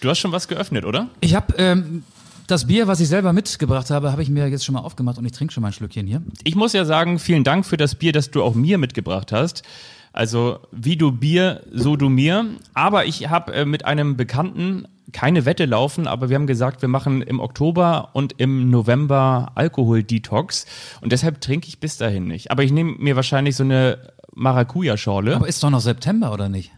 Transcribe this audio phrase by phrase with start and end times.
[0.00, 1.08] Du hast schon was geöffnet, oder?
[1.20, 2.04] Ich habe ähm,
[2.46, 5.24] das Bier, was ich selber mitgebracht habe, habe ich mir jetzt schon mal aufgemacht und
[5.26, 6.22] ich trinke schon mal ein Schlückchen hier.
[6.42, 9.62] Ich muss ja sagen, vielen Dank für das Bier, das du auch mir mitgebracht hast.
[10.12, 12.46] Also wie du Bier, so du mir.
[12.74, 16.88] Aber ich habe äh, mit einem Bekannten keine Wette laufen, aber wir haben gesagt, wir
[16.88, 20.66] machen im Oktober und im November Alkohol-Detox
[21.00, 22.50] und deshalb trinke ich bis dahin nicht.
[22.50, 23.98] Aber ich nehme mir wahrscheinlich so eine
[24.34, 25.36] Maracuja-Schorle.
[25.36, 26.70] Aber ist doch noch September, oder nicht?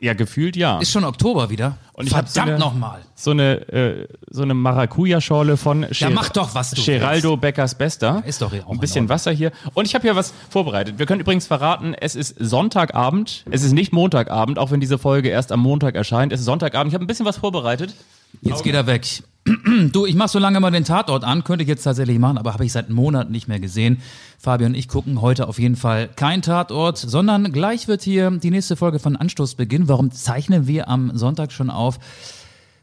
[0.00, 0.78] Ja, gefühlt ja.
[0.78, 1.76] Ist schon Oktober wieder.
[1.92, 3.00] Und ich Verdammt so eine- nochmal.
[3.16, 8.22] so eine, äh, so eine Maracuja-Schorle von Ger mach doch, was du Geraldo Beckers Bester.
[8.24, 9.08] Ist doch hier auch Ein in bisschen.
[9.08, 9.50] Wasser hier.
[9.74, 10.98] Und ich habe hier was vorbereitet.
[11.00, 13.44] Wir können übrigens verraten, es ist Sonntagabend.
[13.50, 16.32] Es ist nicht Montagabend, auch wenn diese Folge erst am Montag erscheint.
[16.32, 16.90] Es ist Sonntagabend.
[16.90, 17.94] Ich habe ein bisschen was vorbereitet.
[18.42, 19.06] Jetzt geht er weg.
[19.92, 22.52] Du, ich mach so lange mal den Tatort an, könnte ich jetzt tatsächlich machen, aber
[22.52, 24.00] habe ich seit Monaten nicht mehr gesehen.
[24.38, 28.50] Fabian und ich gucken heute auf jeden Fall kein Tatort, sondern gleich wird hier die
[28.50, 29.88] nächste Folge von Anstoß beginnen.
[29.88, 31.98] Warum zeichnen wir am Sonntag schon auf?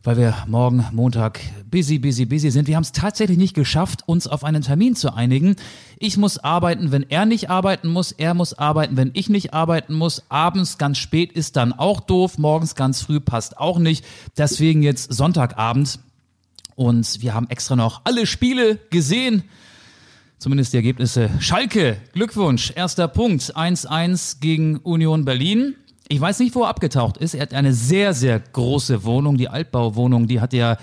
[0.03, 1.39] Weil wir morgen Montag
[1.71, 2.67] busy, busy, busy sind.
[2.67, 5.55] Wir haben es tatsächlich nicht geschafft, uns auf einen Termin zu einigen.
[5.97, 8.11] Ich muss arbeiten, wenn er nicht arbeiten muss.
[8.11, 10.23] Er muss arbeiten, wenn ich nicht arbeiten muss.
[10.29, 12.38] Abends ganz spät ist dann auch doof.
[12.38, 14.05] Morgens ganz früh passt auch nicht.
[14.38, 15.97] Deswegen jetzt Sonntagabend.
[16.76, 19.44] Und wir haben extra noch alle Spiele gesehen.
[20.38, 21.30] Zumindest die Ergebnisse.
[21.40, 23.56] Schalke, Glückwunsch, erster Punkt.
[23.56, 25.76] 1-1 gegen Union Berlin.
[26.08, 27.34] Ich weiß nicht, wo er abgetaucht ist.
[27.34, 29.38] Er hat eine sehr, sehr große Wohnung.
[29.38, 30.78] Die Altbauwohnung, die hat ja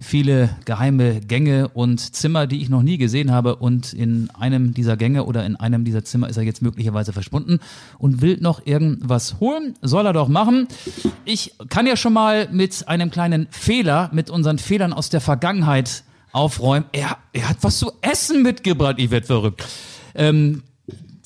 [0.00, 3.56] viele geheime Gänge und Zimmer, die ich noch nie gesehen habe.
[3.56, 7.60] Und in einem dieser Gänge oder in einem dieser Zimmer ist er jetzt möglicherweise verschwunden
[7.98, 9.74] und will noch irgendwas holen.
[9.82, 10.68] Soll er doch machen.
[11.24, 16.04] Ich kann ja schon mal mit einem kleinen Fehler, mit unseren Fehlern aus der Vergangenheit
[16.32, 16.86] aufräumen.
[16.92, 18.96] Er, er hat was zu essen mitgebracht.
[18.98, 19.64] Ich werd verrückt.
[20.14, 20.62] Ähm,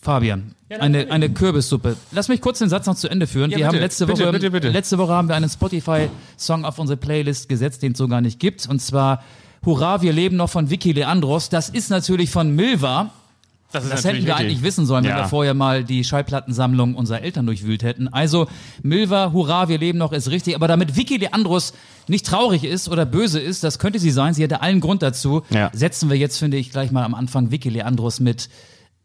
[0.00, 1.96] Fabian, eine, eine Kürbissuppe.
[2.12, 3.50] Lass mich kurz den Satz noch zu Ende führen.
[3.50, 4.68] Ja, wir bitte, haben letzte bitte, Woche, bitte, bitte.
[4.68, 8.38] letzte Woche haben wir einen Spotify-Song auf unsere Playlist gesetzt, den es so gar nicht
[8.38, 8.68] gibt.
[8.68, 9.22] Und zwar
[9.64, 11.48] Hurra, wir leben noch von Vicky Leandros.
[11.48, 13.10] Das ist natürlich von Milva.
[13.70, 15.18] Das, ist Das hätten wir eigentlich wissen sollen, wenn Ja.
[15.18, 18.08] wir vorher mal die Schallplattensammlung unserer Eltern durchwühlt hätten.
[18.08, 18.46] Also,
[18.82, 20.54] Milva, hurra, wir leben noch, ist richtig.
[20.54, 21.74] Aber damit Vicky Leandros
[22.06, 25.42] nicht traurig ist oder böse ist, das könnte sie sein, sie hätte allen Grund dazu,
[25.50, 25.70] Ja.
[25.74, 28.48] setzen wir jetzt, finde ich, gleich mal am Anfang Vicky Leandros mit,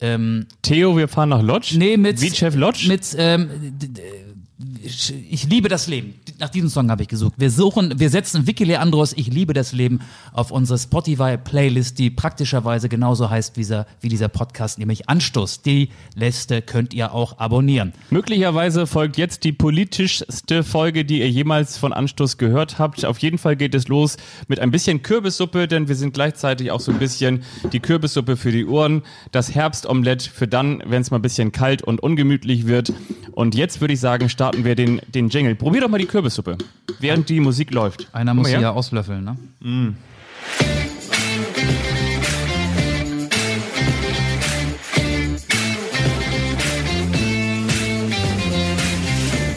[0.01, 1.75] ähm, Theo, wir fahren nach Lodge.
[1.77, 2.87] nee, mit, Vicev Lodge.
[2.87, 3.49] mit, ähm,
[4.83, 6.15] ich liebe das Leben.
[6.39, 7.33] Nach diesem Song habe ich gesucht.
[7.37, 9.99] Wir suchen, wir setzen Vicky Leandros, ich liebe das Leben,
[10.33, 15.61] auf unsere Spotify-Playlist, die praktischerweise genauso heißt wie dieser, wie dieser Podcast, nämlich Anstoß.
[15.61, 17.93] Die Liste könnt ihr auch abonnieren.
[18.09, 23.05] Möglicherweise folgt jetzt die politischste Folge, die ihr jemals von Anstoß gehört habt.
[23.05, 24.17] Auf jeden Fall geht es los
[24.47, 28.51] mit ein bisschen Kürbissuppe, denn wir sind gleichzeitig auch so ein bisschen die Kürbissuppe für
[28.51, 32.91] die Ohren, das Herbstomelett für dann, wenn es mal ein bisschen kalt und ungemütlich wird.
[33.31, 35.55] Und jetzt würde ich sagen, starten wir den, den Jingle.
[35.55, 36.57] Probier doch mal die Kürbissuppe,
[36.99, 38.07] während die Musik läuft.
[38.13, 39.37] Einer muss sie ja auslöffeln, ne?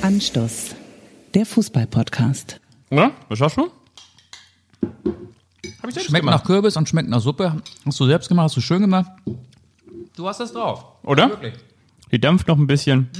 [0.02, 0.74] Anstoß,
[1.34, 2.60] der Fußball-Podcast.
[2.90, 3.10] Oder?
[3.28, 3.62] Was hast du?
[4.82, 6.38] Hab ich selbst Schmeckt gemacht.
[6.40, 7.60] nach Kürbis und schmeckt nach Suppe.
[7.84, 9.10] Hast du selbst gemacht, hast du schön gemacht.
[10.16, 10.84] Du hast das drauf.
[11.02, 11.28] Oder?
[11.30, 11.54] Wirklich.
[12.12, 13.10] Die dampft noch ein bisschen.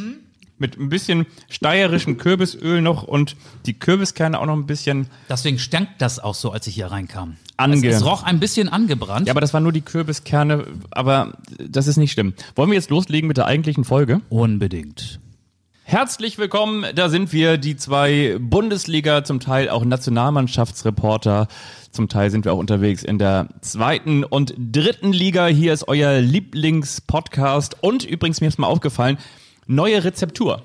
[0.59, 3.37] Mit ein bisschen steirischem Kürbisöl noch und
[3.67, 5.09] die Kürbiskerne auch noch ein bisschen.
[5.29, 7.37] Deswegen stank das auch so, als ich hier reinkam.
[7.59, 9.27] Ange- Es, es roch ein bisschen angebrannt.
[9.27, 12.33] Ja, aber das waren nur die Kürbiskerne, aber das ist nicht schlimm.
[12.55, 14.23] Wollen wir jetzt loslegen mit der eigentlichen Folge?
[14.31, 15.21] Unbedingt.
[15.85, 21.49] Herzlich willkommen, da sind wir, die zwei Bundesliga, zum Teil auch Nationalmannschaftsreporter.
[21.93, 25.47] Zum Teil sind wir auch unterwegs in der zweiten und dritten Liga.
[25.47, 27.77] Hier ist euer Lieblingspodcast.
[27.83, 29.19] Und übrigens, mir ist mal aufgefallen,
[29.67, 30.63] neue Rezeptur.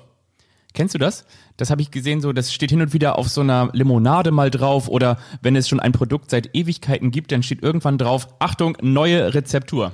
[0.74, 1.26] Kennst du das?
[1.58, 4.50] Das habe ich gesehen, so das steht hin und wieder auf so einer Limonade mal
[4.50, 8.76] drauf oder wenn es schon ein Produkt seit Ewigkeiten gibt, dann steht irgendwann drauf, Achtung,
[8.80, 9.92] neue Rezeptur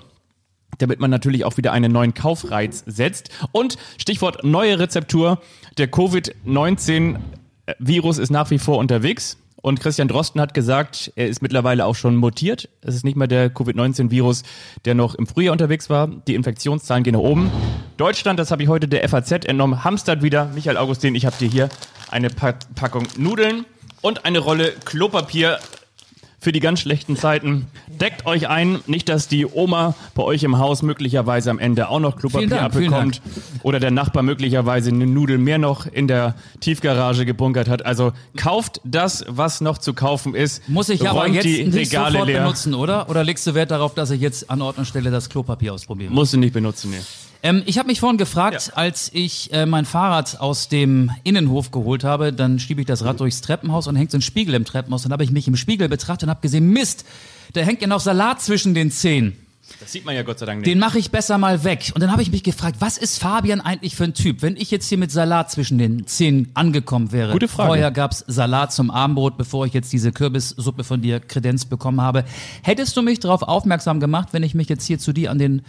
[0.77, 3.31] damit man natürlich auch wieder einen neuen Kaufreiz setzt.
[3.53, 5.41] Und Stichwort neue Rezeptur,
[5.77, 9.39] der Covid-19-Virus ist nach wie vor unterwegs.
[9.61, 12.69] Und Christian Drosten hat gesagt, er ist mittlerweile auch schon mutiert.
[12.81, 14.45] Es ist nicht mehr der Covid-19-Virus,
[14.85, 16.07] der noch im Frühjahr unterwegs war.
[16.07, 17.51] Die Infektionszahlen gehen nach oben.
[17.97, 20.47] Deutschland, das habe ich heute der FAZ entnommen, hamstert wieder.
[20.55, 21.69] Michael Augustin, ich habe dir hier
[22.11, 23.65] eine Pa- Packung Nudeln
[24.01, 25.59] und eine Rolle Klopapier
[26.41, 27.67] für die ganz schlechten Zeiten.
[27.89, 31.99] Deckt euch ein, nicht, dass die Oma bei euch im Haus möglicherweise am Ende auch
[31.99, 33.21] noch Klopapier Dank, abbekommt
[33.63, 37.85] oder der Nachbar möglicherweise eine Nudel mehr noch in der Tiefgarage gebunkert hat.
[37.85, 40.69] Also kauft das, was noch zu kaufen ist.
[40.69, 42.41] Muss ich aber jetzt die nicht Regale sofort leer.
[42.43, 43.09] benutzen, oder?
[43.11, 46.13] Oder legst du Wert darauf, dass ich jetzt an Ort und Stelle das Klopapier ausprobiere?
[46.13, 46.99] Musst du nicht benutzen, nee.
[47.43, 52.05] Ähm, ich habe mich vorhin gefragt, als ich äh, mein Fahrrad aus dem Innenhof geholt
[52.05, 55.03] habe, dann schiebe ich das Rad durchs Treppenhaus und hängt so ein Spiegel im Treppenhaus.
[55.03, 57.05] Dann habe ich mich im Spiegel betrachtet und habe gesehen, Mist,
[57.53, 59.37] da hängt ja noch Salat zwischen den Zehen.
[59.81, 60.67] Das sieht man ja Gott sei Dank nicht.
[60.67, 61.93] Den mache ich besser mal weg.
[61.95, 64.43] Und dann habe ich mich gefragt, was ist Fabian eigentlich für ein Typ?
[64.43, 67.33] Wenn ich jetzt hier mit Salat zwischen den Zähnen angekommen wäre.
[67.33, 67.69] Gute Frage.
[67.69, 72.25] Vorher gab's Salat zum Abendbrot, bevor ich jetzt diese Kürbissuppe von dir kredenzt bekommen habe.
[72.63, 75.63] Hättest du mich darauf aufmerksam gemacht, wenn ich mich jetzt hier zu dir an den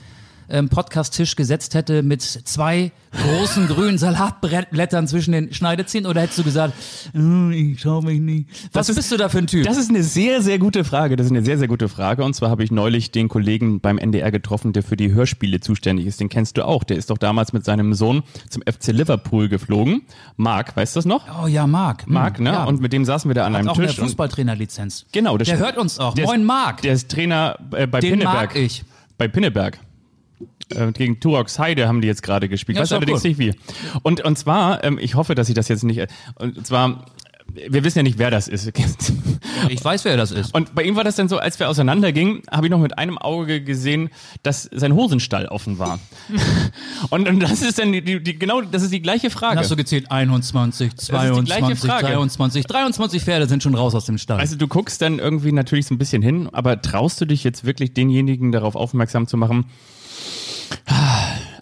[0.50, 6.10] ähm, Podcast-Tisch gesetzt hätte mit zwei großen grünen Salatblättern zwischen den Schneidezähnen?
[6.10, 6.74] Oder hättest du gesagt,
[7.14, 8.50] "Hm, ich schau mich nicht.
[8.74, 9.66] Was Das ist- bist du da für ein Typ?
[9.66, 11.16] Das ist eine sehr, sehr gute Frage.
[11.16, 12.24] Das ist eine sehr, sehr gute Frage.
[12.24, 16.06] Und zwar habe ich neulich den Kollegen beim NDR getroffen, der für die Hörspiele zuständig
[16.06, 16.20] ist.
[16.20, 16.84] Den kennst du auch.
[16.84, 20.02] Der ist doch damals mit seinem Sohn zum FC Liverpool geflogen.
[20.38, 21.26] Marc, weißt du das noch?
[21.44, 22.06] oh ja, Marc.
[22.06, 22.52] Hm, Marc, ne?
[22.52, 22.64] Ja.
[22.66, 24.00] Und mit dem saßen wir da an Hat einem auch eine Tisch.
[24.00, 25.06] und- Fußballtrainerlizenz.
[25.12, 25.66] Genau, das Der stimmt.
[25.68, 26.14] hört uns auch.
[26.14, 26.82] Der Moin ist, Marc.
[26.82, 28.34] Der ist Trainer äh, bei Den Pinneberg.
[28.34, 28.84] mag ich.
[29.18, 29.80] Bei Pinneberg.
[30.76, 32.78] Äh, gegen Turox Heide haben die jetzt gerade gespielt.
[32.78, 33.30] Ja, weiß allerdings gut.
[33.30, 33.54] nicht wie.
[34.04, 36.00] Und, und zwar, ähm, ich hoffe, dass ich das jetzt nicht.
[36.00, 36.08] äh,
[36.38, 37.06] Und zwar,
[37.54, 38.72] wir wissen ja nicht, wer das ist.
[39.68, 40.56] Ich weiß, wer das ist.
[40.56, 43.18] Und bei ihm war das dann so, als wir auseinandergingen, habe ich noch mit einem
[43.18, 44.10] Auge gesehen,
[44.42, 46.00] dass sein Hosenstall offen war.
[47.10, 49.56] und, und das ist dann die, die, die genau, das ist die gleiche Frage.
[49.56, 52.08] Dann hast du gezählt 21, die gleiche 22, Frage.
[52.08, 52.66] 23.
[52.66, 54.40] 23 Pferde sind schon raus aus dem Stall.
[54.40, 57.66] Also du guckst dann irgendwie natürlich so ein bisschen hin, aber traust du dich jetzt
[57.66, 59.66] wirklich denjenigen darauf aufmerksam zu machen?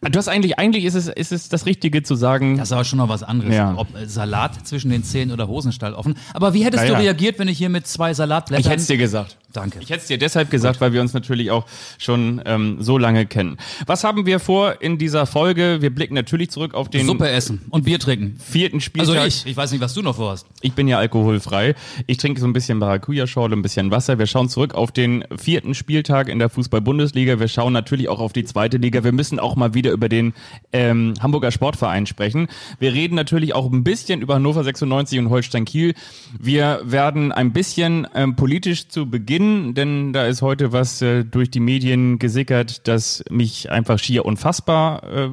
[0.01, 2.57] Du hast eigentlich, eigentlich ist es, ist es das Richtige zu sagen.
[2.57, 3.53] das ist aber schon noch was anderes.
[3.55, 3.73] Ja.
[3.75, 6.15] Ob äh, Salat zwischen den Zähnen oder Hosenstall offen.
[6.33, 6.99] Aber wie hättest Ja, du ja.
[6.99, 8.61] reagiert, wenn ich hier mit zwei Salatblättern...
[8.61, 9.37] ich hätte es dir gesagt.
[9.53, 9.79] Danke.
[9.81, 11.65] Ich hätte es dir deshalb gesagt, weil wir uns natürlich auch
[11.97, 13.57] schon ähm, so lange kennen.
[13.85, 15.77] Was haben wir vor in dieser Folge?
[15.81, 18.37] Wir blicken natürlich zurück auf den Suppe essen und Bier trinken.
[18.39, 19.15] vierten Spieltag.
[19.15, 19.45] Also ich.
[19.45, 20.45] Ich weiß nicht, was du noch vorhast.
[20.61, 21.75] Ich bin ja alkoholfrei.
[22.07, 24.19] Ich trinke so ein bisschen Maracuja-Schorle, ein bisschen Wasser.
[24.19, 27.39] Wir schauen zurück auf den vierten Spieltag in der Fußball-Bundesliga.
[27.39, 29.03] Wir schauen natürlich auch auf die zweite Liga.
[29.03, 30.33] Wir müssen auch mal wieder über den
[30.73, 32.47] ähm, Hamburger Sportverein sprechen.
[32.79, 35.93] Wir reden natürlich auch ein bisschen über Hannover 96 und Holstein Kiel.
[36.37, 41.49] Wir werden ein bisschen ähm, politisch zu Beginn, denn da ist heute was äh, durch
[41.49, 45.29] die Medien gesickert, das mich einfach schier unfassbar äh,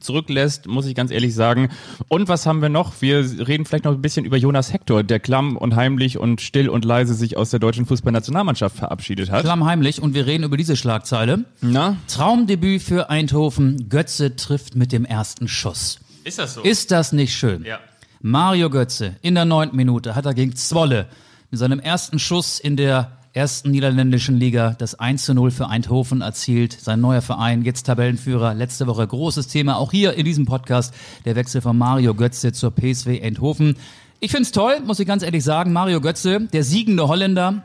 [0.00, 1.68] zurücklässt, muss ich ganz ehrlich sagen.
[2.08, 3.00] Und was haben wir noch?
[3.00, 6.68] Wir reden vielleicht noch ein bisschen über Jonas Hector, der klamm und heimlich und still
[6.68, 9.42] und leise sich aus der deutschen Fußballnationalmannschaft verabschiedet hat.
[9.42, 10.00] Klammheimlich.
[10.02, 11.44] Und wir reden über diese Schlagzeile.
[11.60, 11.96] Na?
[12.08, 13.88] Traumdebüt für Eindhoven.
[13.88, 16.00] Götze trifft mit dem ersten Schuss.
[16.24, 16.62] Ist das so?
[16.62, 17.64] Ist das nicht schön?
[17.64, 17.78] Ja.
[18.20, 21.06] Mario Götze in der neunten Minute hat er gegen Zwolle
[21.50, 26.22] mit seinem ersten Schuss in der ersten niederländischen Liga das 1 zu 0 für Eindhoven
[26.22, 26.72] erzielt.
[26.72, 28.52] Sein neuer Verein, jetzt Tabellenführer.
[28.52, 30.92] Letzte Woche großes Thema, auch hier in diesem Podcast,
[31.24, 33.76] der Wechsel von Mario Götze zur PSW Eindhoven.
[34.18, 35.72] Ich find's toll, muss ich ganz ehrlich sagen.
[35.72, 37.62] Mario Götze, der siegende Holländer,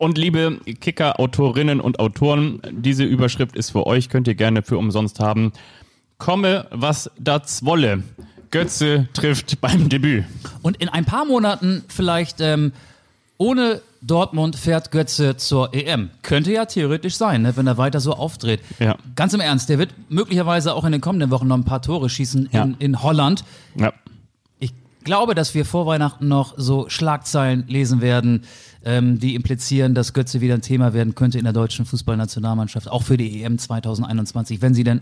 [0.00, 5.20] Und liebe Kicker-Autorinnen und Autoren, diese Überschrift ist für euch, könnt ihr gerne für umsonst
[5.20, 5.52] haben.
[6.18, 8.02] Komme, was das wolle.
[8.50, 10.24] Götze trifft beim Debüt.
[10.62, 12.72] Und in ein paar Monaten vielleicht ähm,
[13.38, 16.10] ohne Dortmund fährt Götze zur EM.
[16.22, 18.60] Könnte ja theoretisch sein, ne, wenn er weiter so auftritt.
[18.78, 18.96] Ja.
[19.14, 22.08] Ganz im Ernst, der wird möglicherweise auch in den kommenden Wochen noch ein paar Tore
[22.10, 22.64] schießen Ja.
[22.64, 23.44] in, in Holland.
[23.76, 23.92] Ja.
[24.58, 24.72] Ich
[25.04, 28.42] glaube, dass wir vor Weihnachten noch so Schlagzeilen lesen werden,
[28.84, 33.02] ähm, die implizieren, dass Götze wieder ein Thema werden könnte in der deutschen Fußballnationalmannschaft, auch
[33.04, 35.00] für die EM 2021, wenn sie denn,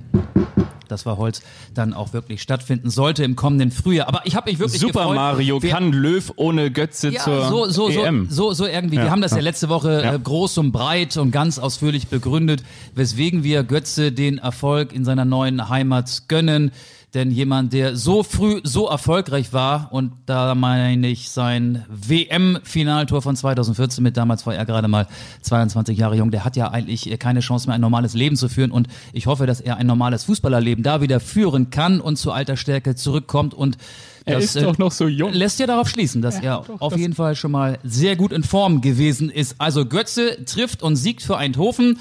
[0.91, 1.43] das war Holz,
[1.75, 4.09] dann auch wirklich stattfinden sollte im kommenden Frühjahr.
[4.09, 5.17] Aber ich habe mich wirklich Super gefreut.
[5.17, 8.27] Mario, Wir- kann Löw ohne Götze ja, zur so, so, EM?
[8.31, 8.97] so, so irgendwie.
[8.97, 9.43] Ja, wir haben das ja, ja.
[9.45, 10.15] letzte Woche Ja.
[10.15, 12.63] äh, groß und breit und ganz ausführlich begründet,
[12.95, 16.73] weswegen wir Götze den Erfolg in seiner neuen Heimat gönnen.
[17.13, 23.35] Denn jemand, der so früh so erfolgreich war, und da meine ich sein WM-Finaltor von
[23.35, 25.09] 2014 mit, damals war er gerade mal
[25.43, 28.71] 22 Jahre jung, der hat ja eigentlich keine Chance mehr, ein normales Leben zu führen.
[28.71, 32.57] Und ich hoffe, dass er ein normales Fußballerleben da wieder führen kann und zu alter
[32.57, 33.55] Stärke zurückkommt.
[33.55, 33.77] Und
[34.25, 35.33] Er das, ist doch noch so jung.
[35.33, 38.83] lässt ja darauf schließen, dass er auf jeden Fall schon mal sehr gut in Form
[38.83, 39.57] gewesen ist.
[39.59, 41.99] Also Götze trifft und siegt für Eindhoven.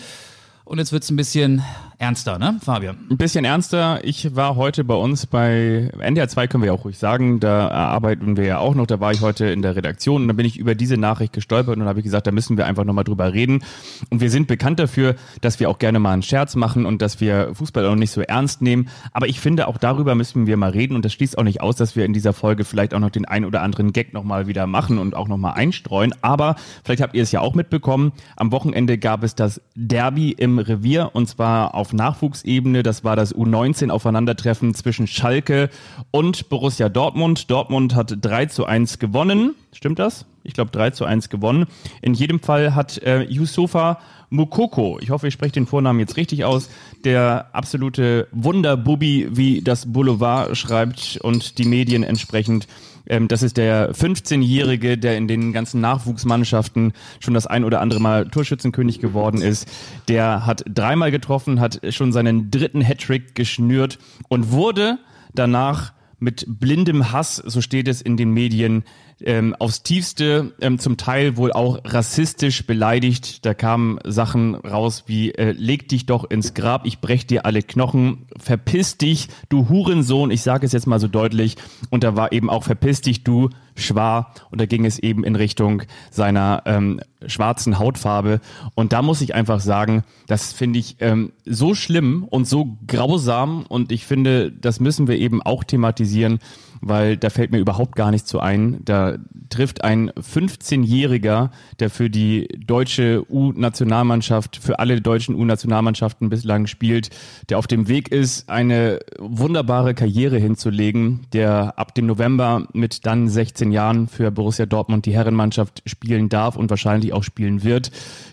[0.65, 1.63] Und jetzt wird's ein bisschen
[1.99, 2.97] ernster, ne, Fabian?
[3.11, 3.99] Ein bisschen ernster.
[4.03, 7.41] Ich war heute bei uns bei NDR 2, können wir ja auch ruhig sagen.
[7.41, 8.87] Da arbeiten wir ja auch noch.
[8.87, 11.77] Da war ich heute in der Redaktion und da bin ich über diese Nachricht gestolpert
[11.77, 13.63] und habe ich gesagt, da müssen wir einfach nochmal drüber reden.
[14.09, 17.19] Und wir sind bekannt dafür, dass wir auch gerne mal einen Scherz machen und dass
[17.19, 18.87] wir Fußball auch nicht so ernst nehmen.
[19.11, 21.75] Aber ich finde, auch darüber müssen wir mal reden und das schließt auch nicht aus,
[21.75, 24.67] dass wir in dieser Folge vielleicht auch noch den ein oder anderen Gag nochmal wieder
[24.67, 26.15] machen und auch nochmal einstreuen.
[26.21, 28.13] Aber vielleicht habt ihr es ja auch mitbekommen.
[28.37, 32.83] Am Wochenende gab es das Derby im Revier und zwar auf Nachwuchsebene.
[32.83, 35.69] Das war das U19 Aufeinandertreffen zwischen Schalke
[36.11, 37.49] und Borussia Dortmund.
[37.51, 39.55] Dortmund hat 3 zu 1 gewonnen.
[39.73, 40.25] Stimmt das?
[40.49, 41.65] ich glaube 3 zu 1 gewonnen.
[42.01, 43.99] In jedem Fall hat äh, Yusufa
[44.31, 46.69] Mukoko, ich hoffe, ich spreche den Vornamen jetzt richtig aus,
[47.03, 52.67] der absolute Wunderbubi, wie das Boulevard schreibt und die Medien entsprechend.
[53.09, 57.99] Ähm, das ist der 15-Jährige, der in den ganzen Nachwuchsmannschaften schon das ein oder andere
[57.99, 59.67] Mal Torschützenkönig geworden ist.
[60.07, 63.97] Der hat dreimal getroffen, hat schon seinen dritten Hattrick geschnürt
[64.29, 64.99] und wurde
[65.33, 68.83] danach mit blindem Hass, so steht es in den Medien,
[69.21, 73.45] ähm, aufs tiefste, ähm, zum Teil wohl auch rassistisch beleidigt.
[73.45, 77.61] Da kamen Sachen raus wie, äh, leg dich doch ins Grab, ich brech dir alle
[77.61, 81.57] Knochen, verpiss dich, du Hurensohn, ich sage es jetzt mal so deutlich.
[81.89, 83.49] Und da war eben auch verpiss dich, du
[83.79, 84.33] Schwar.
[84.51, 88.39] Und da ging es eben in Richtung seiner ähm, schwarzen Hautfarbe.
[88.75, 93.65] Und da muss ich einfach sagen, das finde ich ähm, so schlimm und so grausam.
[93.67, 96.39] Und ich finde, das müssen wir eben auch thematisieren
[96.81, 98.79] weil da fällt mir überhaupt gar nichts zu ein.
[98.85, 99.17] Da
[99.49, 107.09] trifft ein 15-Jähriger, der für die deutsche U-Nationalmannschaft, für alle deutschen U-Nationalmannschaften bislang spielt,
[107.49, 113.27] der auf dem Weg ist, eine wunderbare Karriere hinzulegen, der ab dem November mit dann
[113.27, 117.91] 16 Jahren für Borussia Dortmund die Herrenmannschaft spielen darf und wahrscheinlich auch spielen wird,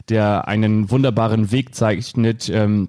[0.08, 2.88] der einen wunderbaren Weg zeichnet, ähm,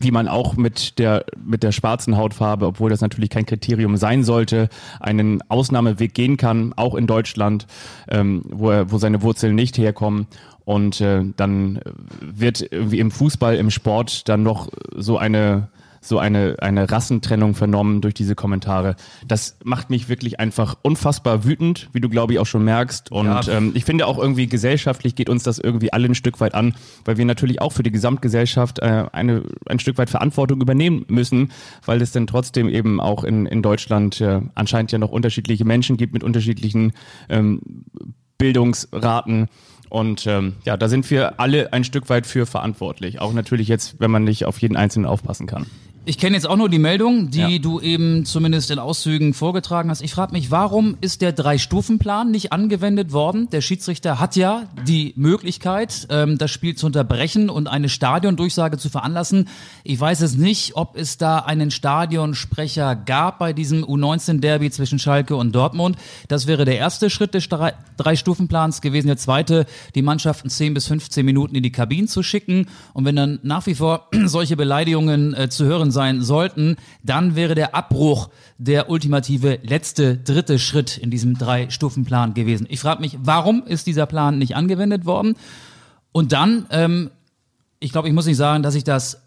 [0.00, 4.24] wie man auch mit der, mit der schwarzen Hautfarbe, obwohl das natürlich kein Kriterium sein
[4.24, 7.66] sollte, einen Ausnahmeweg gehen kann, auch in Deutschland,
[8.08, 10.26] ähm, wo, er, wo seine Wurzeln nicht herkommen.
[10.64, 11.80] Und äh, dann
[12.20, 15.68] wird irgendwie im Fußball, im Sport dann noch so eine
[16.00, 18.96] so eine, eine Rassentrennung vernommen durch diese Kommentare.
[19.26, 23.12] Das macht mich wirklich einfach unfassbar wütend, wie du glaube ich auch schon merkst.
[23.12, 23.48] Und ja.
[23.48, 26.74] ähm, ich finde auch irgendwie gesellschaftlich geht uns das irgendwie alle ein Stück weit an,
[27.04, 31.52] weil wir natürlich auch für die Gesamtgesellschaft äh, eine, ein Stück weit Verantwortung übernehmen müssen,
[31.84, 35.96] weil es dann trotzdem eben auch in, in Deutschland äh, anscheinend ja noch unterschiedliche Menschen
[35.96, 36.92] gibt mit unterschiedlichen
[37.28, 37.60] ähm,
[38.38, 39.48] Bildungsraten.
[39.90, 43.20] Und ähm, ja, da sind wir alle ein Stück weit für verantwortlich.
[43.20, 45.66] Auch natürlich jetzt, wenn man nicht auf jeden Einzelnen aufpassen kann.
[46.06, 47.58] Ich kenne jetzt auch nur die Meldung, die ja.
[47.58, 50.00] du eben zumindest in Auszügen vorgetragen hast.
[50.00, 53.50] Ich frage mich, warum ist der Drei-Stufen-Plan nicht angewendet worden?
[53.50, 58.88] Der Schiedsrichter hat ja die Möglichkeit, ähm, das Spiel zu unterbrechen und eine Stadiondurchsage zu
[58.88, 59.48] veranlassen.
[59.84, 65.36] Ich weiß es nicht, ob es da einen Stadionsprecher gab bei diesem U19-Derby zwischen Schalke
[65.36, 65.96] und Dortmund.
[66.28, 69.08] Das wäre der erste Schritt des Drei-Stufen-Plans gewesen.
[69.08, 72.68] Der zweite, die Mannschaften 10 bis 15 Minuten in die Kabinen zu schicken.
[72.94, 77.54] Und wenn dann nach wie vor solche Beleidigungen äh, zu hören sein sollten, dann wäre
[77.54, 82.66] der Abbruch der ultimative letzte, dritte Schritt in diesem Drei-Stufen-Plan gewesen.
[82.70, 85.34] Ich frage mich, warum ist dieser Plan nicht angewendet worden?
[86.12, 87.10] Und dann, ähm,
[87.78, 89.22] ich glaube, ich muss nicht sagen, dass ich das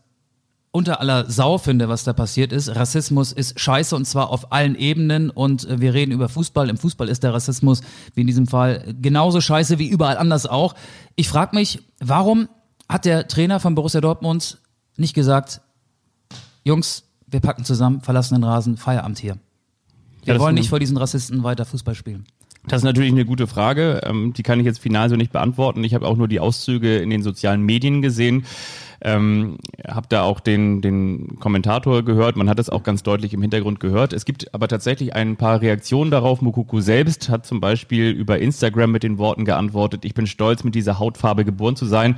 [0.73, 2.75] unter aller Sau finde, was da passiert ist.
[2.75, 6.67] Rassismus ist scheiße und zwar auf allen Ebenen und äh, wir reden über Fußball.
[6.67, 7.81] Im Fußball ist der Rassismus,
[8.15, 10.73] wie in diesem Fall, genauso scheiße wie überall anders auch.
[11.15, 12.49] Ich frage mich, warum
[12.89, 14.57] hat der Trainer von Borussia Dortmund
[14.97, 15.61] nicht gesagt,
[16.63, 19.37] Jungs, wir packen zusammen, verlassen den Rasen, Feierabend hier.
[20.23, 22.25] Wir ja, wollen nicht vor diesen Rassisten weiter Fußball spielen.
[22.65, 24.01] Das ist natürlich eine gute Frage.
[24.05, 25.83] Ähm, die kann ich jetzt final so nicht beantworten.
[25.83, 28.45] Ich habe auch nur die Auszüge in den sozialen Medien gesehen.
[29.03, 32.37] Ähm, habe da auch den, den Kommentator gehört.
[32.37, 34.13] Man hat es auch ganz deutlich im Hintergrund gehört.
[34.13, 36.41] Es gibt aber tatsächlich ein paar Reaktionen darauf.
[36.41, 40.75] Mukuku selbst hat zum Beispiel über Instagram mit den Worten geantwortet, ich bin stolz, mit
[40.75, 42.15] dieser Hautfarbe geboren zu sein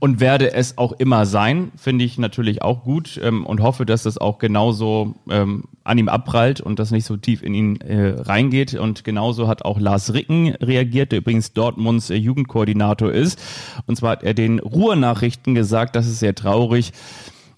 [0.00, 1.72] und werde es auch immer sein.
[1.76, 6.08] Finde ich natürlich auch gut ähm, und hoffe, dass das auch genauso ähm, an ihm
[6.08, 8.74] abprallt und das nicht so tief in ihn äh, reingeht.
[8.74, 13.40] Und genauso hat auch Lars Ricken reagiert, der übrigens Dortmunds äh, Jugendkoordinator ist.
[13.86, 16.92] Und zwar hat er den Ruhrnachrichten gesagt, dass es sehr traurig.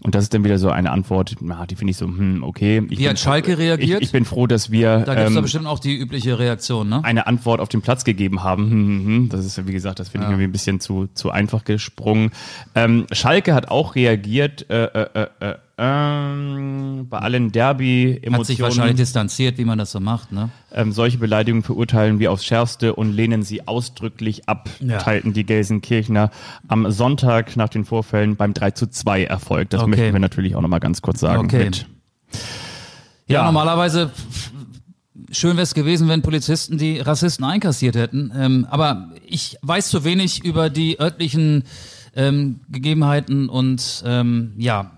[0.03, 2.83] Und das ist dann wieder so eine Antwort, na, die finde ich so, hm, okay.
[2.89, 4.01] Ich Wie hat Schalke reagiert?
[4.01, 5.01] Ich, ich, bin froh, dass wir.
[5.01, 7.05] Da gibt es ähm, da bestimmt auch die übliche Reaktion, ne?
[7.05, 8.71] Eine Antwort auf den Platz gegeben haben.
[8.71, 9.29] Hm, hm, hm.
[9.29, 10.31] Das ist, wie gesagt, das finde ja.
[10.31, 12.31] ich irgendwie ein bisschen zu, zu einfach gesprungen.
[12.75, 18.39] Ähm, Schalke hat auch reagiert, äh, äh, äh, äh ähm, bei allen Derby-Emotionen.
[18.39, 20.51] Hat sich wahrscheinlich distanziert, wie man das so macht, ne?
[20.73, 24.99] Ähm, solche Beleidigungen verurteilen wir aufs Schärfste und lehnen sie ausdrücklich ab, ja.
[24.99, 26.31] teilten die Gelsenkirchner
[26.69, 29.71] am Sonntag nach den Vorfällen beim 3 zu 2 Erfolg.
[29.71, 29.91] Das okay.
[29.91, 31.47] möchten wir natürlich auch nochmal ganz kurz sagen.
[31.47, 31.65] Okay.
[31.65, 31.87] Mit.
[33.27, 34.11] Ja, ja, normalerweise
[35.31, 38.33] schön wäre es gewesen, wenn Polizisten die Rassisten einkassiert hätten.
[38.37, 41.65] Ähm, aber ich weiß zu wenig über die örtlichen
[42.15, 44.91] ähm, Gegebenheiten und ähm, ja,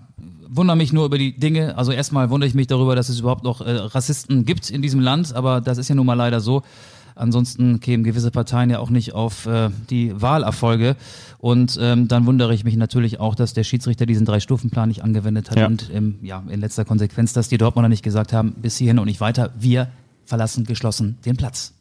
[0.55, 1.77] wundere mich nur über die Dinge.
[1.77, 4.99] Also erstmal wundere ich mich darüber, dass es überhaupt noch äh, Rassisten gibt in diesem
[4.99, 6.63] Land, aber das ist ja nun mal leider so.
[7.15, 10.95] Ansonsten kämen gewisse Parteien ja auch nicht auf äh, die Wahlerfolge.
[11.37, 15.51] Und ähm, dann wundere ich mich natürlich auch, dass der Schiedsrichter diesen Drei-Stufen-Plan nicht angewendet
[15.51, 15.57] hat.
[15.57, 15.67] Ja.
[15.67, 19.05] Und ähm, ja, in letzter Konsequenz, dass die Dortmunder nicht gesagt haben, bis hierhin und
[19.05, 19.89] nicht weiter, wir
[20.25, 21.73] verlassen geschlossen den Platz.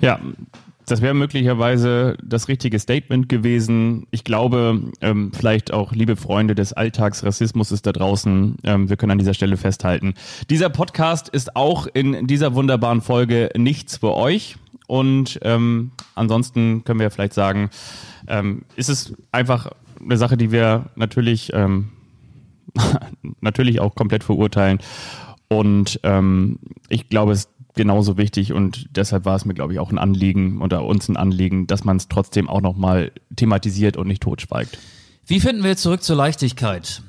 [0.00, 0.20] Ja,
[0.86, 4.06] Das wäre möglicherweise das richtige Statement gewesen.
[4.10, 8.56] Ich glaube, ähm, vielleicht auch liebe Freunde des Alltagsrassismus ist da draußen.
[8.64, 10.14] Ähm, wir können an dieser Stelle festhalten.
[10.50, 14.56] Dieser Podcast ist auch in dieser wunderbaren Folge nichts für euch.
[14.86, 17.70] Und ähm, ansonsten können wir vielleicht sagen,
[18.26, 21.88] ähm, ist es einfach eine Sache, die wir natürlich, ähm,
[23.40, 24.80] natürlich auch komplett verurteilen.
[25.48, 29.90] Und ähm, ich glaube, es genauso wichtig und deshalb war es mir, glaube ich, auch
[29.90, 34.22] ein Anliegen oder uns ein Anliegen, dass man es trotzdem auch nochmal thematisiert und nicht
[34.22, 34.78] totschweigt.
[35.26, 37.02] Wie finden wir zurück zur Leichtigkeit?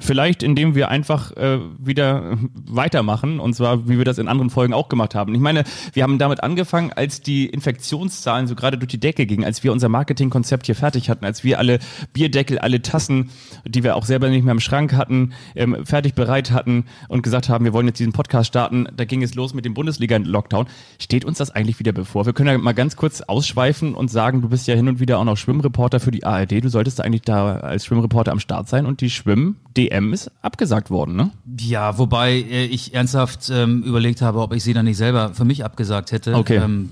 [0.00, 2.36] Vielleicht, indem wir einfach äh, wieder
[2.66, 5.34] weitermachen, und zwar, wie wir das in anderen Folgen auch gemacht haben.
[5.34, 9.44] Ich meine, wir haben damit angefangen, als die Infektionszahlen so gerade durch die Decke gingen,
[9.44, 11.78] als wir unser Marketingkonzept hier fertig hatten, als wir alle
[12.12, 13.30] Bierdeckel, alle Tassen,
[13.64, 17.48] die wir auch selber nicht mehr im Schrank hatten, ähm, fertig bereit hatten und gesagt
[17.48, 18.88] haben, wir wollen jetzt diesen Podcast starten.
[18.96, 20.66] Da ging es los mit dem Bundesliga-Lockdown.
[20.98, 22.26] Steht uns das eigentlich wieder bevor?
[22.26, 25.18] Wir können ja mal ganz kurz ausschweifen und sagen, du bist ja hin und wieder
[25.18, 26.64] auch noch Schwimmreporter für die ARD.
[26.64, 29.56] Du solltest eigentlich da als Schwimmreporter am Start sein und die Schwimmen
[29.88, 31.30] DM ist abgesagt worden, ne?
[31.60, 35.44] Ja, wobei äh, ich ernsthaft ähm, überlegt habe, ob ich sie dann nicht selber für
[35.44, 36.34] mich abgesagt hätte.
[36.34, 36.56] Okay.
[36.56, 36.90] Ähm,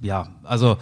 [0.00, 0.78] ja, also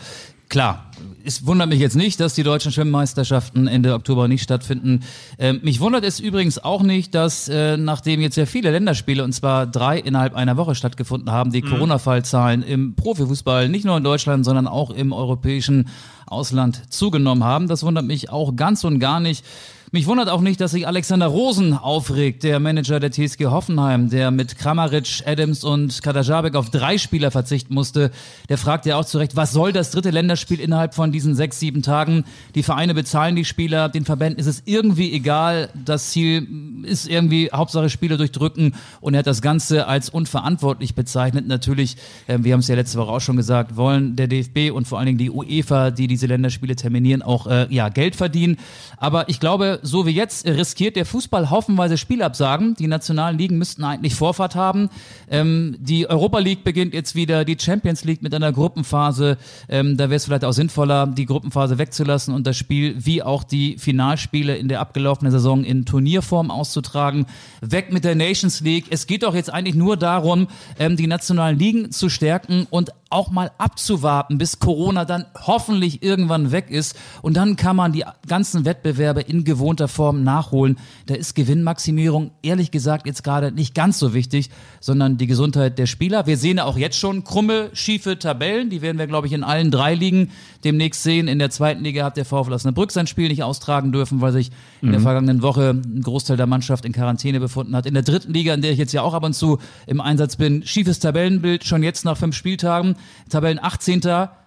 [0.48, 0.90] klar,
[1.24, 5.00] es wundert mich jetzt nicht, dass die deutschen Schwimmmeisterschaften Ende Oktober nicht stattfinden.
[5.38, 9.32] Ähm, mich wundert es übrigens auch nicht, dass äh, nachdem jetzt sehr viele Länderspiele, und
[9.32, 11.70] zwar drei innerhalb einer Woche stattgefunden haben, die mhm.
[11.70, 15.88] Corona-Fallzahlen im Profifußball, nicht nur in Deutschland, sondern auch im europäischen
[16.26, 17.68] Ausland zugenommen haben.
[17.68, 19.44] Das wundert mich auch ganz und gar nicht.
[19.90, 24.30] Mich wundert auch nicht, dass sich Alexander Rosen aufregt, der Manager der TSG Hoffenheim, der
[24.30, 28.10] mit Kramaric, Adams und Kadajabek auf drei Spieler verzichten musste.
[28.50, 31.58] Der fragt ja auch zu Recht, was soll das dritte Länderspiel innerhalb von diesen sechs,
[31.58, 32.24] sieben Tagen?
[32.54, 35.70] Die Vereine bezahlen die Spieler, den Verbänden ist es irgendwie egal.
[35.86, 36.46] Das Ziel
[36.82, 41.46] ist irgendwie Hauptsache Spiele durchdrücken und er hat das Ganze als unverantwortlich bezeichnet.
[41.46, 44.86] Natürlich, äh, wir haben es ja letzte Woche auch schon gesagt, wollen der DFB und
[44.86, 48.58] vor allen Dingen die UEFA, die diese Länderspiele terminieren, auch äh, ja Geld verdienen.
[48.98, 52.74] Aber ich glaube, so wie jetzt riskiert der Fußball haufenweise Spielabsagen.
[52.74, 54.90] Die nationalen Ligen müssten eigentlich Vorfahrt haben.
[55.30, 59.38] Ähm, die Europa League beginnt jetzt wieder, die Champions League mit einer Gruppenphase.
[59.68, 63.44] Ähm, da wäre es vielleicht auch sinnvoller, die Gruppenphase wegzulassen und das Spiel wie auch
[63.44, 67.26] die Finalspiele in der abgelaufenen Saison in Turnierform auszutragen.
[67.60, 68.86] Weg mit der Nations League.
[68.90, 73.30] Es geht doch jetzt eigentlich nur darum, ähm, die nationalen Ligen zu stärken und auch
[73.30, 76.96] mal abzuwarten, bis Corona dann hoffentlich irgendwann weg ist.
[77.22, 80.78] Und dann kann man die ganzen Wettbewerbe in gewohnter Form nachholen.
[81.06, 85.86] Da ist Gewinnmaximierung ehrlich gesagt jetzt gerade nicht ganz so wichtig, sondern die Gesundheit der
[85.86, 86.26] Spieler.
[86.26, 88.70] Wir sehen ja auch jetzt schon krumme, schiefe Tabellen.
[88.70, 90.30] Die werden wir, glaube ich, in allen drei Ligen
[90.64, 91.28] demnächst sehen.
[91.28, 94.50] In der zweiten Liga hat der VfL Osnabrück sein Spiel nicht austragen dürfen, weil sich
[94.50, 94.88] mhm.
[94.88, 95.04] in der mhm.
[95.04, 97.86] vergangenen Woche ein Großteil der Mannschaft in Quarantäne befunden hat.
[97.86, 100.36] In der dritten Liga, in der ich jetzt ja auch ab und zu im Einsatz
[100.36, 102.96] bin, schiefes Tabellenbild schon jetzt nach fünf Spieltagen.
[103.28, 104.02] Tabellen 18.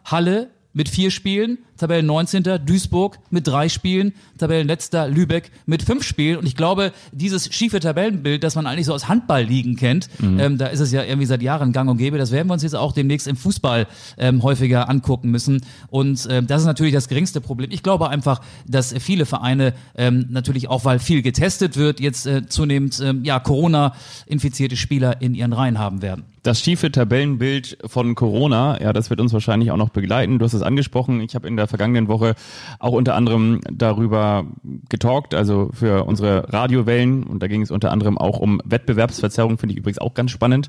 [0.06, 2.44] Halle mit vier Spielen, Tabellen 19.
[2.64, 6.38] Duisburg mit drei Spielen, Tabellenletzter Lübeck mit fünf Spielen.
[6.38, 10.40] Und ich glaube, dieses schiefe Tabellenbild, das man eigentlich so aus Handballligen kennt, mhm.
[10.40, 12.62] ähm, da ist es ja irgendwie seit Jahren gang und gäbe, das werden wir uns
[12.62, 13.88] jetzt auch demnächst im Fußball
[14.20, 15.64] ähm, häufiger angucken müssen.
[15.90, 17.72] Und ähm, das ist natürlich das geringste Problem.
[17.72, 22.46] Ich glaube einfach, dass viele Vereine ähm, natürlich auch, weil viel getestet wird, jetzt äh,
[22.46, 26.26] zunehmend ähm, ja, Corona-infizierte Spieler in ihren Reihen haben werden.
[26.44, 30.40] Das schiefe Tabellenbild von Corona, ja, das wird uns wahrscheinlich auch noch begleiten.
[30.40, 31.22] Du hast es angesprochen.
[31.22, 32.36] Ich habe in der vergangenen Woche
[32.78, 34.46] auch unter anderem darüber
[34.90, 37.24] getalkt, also für unsere Radiowellen.
[37.24, 40.68] Und da ging es unter anderem auch um Wettbewerbsverzerrung, finde ich übrigens auch ganz spannend.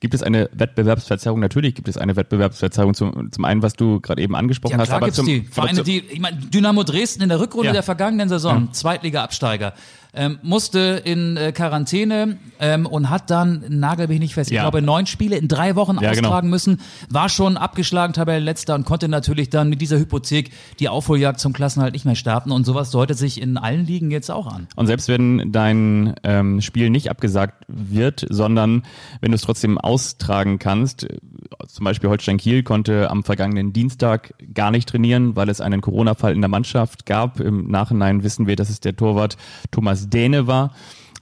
[0.00, 1.40] Gibt es eine Wettbewerbsverzerrung?
[1.40, 2.94] Natürlich gibt es eine Wettbewerbsverzerrung.
[2.94, 4.90] Zum, zum einen, was du gerade eben angesprochen ja, hast.
[4.90, 7.72] Aber zum, die Vereine, die, ich meine, Dynamo Dresden in der Rückrunde ja.
[7.72, 8.72] der vergangenen Saison, ja.
[8.72, 9.74] Zweitliga-Absteiger
[10.14, 14.56] ähm, musste in äh, Quarantäne ähm, und hat dann, nagel mich nicht fest, ja.
[14.56, 16.28] ich glaube neun Spiele in drei Wochen ja, genau.
[16.28, 16.54] austragen genau.
[16.54, 21.52] müssen, war schon abgeschlagen, Tabellenletzter und konnte natürlich dann mit dieser Hypothek die Aufholjagd zum
[21.52, 24.68] Klassenhalt nicht mehr starten und sowas deutet sich in allen Ligen jetzt auch an.
[24.76, 28.82] Und selbst wenn dein ähm, Spiel nicht abgesagt wird, sondern
[29.20, 31.06] wenn du es trotzdem austragen kannst,
[31.66, 36.32] zum Beispiel Holstein Kiel konnte am vergangenen Dienstag gar nicht trainieren, weil es einen Corona-Fall
[36.32, 37.40] in der Mannschaft gab.
[37.40, 39.36] Im Nachhinein wissen wir, dass es der Torwart
[39.70, 40.72] Thomas Däne war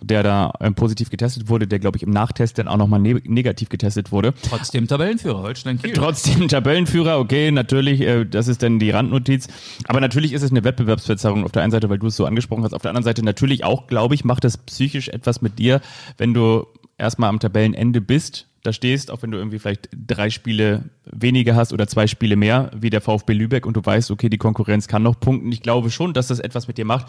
[0.03, 3.21] der da ähm, positiv getestet wurde, der glaube ich im Nachtest dann auch nochmal ne
[3.25, 4.35] negativ getestet wurde.
[4.43, 5.95] Trotzdem Tabellenführer, Holstein Kiel.
[5.95, 9.49] Trotzdem Tabellenführer, okay, natürlich, äh, das ist dann die Randnotiz.
[9.89, 12.65] Aber natürlich ist es eine Wettbewerbsverzerrung auf der einen Seite, weil du es so angesprochen
[12.65, 15.81] hast, auf der anderen Seite natürlich auch, glaube ich, macht das psychisch etwas mit dir,
[16.19, 16.67] wenn du
[16.99, 21.73] erstmal am Tabellenende bist da stehst, auch wenn du irgendwie vielleicht drei Spiele weniger hast
[21.73, 25.05] oder zwei Spiele mehr, wie der VfB Lübeck und du weißt, okay, die Konkurrenz kann
[25.05, 25.53] noch punkten.
[25.53, 27.07] Ich glaube schon, dass das etwas mit dir macht.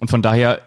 [0.00, 0.60] Und von daher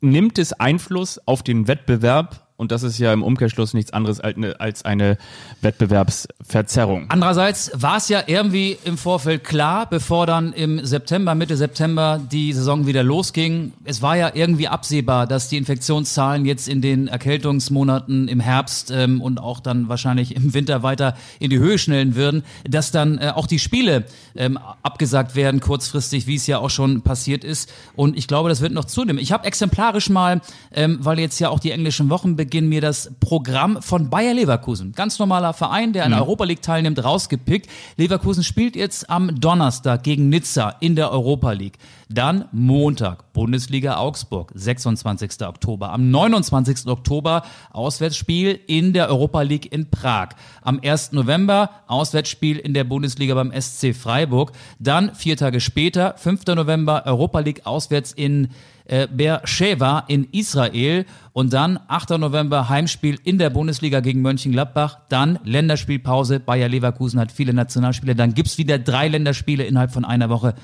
[0.00, 4.84] nimmt es Einfluss auf den Wettbewerb Und das ist ja im Umkehrschluss nichts anderes als
[4.84, 5.16] eine
[5.62, 7.06] Wettbewerbsverzerrung.
[7.08, 12.52] Andererseits war es ja irgendwie im Vorfeld klar, bevor dann im September, Mitte September die
[12.52, 13.72] Saison wieder losging.
[13.84, 19.22] Es war ja irgendwie absehbar, dass die Infektionszahlen jetzt in den Erkältungsmonaten im Herbst ähm,
[19.22, 23.32] und auch dann wahrscheinlich im Winter weiter in die Höhe schnellen würden, dass dann äh,
[23.34, 24.04] auch die Spiele
[24.36, 27.72] ähm, abgesagt werden kurzfristig, wie es ja auch schon passiert ist.
[27.96, 29.18] Und ich glaube, das wird noch zunehmen.
[29.18, 30.42] Ich habe exemplarisch mal,
[30.74, 34.34] ähm, weil jetzt ja auch die englischen Wochen beginnen, Beginn mir das Programm von Bayer
[34.34, 34.90] Leverkusen.
[34.90, 36.24] Ganz normaler Verein, der an der mhm.
[36.24, 37.70] Europa League teilnimmt, rausgepickt.
[37.96, 41.78] Leverkusen spielt jetzt am Donnerstag gegen Nizza in der Europa League.
[42.12, 45.46] Dann Montag, Bundesliga Augsburg, 26.
[45.46, 45.92] Oktober.
[45.92, 46.88] Am 29.
[46.88, 50.30] Oktober Auswärtsspiel in der Europa League in Prag.
[50.62, 51.12] Am 1.
[51.12, 54.50] November Auswärtsspiel in der Bundesliga beim SC Freiburg.
[54.80, 56.46] Dann vier Tage später, 5.
[56.46, 58.48] November, Europa League auswärts in
[58.90, 62.10] äh, Beersheba in Israel und dann 8.
[62.18, 68.34] November Heimspiel in der Bundesliga gegen Mönchengladbach, dann Länderspielpause, Bayer Leverkusen hat viele Nationalspiele, dann
[68.34, 70.54] gibt's wieder drei Länderspiele innerhalb von einer Woche.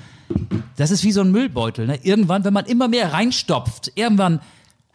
[0.75, 1.85] Das ist wie so ein Müllbeutel.
[1.85, 1.99] Ne?
[2.01, 4.39] Irgendwann, wenn man immer mehr reinstopft, irgendwann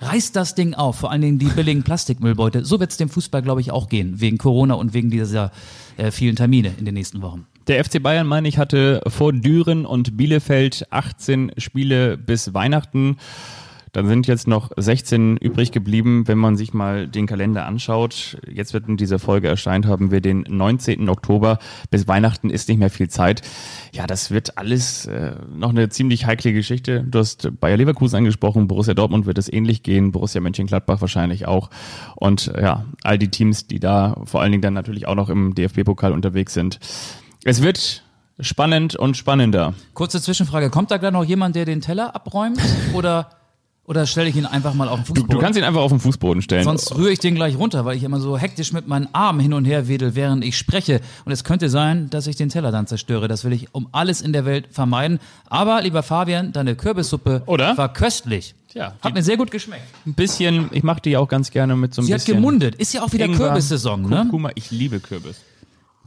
[0.01, 2.65] reißt das Ding auf, vor allen Dingen die billigen Plastikmüllbeutel.
[2.65, 5.53] So wird's dem Fußball, glaube ich, auch gehen, wegen Corona und wegen dieser
[5.97, 7.47] äh, vielen Termine in den nächsten Wochen.
[7.69, 13.19] Der FC Bayern, meine ich, hatte vor Düren und Bielefeld 18 Spiele bis Weihnachten.
[13.93, 18.39] Dann sind jetzt noch 16 übrig geblieben, wenn man sich mal den Kalender anschaut.
[18.51, 21.11] Jetzt wird in dieser Folge erscheint, haben wir den 19.
[21.11, 21.59] Oktober.
[21.91, 23.43] Bis Weihnachten ist nicht mehr viel Zeit.
[23.93, 27.05] Ja, das wird alles äh, noch eine ziemlich heikle Geschichte.
[27.07, 31.69] Du hast Bayer Leverkusen angesprochen, Borussia Dortmund wird es ähnlich gehen, Borussia Mönchengladbach wahrscheinlich auch.
[32.17, 35.55] Und ja, all die Teams, die da vor allen Dingen dann natürlich auch noch im
[35.55, 36.81] DFB-Pokal unterwegs sind.
[37.45, 38.05] Es wird
[38.41, 39.75] spannend und spannender.
[39.93, 42.59] Kurze Zwischenfrage, kommt da gleich noch jemand, der den Teller abräumt
[42.95, 43.29] oder
[43.85, 45.29] oder stelle ich ihn einfach mal auf den Fußboden?
[45.29, 46.63] Du, du, kannst ihn einfach auf den Fußboden stellen.
[46.63, 49.53] Sonst rühre ich den gleich runter, weil ich immer so hektisch mit meinen Armen hin
[49.53, 51.01] und her wedel, während ich spreche.
[51.25, 53.27] Und es könnte sein, dass ich den Teller dann zerstöre.
[53.27, 55.19] Das will ich um alles in der Welt vermeiden.
[55.49, 57.77] Aber, lieber Fabian, deine Kürbissuppe Oder?
[57.77, 58.55] war köstlich.
[58.73, 59.83] Ja, hat mir sehr gut geschmeckt.
[60.07, 62.27] Ein bisschen, ich mache die auch ganz gerne mit so ein Sie bisschen.
[62.27, 62.75] Sie hat gemundet.
[62.77, 64.31] Ist ja auch wieder Kürbissaison, ne?
[64.33, 65.37] Mal, ich liebe Kürbis.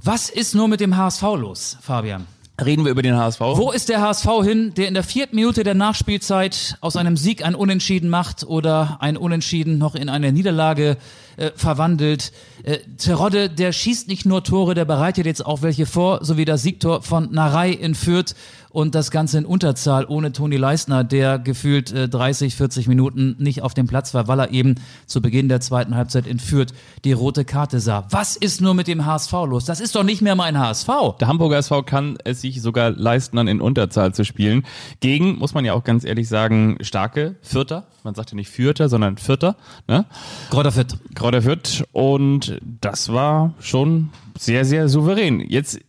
[0.02, 2.26] Was ist nur mit dem HSV los, Fabian?
[2.64, 3.42] Reden wir über den HSV.
[3.42, 7.46] Wo ist der HSV hin, der in der vierten Minute der Nachspielzeit aus einem Sieg
[7.46, 10.96] ein Unentschieden macht oder ein Unentschieden noch in eine Niederlage
[11.38, 12.32] äh, verwandelt?
[12.64, 16.46] Äh, Terodde, der schießt nicht nur Tore, der bereitet jetzt auch welche vor, so wie
[16.46, 18.36] das Siegtor von Narei in Fürth
[18.76, 23.62] und das Ganze in Unterzahl ohne Toni Leisner, der gefühlt äh, 30, 40 Minuten nicht
[23.62, 26.74] auf dem Platz war, weil er eben zu Beginn der zweiten Halbzeit entführt
[27.06, 28.06] die rote Karte sah.
[28.10, 29.64] Was ist nur mit dem HSV los?
[29.64, 30.90] Das ist doch nicht mehr mein HSV.
[31.22, 34.66] Der Hamburger SV kann es sich sogar leisten, dann in Unterzahl zu spielen.
[35.00, 37.88] Gegen, muss man ja auch ganz ehrlich sagen, starke Vierter.
[38.04, 39.56] Man sagt ja nicht Vierter, sondern Vierter.
[39.88, 40.04] Ne?
[40.50, 40.98] Grodder Fürth.
[41.26, 41.84] Grodder Fürth.
[41.92, 45.40] Und das war schon sehr, sehr souverän.
[45.40, 45.80] Jetzt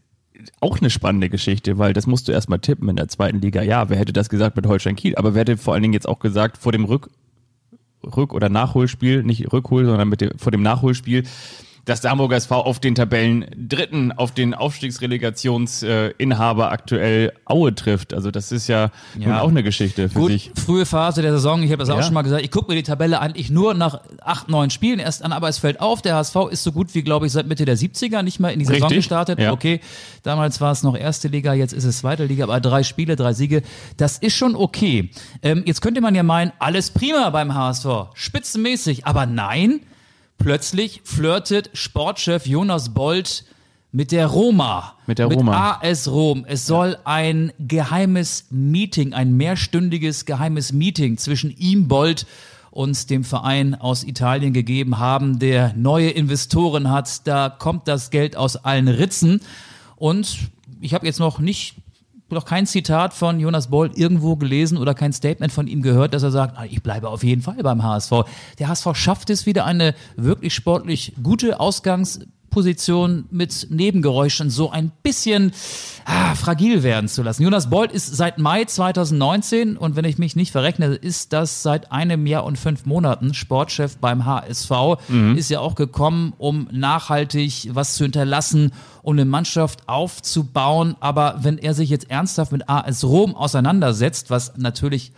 [0.60, 3.60] auch eine spannende Geschichte, weil das musst du erstmal tippen in der zweiten Liga.
[3.60, 5.14] Ja, wer hätte das gesagt mit Holstein Kiel?
[5.16, 7.10] Aber wer hätte vor allen Dingen jetzt auch gesagt, vor dem Rück,
[8.02, 11.24] Rück- oder Nachholspiel, nicht Rückhol, sondern mit dem, vor dem Nachholspiel,
[11.86, 18.12] dass der Hamburger SV auf den Tabellen dritten, auf den Aufstiegsrelegationsinhaber aktuell Aue trifft.
[18.12, 19.28] Also das ist ja, ja.
[19.28, 20.50] nun auch eine Geschichte für Gut, sich.
[20.54, 21.94] Frühe Phase der Saison, ich habe das ja.
[21.94, 24.98] auch schon mal gesagt, ich gucke mir die Tabelle eigentlich nur nach acht, neun Spielen
[24.98, 27.46] erst an, aber es fällt auf, der HSV ist so gut wie, glaube ich, seit
[27.46, 28.98] Mitte der 70er nicht mehr in die Saison Richtig?
[28.98, 29.38] gestartet.
[29.38, 29.52] Ja.
[29.52, 29.80] Okay,
[30.24, 33.32] damals war es noch erste Liga, jetzt ist es zweite Liga, aber drei Spiele, drei
[33.32, 33.62] Siege,
[33.96, 35.10] das ist schon okay.
[35.40, 39.82] Ähm, jetzt könnte man ja meinen, alles prima beim HSV, spitzenmäßig, aber nein,
[40.38, 43.44] Plötzlich flirtet Sportchef Jonas Bolt
[43.92, 44.94] mit der Roma.
[45.06, 45.78] Mit der Roma.
[45.80, 46.44] Mit AS Rom.
[46.46, 52.26] Es soll ein geheimes Meeting, ein mehrstündiges geheimes Meeting zwischen ihm, Bolt,
[52.76, 57.26] und dem Verein aus Italien gegeben haben, der neue Investoren hat.
[57.26, 59.40] Da kommt das Geld aus allen Ritzen.
[59.96, 60.50] Und
[60.82, 61.76] ich habe jetzt noch nicht
[62.30, 66.22] noch kein Zitat von Jonas Boll irgendwo gelesen oder kein Statement von ihm gehört, dass
[66.22, 68.12] er sagt, ah, ich bleibe auf jeden Fall beim HSV.
[68.58, 72.20] Der HSV schafft es wieder eine wirklich sportlich gute Ausgangs
[72.56, 75.52] Position mit Nebengeräuschen so ein bisschen
[76.06, 77.42] ah, fragil werden zu lassen.
[77.42, 81.92] Jonas Bolt ist seit Mai 2019 und wenn ich mich nicht verrechne, ist das seit
[81.92, 84.70] einem Jahr und fünf Monaten Sportchef beim HSV.
[85.08, 85.36] Mhm.
[85.36, 90.96] Ist ja auch gekommen, um nachhaltig was zu hinterlassen, um eine Mannschaft aufzubauen.
[91.00, 95.12] Aber wenn er sich jetzt ernsthaft mit AS Rom auseinandersetzt, was natürlich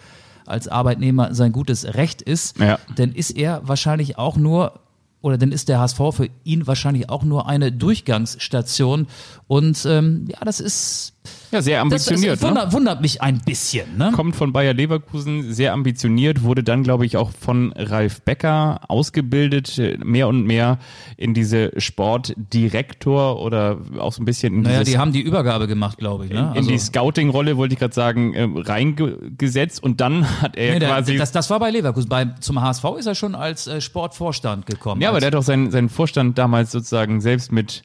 [0.45, 2.81] als Arbeitnehmer sein gutes Recht ist, ja.
[2.97, 4.81] dann ist er wahrscheinlich auch nur
[5.21, 9.09] oder dann ist der HSV für ihn wahrscheinlich auch nur eine Durchgangsstation.
[9.47, 11.15] Und ähm, ja, das ist
[11.51, 12.43] Ja, sehr Das, das ambitioniert.
[12.43, 12.49] ne?
[12.49, 13.97] wundert, wundert mich ein bisschen.
[13.97, 14.13] Ne?
[14.15, 19.81] kommt von Bayer Leverkusen, sehr ambitioniert, wurde dann, glaube ich, auch von Ralf Becker ausgebildet,
[20.05, 20.79] mehr und mehr
[21.17, 25.67] in diese Sportdirektor oder auch so ein bisschen in, Naja, dieses, die haben die Übergabe
[25.67, 26.33] gemacht, glaube ich.
[26.33, 26.53] Ne?
[26.55, 30.89] in die Scouting-Rolle, wollte ich gerade sagen, äh, reingesetzt und dann hat er Nee, der,
[30.91, 31.17] quasi...
[31.17, 32.09] das, das war bei Leverkusen.
[32.09, 35.01] Bei, zum HSV ist er schon als äh, Sportvorstand gekommen.
[35.01, 37.83] ja, aber der hat doch seinen, seinen Vorstand damals sozusagen selbst mit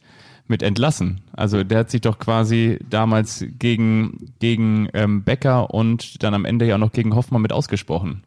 [0.47, 1.21] mit entlassen.
[1.31, 6.65] Also der hat sich doch quasi damals gegen, gegen ähm, Becker und dann am Ende
[6.65, 8.23] ja auch noch gegen Hoffmann mit ausgesprochen.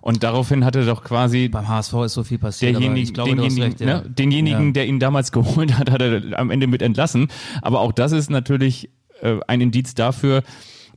[0.00, 2.76] Und daraufhin hatte doch quasi beim HSV ist so viel passiert.
[2.76, 3.86] aber derjenige, ich glaube, denjenigen, recht, ja.
[3.86, 4.72] ne, denjenigen Ja.
[4.72, 7.28] der ihn damals geholt hat, hat er am Ende mit entlassen.
[7.62, 10.42] Aber auch das ist natürlich äh, ein Indiz dafür,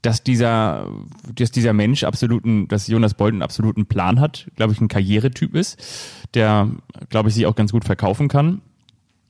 [0.01, 0.87] dass dieser,
[1.35, 5.55] dass dieser Mensch absoluten, dass Jonas Bold einen absoluten Plan hat, glaube ich, ein Karrieretyp
[5.55, 5.81] ist,
[6.33, 6.69] der,
[7.09, 8.61] glaube ich, sich auch ganz gut verkaufen kann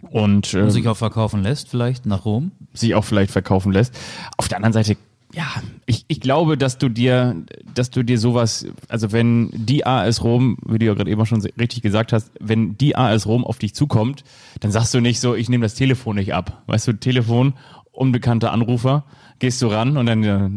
[0.02, 2.52] und äh, Und sich auch verkaufen lässt, vielleicht nach Rom.
[2.74, 3.98] sich auch vielleicht verkaufen lässt.
[4.38, 4.98] Auf der anderen Seite,
[5.34, 5.46] ja,
[5.86, 7.36] ich, ich glaube, dass du dir,
[7.76, 11.42] dass du dir sowas, also wenn die AS Rom, wie du ja gerade eben schon
[11.60, 14.24] richtig gesagt hast, wenn die AS Rom auf dich zukommt,
[14.62, 16.64] dann sagst du nicht so, ich nehme das Telefon nicht ab.
[16.66, 17.54] Weißt du, Telefon,
[17.92, 19.04] unbekannter Anrufer,
[19.40, 20.50] gehst du ran und dann, äh,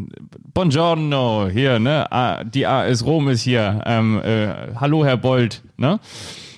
[0.53, 5.99] Buongiorno, hier, ne, die AS Rom ist hier, ähm, äh, hallo Herr Bold, ne?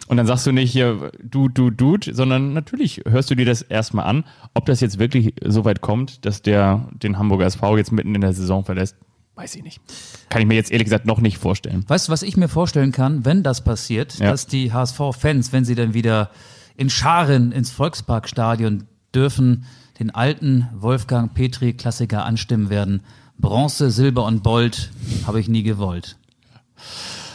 [0.08, 3.64] Und dann sagst du nicht hier, du, du, du, sondern natürlich hörst du dir das
[3.64, 4.24] erstmal an.
[4.54, 8.22] Ob das jetzt wirklich so weit kommt, dass der den Hamburger SV jetzt mitten in
[8.22, 8.96] der Saison verlässt,
[9.34, 9.82] weiß ich nicht.
[10.30, 11.84] Kann ich mir jetzt ehrlich gesagt noch nicht vorstellen.
[11.88, 14.30] Weißt du, was ich mir vorstellen kann, wenn das passiert, Ja.
[14.32, 16.30] dass die HSV-Fans, wenn sie dann wieder
[16.78, 19.66] in Scharen ins Volksparkstadion dürfen,
[20.00, 23.02] den alten Wolfgang Petri-Klassiker anstimmen werden.
[23.40, 24.92] Bronze, Silber und Gold
[25.26, 26.16] habe ich nie gewollt.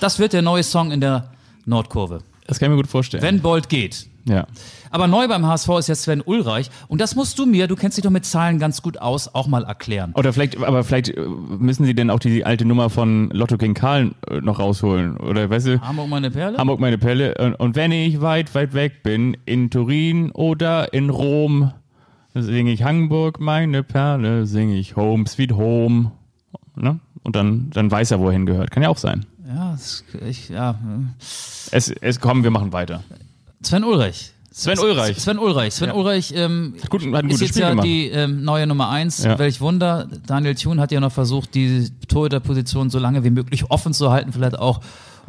[0.01, 1.33] Das wird der neue Song in der
[1.67, 2.23] Nordkurve.
[2.51, 3.23] Das kann ich mir gut vorstellen.
[3.23, 4.07] Wenn Bold geht.
[4.25, 4.47] ja.
[4.93, 6.69] Aber neu beim HSV ist jetzt Sven Ulreich.
[6.89, 9.47] Und das musst du mir, du kennst dich doch mit Zahlen ganz gut aus, auch
[9.47, 10.13] mal erklären.
[10.17, 13.75] Oder vielleicht, aber vielleicht äh, müssen sie denn auch die alte Nummer von Lotto King
[13.75, 15.17] Karl äh, noch rausholen.
[15.19, 16.59] Oder weißt du, Hamburg meine Perle?
[16.59, 17.35] Hamburg meine Pelle.
[17.39, 21.71] Und, und wenn ich weit, weit weg bin, in Turin oder in Rom,
[22.35, 26.11] singe ich Hamburg meine Perle, singe ich Home, Sweet Home.
[26.75, 26.99] Ne?
[27.23, 28.73] Und dann, dann weiß er, wo er hingehört.
[28.73, 29.25] Kann ja auch sein.
[29.53, 30.79] Ja, das, ich, ja.
[30.81, 31.11] hm.
[31.73, 33.03] Es, es kommen, wir machen weiter.
[33.63, 34.33] Sven Ulreich.
[34.53, 35.17] Sven Ulreich.
[35.19, 35.75] Sven Ulreich.
[35.75, 35.95] Sven Ja.
[35.95, 37.87] Ulreich ähm, Gut, hat ein ist jetzt Spiel ja gemacht.
[37.87, 39.23] die ähm, neue Nummer eins.
[39.23, 39.39] Ja.
[39.39, 40.09] Welch Wunder.
[40.27, 44.33] Daniel Thune hat ja noch versucht, die Torhüterposition so lange wie möglich offen zu halten.
[44.33, 44.81] Vielleicht auch,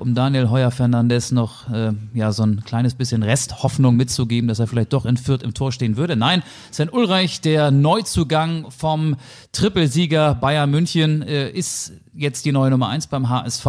[0.02, 4.68] um Daniel Heuer Fernandes noch äh, ja so ein kleines bisschen Resthoffnung mitzugeben, dass er
[4.68, 6.16] vielleicht doch in Fürth im Tor stehen würde.
[6.16, 9.16] Nein, Sven Ulreich, der Neuzugang vom
[9.52, 13.66] Trippelsieger Bayern München, äh, ist jetzt die neue Nummer eins beim HSV.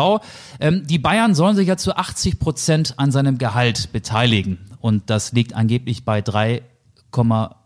[0.58, 4.58] Ähm, die Bayern sollen sich ja zu 80 Prozent an seinem Gehalt beteiligen.
[4.80, 6.22] Und das liegt angeblich bei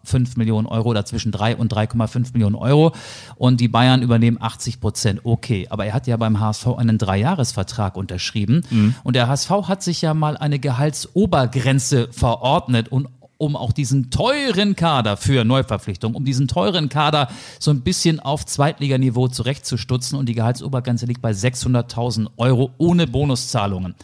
[0.06, 2.92] 3,5 Millionen Euro oder zwischen 3 und 3,5 Millionen Euro.
[3.36, 5.20] Und die Bayern übernehmen 80 Prozent.
[5.24, 8.62] Okay, aber er hat ja beim HSV einen Dreijahresvertrag unterschrieben.
[9.04, 14.76] Und der HSV hat sich ja mal eine Gehaltsobergrenze verordnet und um auch diesen teuren
[14.76, 20.18] Kader für Neuverpflichtungen, um diesen teuren Kader so ein bisschen auf Zweitliganiveau zurechtzustutzen.
[20.18, 23.94] Und die Gehaltsobergrenze liegt bei 600.000 Euro ohne Bonuszahlungen.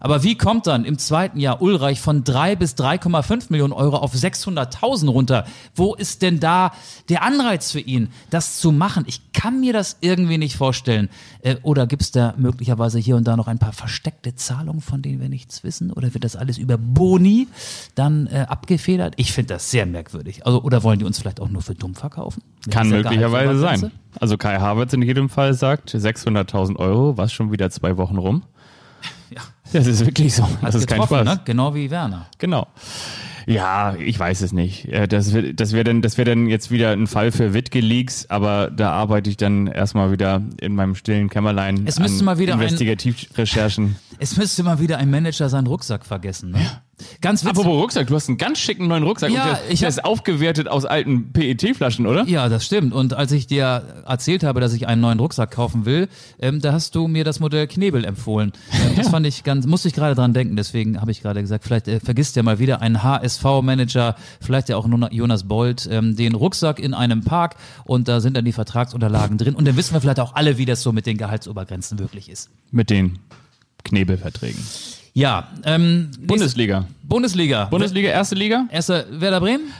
[0.00, 4.14] Aber wie kommt dann im zweiten Jahr Ulreich von 3 bis 3,5 Millionen Euro auf
[4.14, 5.44] 600.000 runter?
[5.74, 6.72] Wo ist denn da
[7.08, 9.04] der Anreiz für ihn, das zu machen?
[9.06, 11.10] Ich kann mir das irgendwie nicht vorstellen.
[11.42, 15.02] Äh, Oder gibt es da möglicherweise hier und da noch ein paar versteckte Zahlungen, von
[15.02, 15.92] denen wir nichts wissen?
[15.92, 17.48] Oder wird das alles über Boni
[17.94, 19.14] dann äh, abgefedert?
[19.16, 20.46] Ich finde das sehr merkwürdig.
[20.46, 22.42] Also, oder wollen die uns vielleicht auch nur für dumm verkaufen?
[22.70, 23.92] Kann möglicherweise sein.
[24.18, 28.42] Also Kai Havertz in jedem Fall sagt 600.000 Euro, was schon wieder zwei Wochen rum.
[29.34, 29.42] Ja.
[29.72, 30.42] Das ist wirklich so.
[30.44, 31.24] Hat Das ist kein Spaß.
[31.24, 31.40] Ne?
[31.44, 32.26] Genau wie Werner.
[32.38, 32.66] Genau.
[33.46, 34.86] Ja, ich weiß es nicht.
[34.88, 38.28] Äh, Das wäre das wär dann, das wär dann jetzt wieder ein Fall für Wittgeleaks,
[38.28, 42.38] aber da arbeite ich dann erstmal wieder in meinem stillen Kämmerlein Es müsste an mal
[42.38, 43.96] wieder ein- Investigativrecherchen.
[44.18, 46.50] Es müsste mal wieder ein Manager seinen Rucksack vergessen.
[46.50, 46.58] Ne?
[47.20, 47.58] Ganz witzig.
[47.58, 49.30] Apropos Rucksack, du hast einen ganz schicken neuen Rucksack.
[49.30, 52.24] Ja, und der, ich der hab- ist aufgewertet aus alten PET-Flaschen, oder?
[52.26, 52.92] Ja, das stimmt.
[52.92, 56.08] Und als ich dir erzählt habe, dass ich einen neuen Rucksack kaufen will,
[56.38, 58.52] ähm, da hast du mir das Modell Knebel empfohlen.
[58.72, 60.56] Ähm, das fand ich ganz, musste ich gerade dran denken.
[60.56, 64.76] Deswegen habe ich gerade gesagt, vielleicht äh, vergisst ja mal wieder ein HSV-Manager, vielleicht ja
[64.76, 69.38] auch Jonas Bold, ähm, den Rucksack in einem Park und da sind dann die Vertragsunterlagen
[69.38, 69.54] drin.
[69.54, 72.50] Und dann wissen wir vielleicht auch alle, wie das so mit den Gehaltsobergrenzen wirklich ist.
[72.70, 73.18] Mit den
[73.84, 74.60] Knebelverträgen.
[75.12, 76.86] Ja, ähm, Bundesliga.
[77.02, 77.64] Bundesliga.
[77.66, 78.66] Bundesliga, erste Liga?
[78.70, 79.72] Erster Werder Bremen?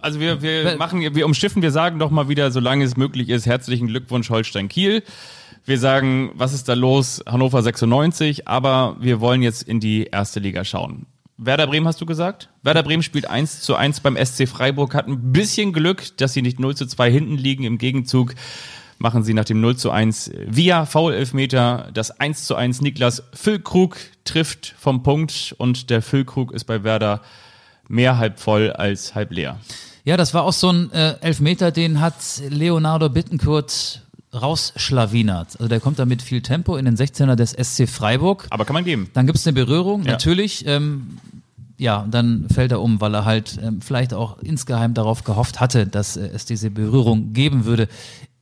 [0.00, 3.46] Also wir, wir machen, wir umschiffen, wir sagen doch mal wieder, solange es möglich ist,
[3.46, 5.02] herzlichen Glückwunsch Holstein Kiel.
[5.64, 7.22] Wir sagen, was ist da los?
[7.26, 11.06] Hannover 96, aber wir wollen jetzt in die erste Liga schauen.
[11.36, 12.48] Werder Bremen hast du gesagt?
[12.62, 16.42] Werder Bremen spielt 1 zu 1 beim SC Freiburg, hat ein bisschen Glück, dass sie
[16.42, 17.64] nicht 0 zu 2 hinten liegen.
[17.64, 18.34] Im Gegenzug
[18.98, 22.80] machen sie nach dem 0 zu 1 via Foul-Elfmeter das 1 zu 1.
[22.80, 27.22] Niklas Füllkrug trifft vom Punkt und der Füllkrug ist bei Werder
[27.88, 29.58] mehr halb voll als halb leer.
[30.04, 32.14] Ja, das war auch so ein äh, Elfmeter, den hat
[32.48, 34.02] Leonardo Bittenkurt
[34.34, 35.56] rausschlawinert.
[35.58, 38.46] Also der kommt da mit viel Tempo in den 16er des SC Freiburg.
[38.50, 39.08] Aber kann man geben.
[39.14, 40.12] Dann gibt's eine Berührung, Ja.
[40.12, 40.66] natürlich.
[40.66, 41.18] Ähm,
[41.78, 45.86] ja, dann fällt er um, weil er halt ähm, vielleicht auch insgeheim darauf gehofft hatte,
[45.86, 47.88] dass äh, es diese Berührung geben würde.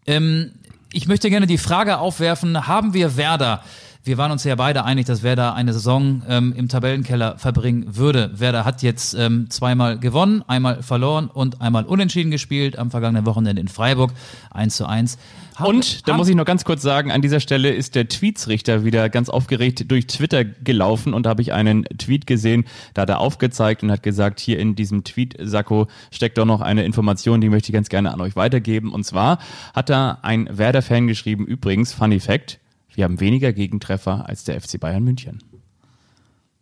[0.06, 0.52] Ähm,
[0.92, 3.62] ich möchte gerne die Frage aufwerfen, haben wir Werder?
[4.06, 8.30] Wir waren uns ja beide einig, dass Werder eine Saison ähm, im Tabellenkeller verbringen würde.
[8.38, 13.60] Werder hat jetzt ähm, zweimal gewonnen, einmal verloren und einmal unentschieden gespielt am vergangenen Wochenende
[13.60, 14.12] in Freiburg
[14.52, 15.18] 1 zu 1.
[15.56, 18.06] Haben- Und da haben- muss ich noch ganz kurz sagen, an dieser Stelle ist der
[18.08, 22.64] Tweetsrichter wieder ganz aufgeregt durch Twitter gelaufen und da habe ich einen Tweet gesehen,
[22.94, 26.60] da hat er aufgezeigt und hat gesagt, hier in diesem Tweet, Sakko, steckt doch noch
[26.60, 28.92] eine Information, die möchte ich ganz gerne an euch weitergeben.
[28.92, 29.40] Und zwar
[29.74, 32.60] hat da ein Werder-Fan geschrieben, übrigens, Funny Fact,
[32.96, 35.42] wir haben weniger Gegentreffer als der FC Bayern München.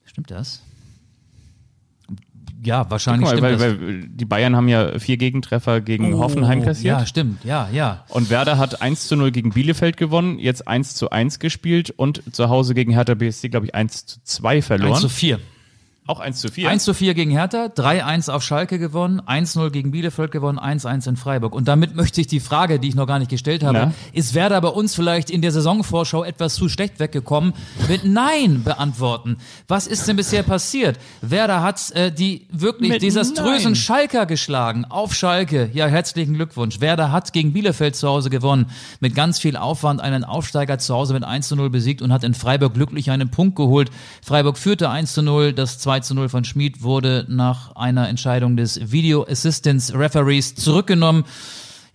[0.05, 0.63] Stimmt das?
[2.63, 6.97] Ja, wahrscheinlich mal, weil, weil die Bayern haben ja vier Gegentreffer gegen Hoffenheim kassiert.
[6.97, 7.45] Oh, Ja, stimmt.
[7.45, 8.05] Ja, ja.
[8.09, 12.23] Und Werder hat 1 zu 0 gegen Bielefeld gewonnen, jetzt 1 zu 1 gespielt und
[12.35, 14.93] zu Hause gegen Hertha BSC, glaube ich, 1 zu 2 verloren.
[14.93, 15.41] 1 zu 4.
[16.07, 16.69] Auch 1 zu 4.
[16.69, 21.17] 1 zu 4 gegen Hertha, 3-1 auf Schalke gewonnen, 1-0 gegen Bielefeld gewonnen, 1-1 in
[21.17, 21.55] Freiburg.
[21.55, 23.95] Und damit möchte ich die Frage, die ich noch gar nicht gestellt habe, Na?
[24.13, 27.55] ist Werder bei uns vielleicht in der Saisonvorschau etwas zu schlecht weggekommen,
[27.89, 29.39] mit Nein beantworten.
[29.67, 30.99] Was ist denn bisher passiert?
[31.23, 33.75] Werder hat äh, die wirklich Mit desaströsen Nein.
[33.75, 35.71] Schalker geschlagen, auf Schalke.
[35.73, 36.83] Ja, herzlichen Glückwunsch.
[36.83, 38.67] Werder hat gegen Bielefeld zu Hause gewonnen,
[39.01, 42.25] mit ganz viel Aufwand einen Aufsteiger zu Hause mit 1 zu 0 besiegt und hat
[42.25, 43.91] in Freiburg glücklich einen Punkt geholt.
[44.23, 48.57] Freiburg führte 1 zu 0, das 2 zu 0 von Schmid wurde nach einer Entscheidung
[48.57, 51.25] des Video Assistance Referees zurückgenommen.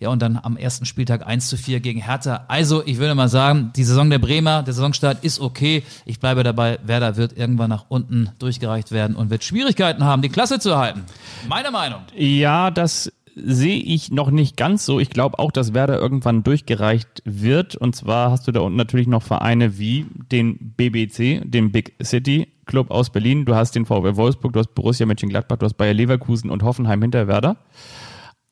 [0.00, 2.44] Ja, und dann am ersten Spieltag 1 zu 4 gegen Hertha.
[2.48, 5.82] Also, ich würde mal sagen, die Saison der Bremer, der Saisonstart ist okay.
[6.06, 10.30] Ich bleibe dabei, Werder wird irgendwann nach unten durchgereicht werden und wird Schwierigkeiten haben, die
[10.30, 11.04] Klasse zu halten.
[11.48, 12.00] Meine Meinung.
[12.16, 15.00] Ja, das sehe ich noch nicht ganz so.
[15.00, 17.76] Ich glaube auch, dass Werder irgendwann durchgereicht wird.
[17.76, 22.48] Und zwar hast du da unten natürlich noch Vereine wie den BBC, den Big City
[22.66, 23.44] Club aus Berlin.
[23.44, 27.02] Du hast den VW Wolfsburg, du hast Borussia Mönchengladbach, du hast Bayer Leverkusen und Hoffenheim
[27.02, 27.56] hinter Werder.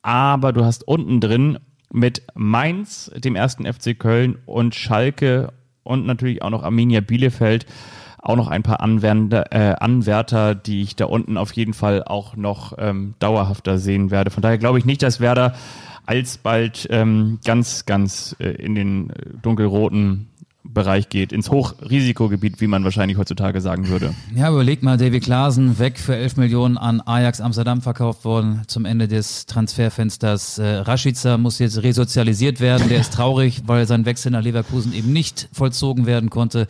[0.03, 1.59] Aber du hast unten drin
[1.93, 7.67] mit Mainz, dem ersten FC Köln und Schalke und natürlich auch noch Arminia Bielefeld
[8.29, 12.37] auch noch ein paar Anwender, äh, Anwärter, die ich da unten auf jeden Fall auch
[12.37, 14.31] noch ähm, dauerhafter sehen werde.
[14.31, 15.55] Von daher glaube ich nicht, dass Werder
[16.05, 20.28] alsbald ähm, ganz, ganz äh, in den äh, dunkelroten
[20.73, 24.15] Bereich geht, ins Hochrisikogebiet, wie man wahrscheinlich heutzutage sagen würde.
[24.35, 28.85] Ja, überleg mal, Davy Klaasen weg für 11 Millionen an Ajax Amsterdam verkauft worden zum
[28.85, 30.59] Ende des Transferfensters.
[30.59, 32.89] Äh, Rashica muss jetzt resozialisiert werden.
[32.89, 36.67] Der ist traurig, weil sein Wechsel nach Leverkusen eben nicht vollzogen werden konnte.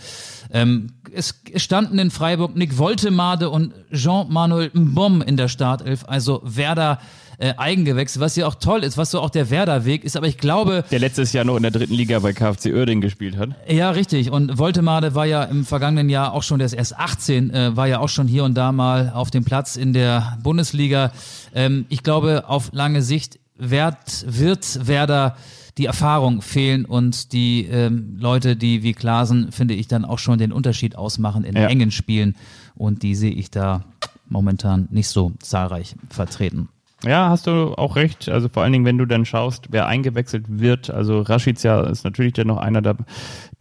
[0.51, 6.41] Ähm, es es standen in Freiburg Nick Woltemade und Jean-Manuel Mbom in der Startelf, also
[6.45, 6.99] Werder
[7.39, 10.17] äh, Eigengewächse, was ja auch toll ist, was so auch der Werder-Weg ist.
[10.17, 13.37] Aber ich glaube, Der letztes Jahr noch in der dritten Liga bei KfC Uerdingen gespielt
[13.37, 13.51] hat.
[13.69, 14.31] ja, richtig.
[14.31, 17.87] Und Woltemade war ja im vergangenen Jahr auch schon, der ist erst 18, äh, war
[17.87, 21.13] ja auch schon hier und da mal auf dem Platz in der Bundesliga.
[21.55, 25.37] Ähm, ich glaube, auf lange Sicht wird, wird Werder
[25.79, 30.39] die Erfahrung fehlen und die ähm, Leute, die wie Klasen, finde ich, dann auch schon
[30.39, 31.69] den Unterschied ausmachen in Ja.
[31.69, 32.35] engen Spielen.
[32.75, 33.85] Und die sehe ich da
[34.29, 36.69] momentan nicht so zahlreich vertreten.
[37.05, 38.29] Ja, hast du auch recht.
[38.29, 40.91] Also vor allen Dingen, wenn du dann schaust, wer eingewechselt wird.
[40.91, 42.97] Also Rashica ist natürlich dann noch einer der,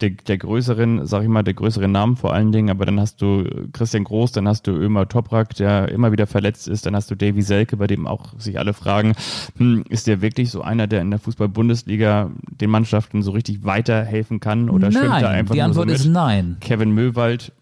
[0.00, 2.68] der, der größeren, sag ich mal, der größeren Namen vor allen Dingen.
[2.68, 6.66] Aber dann hast du Christian Groß, dann hast du Ömer Toprak, der immer wieder verletzt
[6.66, 6.84] ist.
[6.84, 9.14] Dann hast du Davy Selke, bei dem auch sich alle fragen,
[9.56, 14.40] hm, ist der wirklich so einer, der in der Fußball-Bundesliga den Mannschaften so richtig weiterhelfen
[14.40, 14.68] kann?
[14.68, 16.12] Oder schwimmt er nein, einfach die nur Antwort so ist mit?
[16.12, 16.56] nein.
[16.58, 17.52] Kevin Möwald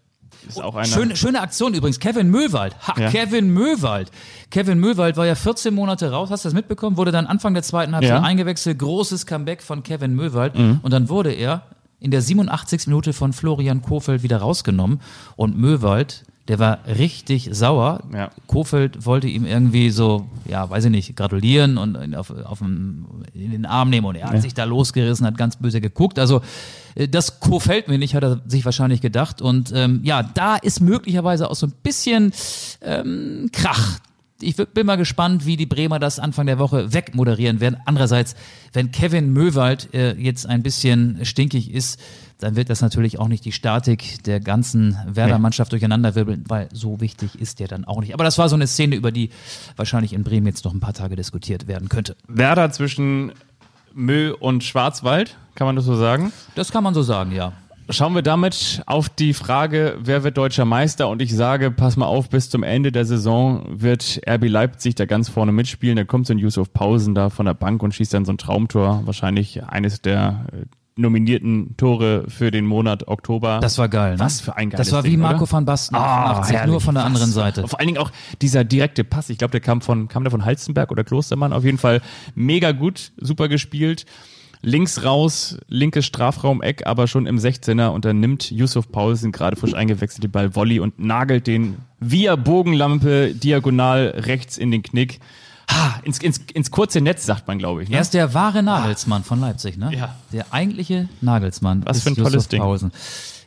[0.47, 0.85] ist auch einer.
[0.87, 1.99] Schöne, schöne Aktion übrigens.
[1.99, 2.75] Kevin Möwald.
[2.87, 3.09] Ha, Ja.
[3.09, 4.11] Kevin Möwald.
[4.49, 6.29] Kevin Möwald war ja 14 Monate raus.
[6.31, 6.97] Hast du das mitbekommen?
[6.97, 8.19] Wurde dann Anfang der zweiten Halbzeit Ja.
[8.19, 8.25] Mhm.
[8.25, 8.79] eingewechselt.
[8.79, 10.55] Großes Comeback von Kevin Möwald.
[10.55, 11.63] Und dann wurde er
[11.99, 12.87] in der 87.
[12.87, 15.01] Minute von Florian Kofeld wieder rausgenommen.
[15.35, 18.03] Und Möwald, der war richtig sauer.
[18.13, 18.31] Ja.
[18.47, 23.05] Kofeld wollte ihm irgendwie so, ja, weiß ich nicht, gratulieren und ihn auf, auf den,
[23.33, 24.07] in den Arm nehmen.
[24.07, 26.19] Und er hat sich da losgerissen, hat ganz böse geguckt.
[26.19, 26.41] Also
[26.95, 29.41] äh, das gefällt mir nicht, hat er sich wahrscheinlich gedacht.
[29.41, 32.31] Und ähm, ja, da ist möglicherweise auch so ein bisschen
[32.81, 33.99] ähm, Krach
[34.41, 37.77] ich bin mal gespannt, wie die Bremer das Anfang der Woche wegmoderieren werden.
[37.85, 38.35] Andererseits,
[38.73, 41.99] wenn Kevin Möwald äh, jetzt ein bisschen stinkig ist,
[42.39, 47.39] dann wird das natürlich auch nicht die Statik der ganzen Werder-Mannschaft durcheinanderwirbeln, weil so wichtig
[47.39, 48.13] ist der dann auch nicht.
[48.13, 49.31] Aber das war so eine Szene, über die
[49.75, 52.15] wahrscheinlich in Bremen jetzt noch ein paar Tage diskutiert werden könnte.
[52.27, 53.31] Werder zwischen
[53.93, 56.31] Mö und Schwarzwald, kann man das so sagen?
[56.53, 57.53] Das kann man so sagen, ja.
[57.89, 61.07] Schauen wir damit auf die Frage, wer wird deutscher Meister?
[61.07, 65.05] Und ich sage, pass mal auf, bis zum Ende der Saison wird RB Leipzig da
[65.05, 65.95] ganz vorne mitspielen.
[65.95, 68.37] Da kommt so ein Yusuf Pausen da von der Bank und schießt dann so ein
[68.37, 69.03] Traumtor.
[69.05, 70.65] Wahrscheinlich eines der äh,
[70.97, 73.59] nominierten Tore für den Monat Oktober.
[73.61, 74.19] Das war geil, ne?
[74.19, 75.51] Was für ein geiles Das war wie Ding, Marco oder?
[75.51, 76.71] van Basten, Ah, 88, herrlich.
[76.71, 77.33] nur von der anderen Was?
[77.33, 77.67] Seite.
[77.67, 79.29] Vor allen Dingen auch dieser direkte Pass.
[79.29, 81.53] Ich glaube, der kam von, kam der von Halstenberg oder Klostermann.
[81.53, 82.01] Auf jeden Fall
[82.35, 84.05] mega gut, super gespielt.
[84.63, 89.75] Links raus, linkes Strafraumeck, aber schon im 16er und dann nimmt Yusuf Paulsen gerade frisch
[89.75, 95.19] eingewechselt den Ball Volley und nagelt den via Bogenlampe diagonal rechts in den Knick.
[95.69, 97.89] Ha, ins, ins, ins kurze Netz, sagt man, glaube ich.
[97.89, 97.95] Ne?
[97.95, 99.91] Er ist der wahre Nagelsmann von Leipzig, ne?
[99.93, 100.15] Ja.
[100.31, 101.83] Der eigentliche Nagelsmann.
[101.85, 102.61] Was für ein tolles Yusuf Ding.
[102.61, 102.91] Pausen.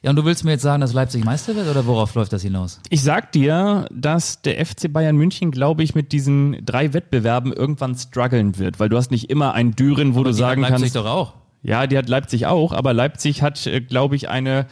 [0.02, 2.40] Ja, und du willst mir jetzt sagen, dass Leipzig Meister wird oder worauf läuft das
[2.42, 2.80] hinaus?
[2.88, 7.94] Ich sag dir, dass der FC Bayern München, glaube ich, mit diesen drei Wettbewerben irgendwann
[7.94, 10.92] strugglen wird, weil du hast nicht immer einen Düren, wo du Die sagen hat Leipzig
[10.92, 10.96] kannst.
[10.96, 11.34] doch auch.
[11.62, 14.66] Ja, die hat Leipzig auch, aber Leipzig hat, äh, glaube ich, eine,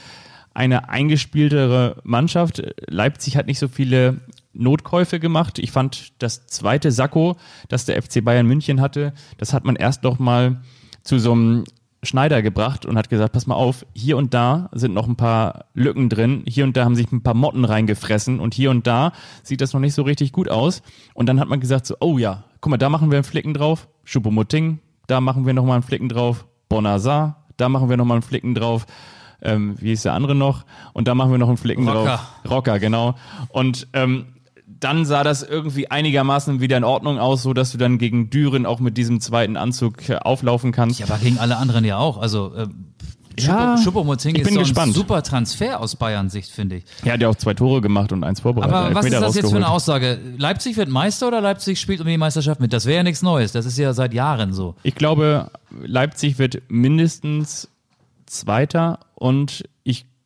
[0.54, 2.62] eine eingespieltere Mannschaft.
[2.86, 4.20] Leipzig hat nicht so viele
[4.52, 5.58] Notkäufe gemacht.
[5.58, 7.36] Ich fand das zweite Sakko,
[7.68, 10.60] das der FC Bayern München hatte, das hat man erst noch mal
[11.02, 11.64] zu so einem
[12.02, 15.64] Schneider gebracht und hat gesagt, pass mal auf, hier und da sind noch ein paar
[15.74, 19.12] Lücken drin, hier und da haben sich ein paar Motten reingefressen und hier und da
[19.42, 20.82] sieht das noch nicht so richtig gut aus.
[21.14, 23.52] Und dann hat man gesagt so, oh ja, guck mal, da machen wir einen Flicken
[23.52, 24.78] drauf, Schuppomoting,
[25.08, 28.86] da machen wir nochmal einen Flicken drauf, Bonazar, da machen wir nochmal einen Flicken drauf,
[29.42, 30.64] ähm, wie ist der andere noch?
[30.92, 32.04] Und da machen wir noch einen Flicken Rocker.
[32.04, 32.50] drauf.
[32.50, 33.14] Rocker, genau.
[33.50, 34.26] Und ähm,
[34.80, 38.66] dann sah das irgendwie einigermaßen wieder in Ordnung aus, so dass du dann gegen Düren
[38.66, 41.00] auch mit diesem zweiten Anzug äh, auflaufen kannst.
[41.00, 42.18] Ja, aber gegen alle anderen ja auch.
[42.18, 42.66] Also äh,
[43.38, 44.94] Ja, Schuppomoting ich ist bin so ein gespannt.
[44.94, 46.84] super Transfer aus Bayern Sicht, finde ich.
[47.04, 48.74] Er hat ja auch zwei Tore gemacht und eins vorbereitet.
[48.74, 49.68] Aber was ist das jetzt für eine.
[49.68, 50.18] Aussage?
[50.36, 52.72] Leipzig wird Meister oder Leipzig spielt um die Meisterschaft mit?
[52.72, 53.52] Das wäre ja nichts Neues.
[53.52, 54.74] Das ist ja seit Jahren so.
[54.82, 57.68] Ich glaube, Leipzig wird mindestens
[58.26, 59.64] Zweiter und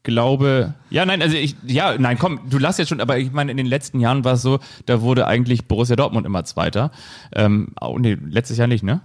[0.03, 3.51] glaube, ja, nein, also ich, ja, nein, komm, du lass jetzt schon, aber ich meine,
[3.51, 6.91] in den letzten Jahren war es so, da wurde eigentlich Borussia Dortmund immer Zweiter.
[7.35, 9.01] Ähm, oh, nee, letztes Jahr nicht, ne?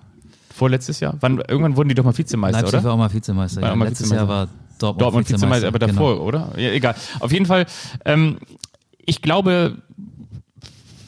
[0.54, 1.16] Vorletztes Jahr?
[1.20, 2.84] Wann, irgendwann wurden die doch mal Vizemeister, Leipzig oder?
[2.86, 3.62] war auch mal Vizemeister.
[3.62, 4.28] War Ja, mal letztes Vizemeister.
[4.34, 4.48] Jahr war
[4.80, 6.26] Dortmund, Dortmund Vizemeister, aber davor, Genau.
[6.26, 6.52] oder?
[6.58, 6.96] Ja, egal.
[7.20, 7.66] Auf jeden Fall,
[8.06, 8.38] ähm,
[9.06, 9.78] ich glaube,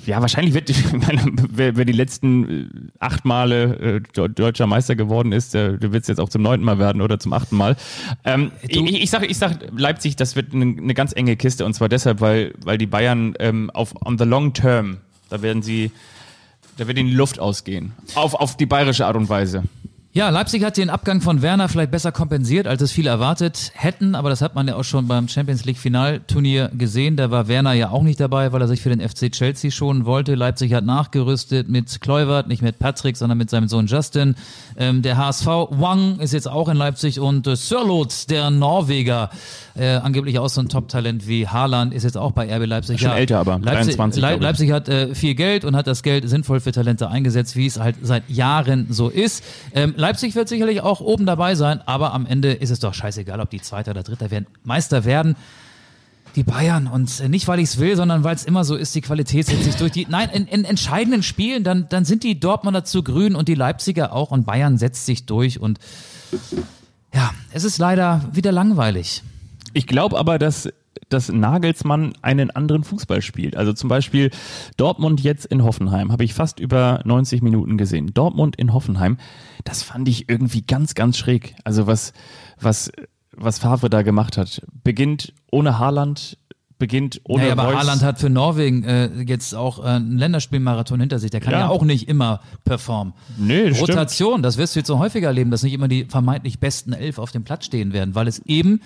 [0.06, 1.22] ja, wahrscheinlich wird, meine,
[1.52, 2.66] wer, wer die letzten äh,
[3.00, 6.42] acht Male äh, Deu- deutscher Meister geworden ist, der, der wird es jetzt auch zum
[6.42, 7.76] neunten Mal werden oder zum achten Mal.
[8.24, 11.74] Ähm, ich, ich sage, ich sag, Leipzig, das wird eine, eine ganz enge Kiste und
[11.74, 14.98] zwar deshalb, weil, weil die Bayern ähm, auf on the long term,
[15.30, 15.92] da werden sie,
[16.78, 17.92] da wird ihnen die Luft ausgehen.
[18.16, 19.64] Auf, auf die bayerische Art und Weise.
[20.12, 24.16] Ja, Leipzig hat den Abgang von Werner vielleicht besser kompensiert, als es viele erwartet hätten,
[24.16, 27.16] aber das hat man ja auch schon beim Champions League Finalturnier gesehen.
[27.16, 30.06] Da war Werner ja auch nicht dabei, weil er sich für den FC Chelsea schonen
[30.06, 30.34] wollte.
[30.34, 34.34] Leipzig hat nachgerüstet mit Kluivert, nicht mit Patrick, sondern mit seinem Sohn Justin.
[34.78, 39.30] Ähm, der HSV Wang ist jetzt auch in Leipzig und äh, Sörloth, der Norweger,
[39.80, 43.00] äh, angeblich auch so ein Top-Talent wie Haaland, ist jetzt auch bei RB Leipzig.
[43.00, 44.36] Schon älter, aber Leipzig, 23, Le.
[44.36, 47.80] Leipzig hat äh, viel Geld und hat das Geld sinnvoll für Talente eingesetzt, wie es
[47.80, 49.44] halt seit Jahren so ist.
[49.74, 53.40] Ähm, Leipzig wird sicherlich auch oben dabei sein, aber am Ende ist es doch scheißegal,
[53.40, 54.48] ob die Zweiter oder Dritter werden.
[54.64, 55.36] Meister werden
[56.36, 58.94] die Bayern und äh, nicht, weil ich es will, sondern weil es immer so ist,
[58.96, 59.92] die Qualität setzt sich durch.
[59.92, 63.56] Die, nein, in, in entscheidenden Spielen, dann, dann sind die Dortmunder zu grün und die
[63.56, 65.80] Leipziger auch und Bayern setzt sich durch und
[67.14, 69.24] ja, es ist leider wieder langweilig.
[69.74, 70.70] Ich glaube aber, dass
[71.08, 73.56] dass Nagelsmann einen anderen Fußball spielt.
[73.56, 74.32] Also zum Beispiel
[74.78, 78.14] Dortmund jetzt in Hoffenheim habe ich fast über 90 Minuten gesehen.
[78.14, 79.18] Dortmund in Hoffenheim,
[79.64, 81.56] das fand ich irgendwie ganz, ganz schräg.
[81.64, 82.14] Also was,
[82.60, 82.92] was,
[83.36, 84.62] was Favre da gemacht hat.
[84.84, 86.38] Beginnt ohne Haaland,
[86.78, 87.76] beginnt ohne Naja, aber Reus.
[87.78, 91.32] Haaland hat für Norwegen äh, jetzt auch äh, einen Länderspielmarathon hinter sich.
[91.32, 91.70] Der kann ja, Ja.
[91.70, 93.14] auch nicht immer performen.
[93.38, 93.90] Nee, stimmt.
[93.90, 97.18] Rotation, das wirst du jetzt so häufiger erleben, dass nicht immer die vermeintlich besten elf
[97.20, 98.82] auf dem Platz stehen werden, weil es eben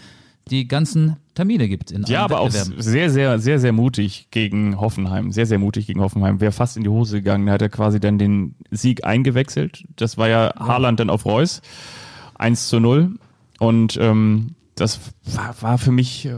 [0.49, 5.31] die ganzen Termine gibt in Ja, aber auch sehr, sehr, sehr, sehr mutig gegen Hoffenheim.
[5.31, 6.41] Sehr, sehr mutig gegen Hoffenheim.
[6.41, 7.47] Wäre fast in die Hose gegangen.
[7.47, 9.85] Da hat er quasi dann den Sieg eingewechselt.
[9.95, 11.61] Das war ja Haaland dann auf Reus.
[12.35, 13.17] 1 zu 0.
[13.59, 16.35] Und ähm, das war, war für mich, äh,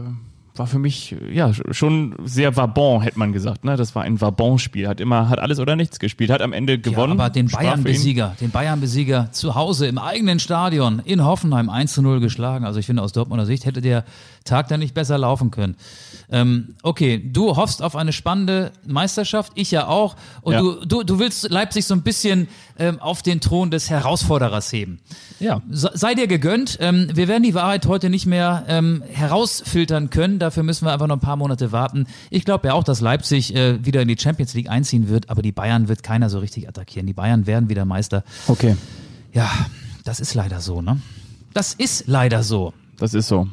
[0.58, 3.64] war für mich ja schon sehr Vabon, hätte man gesagt.
[3.64, 3.76] Ne?
[3.76, 4.88] Das war ein Vabon-Spiel.
[4.88, 7.18] Hat immer, hat alles oder nichts gespielt, hat am Ende gewonnen.
[7.18, 7.46] Ja, aber den.
[7.48, 12.64] Bayern-Besieger, den Bayern-Besieger zu Hause im eigenen Stadion in Hoffenheim 1 zu 0 geschlagen.
[12.64, 14.04] Also ich finde, aus Dortmunder Sicht hätte der
[14.44, 15.76] Tag da nicht besser laufen können.
[16.30, 20.16] Ähm, okay, du hoffst auf eine spannende Meisterschaft, ich ja auch.
[20.42, 20.60] Und Ja.
[20.60, 22.48] Du, du, du willst Leipzig so ein bisschen
[22.78, 24.98] ähm, auf den Thron des Herausforderers heben.
[25.38, 25.62] Ja.
[25.70, 26.78] Se- Sei dir gegönnt.
[26.80, 30.38] Ähm, wir werden die Wahrheit heute nicht mehr ähm, herausfiltern können.
[30.46, 32.06] Dafür müssen wir einfach noch ein paar Monate warten.
[32.30, 35.42] Ich glaube ja auch, dass Leipzig äh, wieder in die Champions League einziehen wird, aber
[35.42, 37.04] die Bayern wird keiner so richtig attackieren.
[37.04, 38.22] Die Bayern werden wieder Meister.
[38.46, 38.76] Okay,
[39.32, 39.50] Ja,
[40.04, 41.00] das ist leider so, ne?
[41.52, 42.72] Das ist leider so.
[42.96, 43.48] das ist so.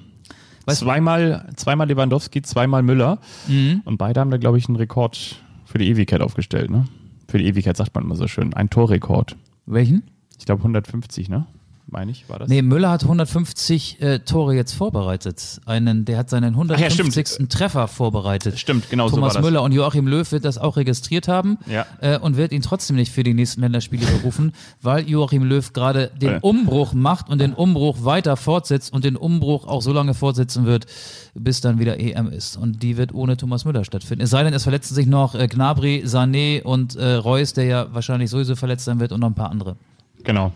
[0.65, 3.17] Weißt zweimal, zweimal Lewandowski, zweimal Müller.
[3.47, 3.81] Mhm.
[3.85, 6.69] Und beide haben da, glaube ich, einen Rekord für die Ewigkeit aufgestellt.
[6.69, 6.85] Ne?
[7.27, 8.53] Für die Ewigkeit sagt man immer so schön.
[8.53, 9.35] Ein Torrekord.
[9.65, 10.03] Welchen?
[10.37, 11.47] Ich glaube 150, ne?
[11.93, 12.49] Meine ich, war das?
[12.49, 15.61] Nee, Müller hat 150 äh, Tore jetzt vorbereitet.
[15.67, 17.27] Einen, der hat seinen Ach ja, 150.
[17.27, 17.51] stimmt.
[17.51, 18.57] Treffer vorbereitet.
[18.57, 19.43] Stimmt, genau so Thomas das.
[19.43, 21.85] Müller und Joachim Löw wird das auch registriert haben Ja.
[22.01, 26.09] äh, und wird ihn trotzdem nicht für die nächsten Länderspiele berufen, weil Joachim Löw gerade
[26.19, 26.37] den Ja.
[26.41, 30.87] Umbruch macht und den Umbruch weiter fortsetzt und den Umbruch auch so lange fortsetzen wird,
[31.35, 32.57] bis dann wieder EM ist.
[32.57, 34.23] Und die wird ohne Thomas Müller stattfinden.
[34.23, 37.87] Es sei denn, es verletzen sich noch äh, Gnabry, Sané und äh, Reus, der ja
[37.93, 39.75] wahrscheinlich sowieso verletzt sein wird und noch ein paar andere.
[40.23, 40.53] Genau.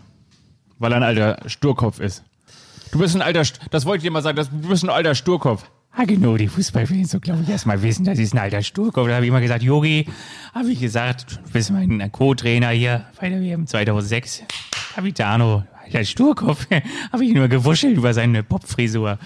[0.78, 2.22] Weil er ein alter Sturkopf ist.
[2.92, 4.90] Du bist ein alter, St- das wollte ich dir mal sagen, das, du bist ein
[4.90, 5.64] alter Sturkopf.
[5.92, 9.08] Ah, genau, die Fußballfans, so glaube ich, erstmal wissen, das ist ein alter Sturkopf.
[9.08, 10.06] Da habe ich immer gesagt, Yogi,
[10.54, 14.44] habe ich gesagt, du bist mein Co-Trainer hier bei der WM 2006.
[14.94, 16.66] Capitano, alter Sturkopf,
[17.12, 19.18] habe ich nur gewuschelt über seine Popfrisur.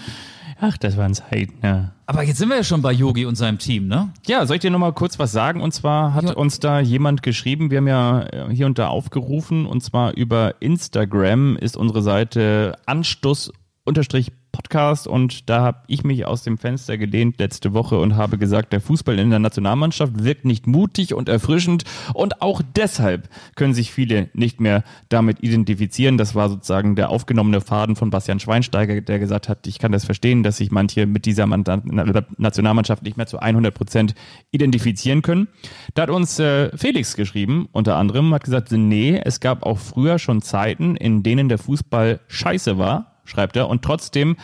[0.65, 1.91] Ach, das waren Zeiten, ja.
[2.07, 4.11] Aber jetzt sind wir ja schon bei Yogi und seinem Team, ne?
[4.29, 5.61] Ja, soll ich dir nochmal kurz was sagen?
[5.61, 6.35] Und zwar hat Ja.
[6.35, 10.55] uns da jemand geschrieben, wir haben ja äh, hier und da aufgerufen, und zwar über
[10.61, 13.53] Instagram ist unsere Seite Anstoß
[13.85, 18.39] unterstrich Podcast und da habe ich mich aus dem Fenster gelehnt letzte Woche und habe
[18.39, 21.85] gesagt, der Fußball in der Nationalmannschaft wirkt nicht mutig und erfrischend
[22.15, 26.19] und auch deshalb können sich viele nicht mehr damit identifizieren.
[26.19, 30.05] Das war sozusagen der aufgenommene Faden von Bastian Schweinsteiger, der gesagt hat, ich kann das
[30.05, 34.15] verstehen, dass sich manche mit dieser Man- Na- Nationalmannschaft nicht mehr zu 100 Prozent
[34.51, 35.49] identifizieren können.
[35.95, 40.19] Da hat uns äh, Felix geschrieben, unter anderem, hat gesagt, nee, es gab auch früher
[40.19, 44.37] schon Zeiten, in denen der Fußball scheiße war, schreibt er, und trotzdem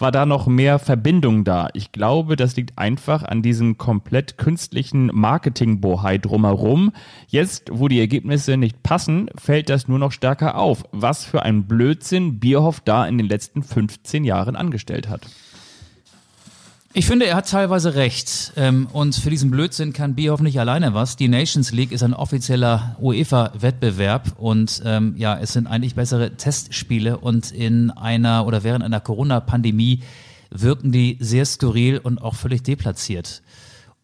[0.00, 1.68] war da noch mehr Verbindung da.
[1.74, 6.92] Ich glaube, das liegt einfach an diesem komplett künstlichen Marketing-Bohai drumherum.
[7.26, 10.84] Jetzt, wo die Ergebnisse nicht passen, fällt das nur noch stärker auf.
[10.92, 15.26] Was für ein Blödsinn Bierhoff da in den letzten 15 Jahren angestellt hat.
[16.98, 18.54] Ich finde, er hat teilweise recht.
[18.56, 21.14] Ähm, und für diesen Blödsinn kann Bierhoff nicht alleine was.
[21.14, 27.16] Die Nations League ist ein offizieller UEFA-Wettbewerb und ähm, ja, es sind eigentlich bessere Testspiele
[27.16, 30.02] und in einer oder während einer Corona-Pandemie
[30.50, 33.42] wirken die sehr skurril und auch völlig deplatziert.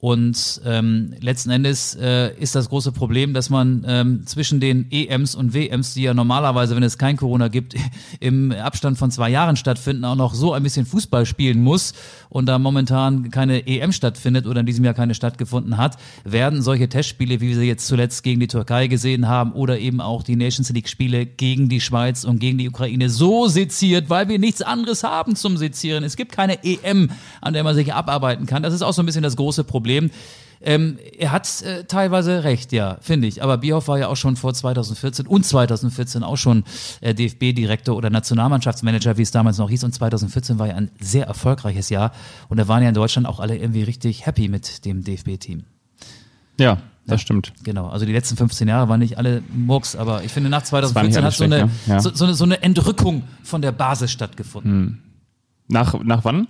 [0.05, 5.35] Und ähm, letzten Endes äh, ist das große Problem, dass man ähm, zwischen den EMs
[5.35, 7.75] und WMs, die ja normalerweise, wenn es kein Corona gibt,
[8.21, 11.95] im Abstand von zwei Jahren stattfinden, auch noch so ein bisschen Fußball spielen muss
[12.29, 16.91] und da momentan keine EM stattfindet oder in diesem Jahr keine stattgefunden hat, werden solche
[16.91, 20.37] Testspiele, wie wir sie jetzt zuletzt gegen die Türkei gesehen haben oder eben auch die
[20.37, 24.61] Nations League Spiele gegen die Schweiz und gegen die Ukraine so seziert, weil wir nichts
[24.61, 26.05] anderes haben zum Sezieren.
[26.05, 27.09] Es gibt keine EM,
[27.41, 28.63] an der man sich abarbeiten kann.
[28.63, 29.94] Das ist auch so ein bisschen das große Problem.
[30.67, 33.43] Ähm, er hat äh, teilweise recht, ja, finde ich.
[33.43, 36.65] Aber Bierhoff war ja auch schon vor 2014 und 2014 auch schon
[37.03, 39.85] äh, DFB-Direktor oder Nationalmannschaftsmanager, wie es damals noch hieß.
[39.85, 42.13] Und 2014 war ja ein sehr erfolgreiches Jahr.
[42.49, 45.65] Und da waren ja in Deutschland auch alle irgendwie richtig happy mit dem DFB-Team.
[46.59, 47.53] Ja, das stimmt.
[47.63, 50.81] Genau, also die letzten 15 Jahre waren nicht alle Murks, aber ich finde nach war
[50.81, 51.95] nicht 2014 alles hat so eine, schlecht, ne?
[51.95, 52.01] Ja.
[52.01, 55.03] so, so, eine, so eine Entrückung von der Basis stattgefunden.
[55.69, 56.49] Nach, nach wann?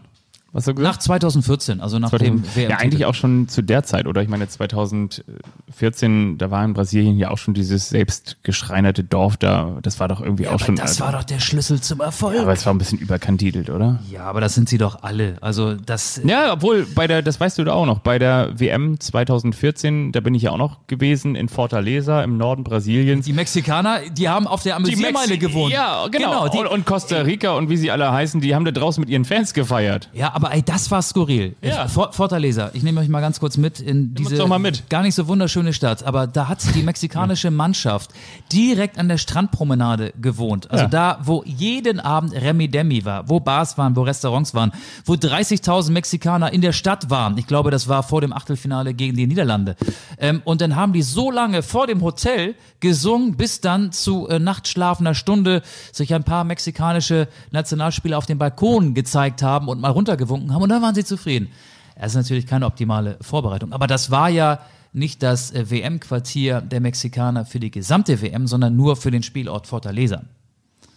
[0.54, 0.94] Was hast du gesagt?
[0.94, 4.22] Nach 2014, also nach dem 2000, ja, eigentlich auch schon zu der Zeit, oder?
[4.22, 9.78] Ich meine, 2014, da war in Brasilien ja auch schon dieses selbstgeschreinerte Dorf da.
[9.82, 10.76] Das war doch irgendwie auch aber schon.
[10.76, 12.38] das also- war doch der Schlüssel zum Erfolg.
[12.38, 13.98] aber es war ein bisschen überkandidelt, oder?
[14.10, 15.36] Ja, aber das sind sie doch alle.
[15.40, 16.20] Also das.
[16.24, 20.20] Ja, obwohl bei der, das weißt du da auch noch, bei der WM 2014, da
[20.20, 23.26] bin ich ja auch noch gewesen, in Fortaleza im Norden Brasiliens.
[23.26, 25.72] Die Mexikaner, die haben auf der Mexi- gewohnt.
[25.72, 26.48] Ja, genau.
[26.48, 29.10] die, und, und Costa Rica und wie sie alle heißen, die haben da draußen mit
[29.10, 30.10] ihren Fans gefeiert.
[30.12, 31.54] ja, aber ey, das war skurril.
[31.62, 31.88] Ja.
[31.88, 34.88] For- Fortaleza, ich nehme euch mal ganz kurz mit in diese mit.
[34.90, 36.02] gar nicht so wunderschöne Stadt.
[36.04, 38.10] Aber da hat die mexikanische Mannschaft
[38.52, 40.70] direkt an der Strandpromenade gewohnt.
[40.70, 40.90] Also Ja.
[40.90, 44.72] da, wo jeden Abend Remi Demi war, wo Bars waren, wo Restaurants waren,
[45.04, 47.38] wo 30.000 Mexikaner in der Stadt waren.
[47.38, 49.76] Ich glaube, das war vor dem Achtelfinale gegen die Niederlande.
[50.18, 54.38] Ähm, und dann haben die so lange vor dem Hotel gesungen, bis dann zu äh,
[54.38, 60.33] nachtschlafender Stunde sich ein paar mexikanische Nationalspieler auf dem Balkon gezeigt haben und mal runtergewunken
[60.34, 61.48] gewunken haben und dann waren sie zufrieden.
[61.96, 63.72] Das ist natürlich keine optimale Vorbereitung.
[63.72, 64.60] Aber das war ja
[64.92, 69.66] nicht das äh, WM-Quartier der Mexikaner für die gesamte WM, sondern nur für den Spielort
[69.66, 70.22] Fortaleza.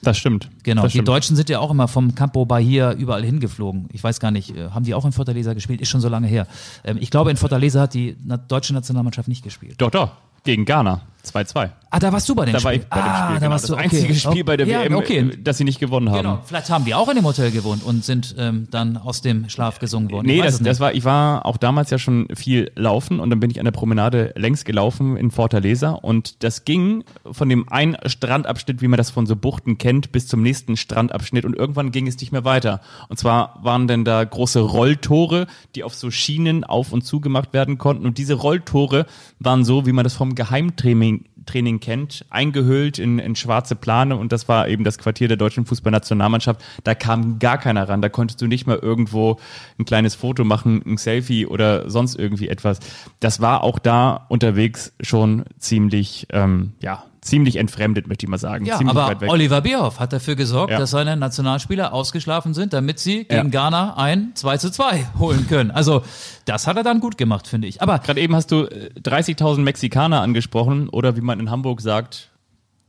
[0.01, 0.49] Das stimmt.
[0.63, 1.07] Genau, das die stimmt.
[1.07, 3.89] Deutschen sind ja auch immer vom Campo Bahia überall hingeflogen.
[3.91, 5.81] Ich weiß gar nicht, äh, haben die auch in Fortaleza gespielt?
[5.81, 6.47] Ist schon so lange her.
[6.83, 8.15] Ähm, ich glaube, in Fortaleza hat die
[8.47, 9.75] deutsche Nationalmannschaft nicht gespielt.
[9.79, 10.11] Doch, doch.
[10.43, 11.01] Gegen Ghana.
[11.27, 11.69] 2-2.
[11.89, 12.65] Ah, da warst du bei dem Da Spiel.
[12.65, 13.33] war ich bei dem ah, Spiel.
[13.35, 13.51] da genau.
[13.51, 13.83] warst das du okay.
[13.83, 15.17] einzige Spiel bei der ja, WM, Okay.
[15.19, 16.17] äh, das sie nicht gewonnen haben.
[16.17, 19.49] Genau, vielleicht haben die auch in dem Hotel gewohnt und sind ähm, dann aus dem
[19.49, 20.27] Schlaf gesungen worden.
[20.27, 23.49] Nee, das, das war, ich war auch damals ja schon viel laufen und dann bin
[23.49, 28.81] ich an der Promenade längs gelaufen in Fortaleza und das ging von dem einen Strandabschnitt,
[28.81, 32.19] wie man das von so Buchten kennt, bis zum nächsten Strandabschnitt und irgendwann ging es
[32.19, 32.81] nicht mehr weiter.
[33.07, 37.53] Und zwar waren denn da große Rolltore, die auf so Schienen auf und zu gemacht
[37.53, 39.05] werden konnten und diese Rolltore
[39.39, 41.16] waren so, wie man das vom Geheimtraining
[41.47, 45.65] Training kennt, eingehüllt in, in schwarze Plane und das war eben das Quartier der deutschen
[45.65, 46.63] Fußballnationalmannschaft.
[46.83, 48.01] Da kam gar keiner ran.
[48.01, 49.37] Da konntest du nicht mal irgendwo
[49.79, 52.79] ein kleines Foto machen, ein Selfie oder sonst irgendwie etwas.
[53.19, 58.65] Das war auch da unterwegs schon ziemlich, ähm, ja, ziemlich entfremdet, möchte ich mal sagen.
[58.65, 60.79] Ja, ziemlich aber Oliver Bierhoff hat dafür gesorgt, Ja.
[60.79, 63.37] dass seine Nationalspieler ausgeschlafen sind, damit sie Ja.
[63.37, 65.71] gegen Ghana ein 2 zu 2 holen können.
[65.71, 66.01] Also,
[66.45, 67.81] das hat er dann gut gemacht, finde ich.
[67.81, 72.29] Aber Gerade eben hast du äh, 30.000 Mexikaner angesprochen oder wie man in Hamburg sagt,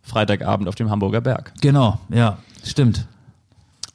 [0.03, 1.53] Freitagabend auf dem Hamburger Berg.
[1.61, 3.07] genau, ja, stimmt.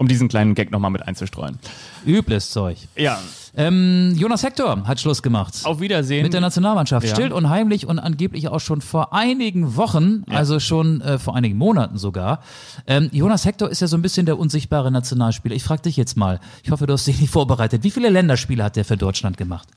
[0.04, 1.60] Um diesen kleinen Gag nochmal mit einzustreuen.
[2.06, 2.78] Übles Zeug.
[2.98, 3.22] Ja,
[3.56, 5.62] Ähm, Jonas Hector hat Schluss gemacht.
[5.64, 6.24] auf Wiedersehen.
[6.24, 7.08] Mit der Nationalmannschaft.
[7.08, 7.16] Ja.
[7.16, 11.58] Still und heimlich und angeblich auch schon vor einigen Wochen, also schon äh, vor einigen
[11.58, 12.42] Monaten sogar.
[12.86, 15.56] Ähm, Jonas Hector ist ja so ein bisschen der unsichtbare Nationalspieler.
[15.56, 17.84] Ich frage dich jetzt mal, ich hoffe, du hast dich nicht vorbereitet.
[17.86, 19.70] Wie viele Länderspiele hat der für Deutschland gemacht?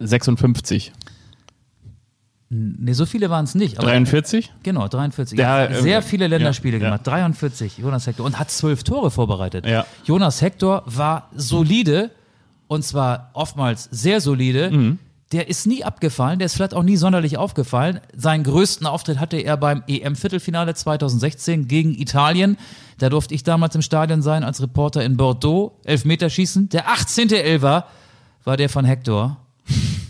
[0.00, 0.90] 56.
[2.52, 3.78] Nee, so viele waren es nicht.
[3.78, 4.52] Aber 43?
[4.64, 5.36] Genau, 43.
[5.36, 6.88] Der, Er hat äh, sehr viele Länderspiele ja, ja.
[6.90, 7.06] gemacht.
[7.06, 8.26] 43, Jonas Hector.
[8.26, 9.66] Und hat zwölf Tore vorbereitet.
[9.66, 9.86] Ja.
[10.04, 12.10] Jonas Hector war solide
[12.66, 14.70] und zwar oftmals sehr solide.
[14.72, 14.98] Mhm.
[15.30, 18.00] Der ist nie abgefallen, der ist vielleicht auch nie sonderlich aufgefallen.
[18.16, 22.56] Seinen größten Auftritt hatte er beim EM-Viertelfinale 2016 gegen Italien.
[22.98, 25.78] Da durfte ich damals im Stadion sein als Reporter in Bordeaux.
[25.84, 26.68] Elfmeterschießen.
[26.70, 27.30] Der 18.
[27.30, 27.86] Elfer
[28.42, 29.36] war der von Hector.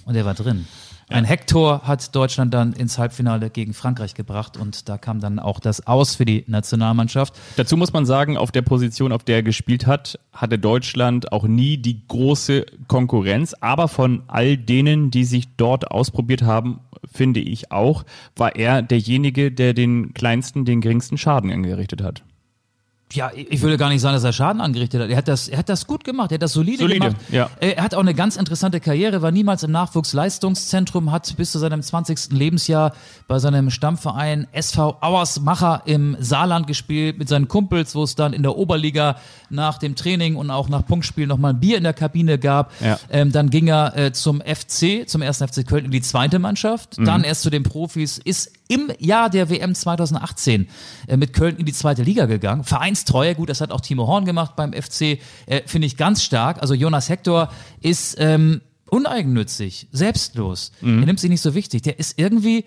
[0.06, 0.66] Und der war drin.
[1.12, 5.58] Ein Hector hat Deutschland dann ins Halbfinale gegen Frankreich gebracht und da kam dann auch
[5.58, 7.34] das Aus für die Nationalmannschaft.
[7.56, 11.48] Dazu muss man sagen, auf der Position, auf der er gespielt hat, hatte Deutschland auch
[11.48, 13.54] nie die große Konkurrenz.
[13.60, 16.78] Aber von all denen, die sich dort ausprobiert haben,
[17.12, 18.04] finde ich auch,
[18.36, 22.22] war er derjenige, der den kleinsten, den geringsten Schaden angerichtet hat.
[23.12, 25.10] Ja, ich würde gar nicht sagen, dass er Schaden angerichtet hat.
[25.10, 27.16] Er hat das, er hat das gut gemacht, er hat das solide, Solide, gemacht.
[27.32, 27.50] ja.
[27.58, 31.82] Er hat auch eine ganz interessante Karriere, war niemals im Nachwuchsleistungszentrum, hat bis zu seinem
[31.82, 32.30] 20.
[32.32, 32.92] Lebensjahr
[33.26, 38.42] bei seinem Stammverein SV Auersmacher im Saarland gespielt mit seinen Kumpels, wo es dann in
[38.42, 39.16] der Oberliga
[39.48, 42.72] nach dem Training und auch nach Punktspiel nochmal ein Bier in der Kabine gab.
[42.80, 42.98] Ja.
[43.10, 46.98] Ähm, dann ging er äh, zum FC, zum ersten FC Köln in die zweite Mannschaft,
[46.98, 47.04] Mhm.
[47.04, 50.68] dann erst zu den Profis, ist im Jahr der WM 2018
[51.08, 52.64] äh, mit Köln in die zweite Liga gegangen.
[52.64, 56.62] Vereinstreue, gut, das hat auch Timo Horn gemacht beim FC, äh, finde ich ganz stark.
[56.62, 57.50] Also Jonas Hector
[57.80, 60.72] ist ähm, uneigennützig, selbstlos.
[61.00, 61.82] Er nimmt sich nicht so wichtig.
[61.82, 62.64] Der ist irgendwie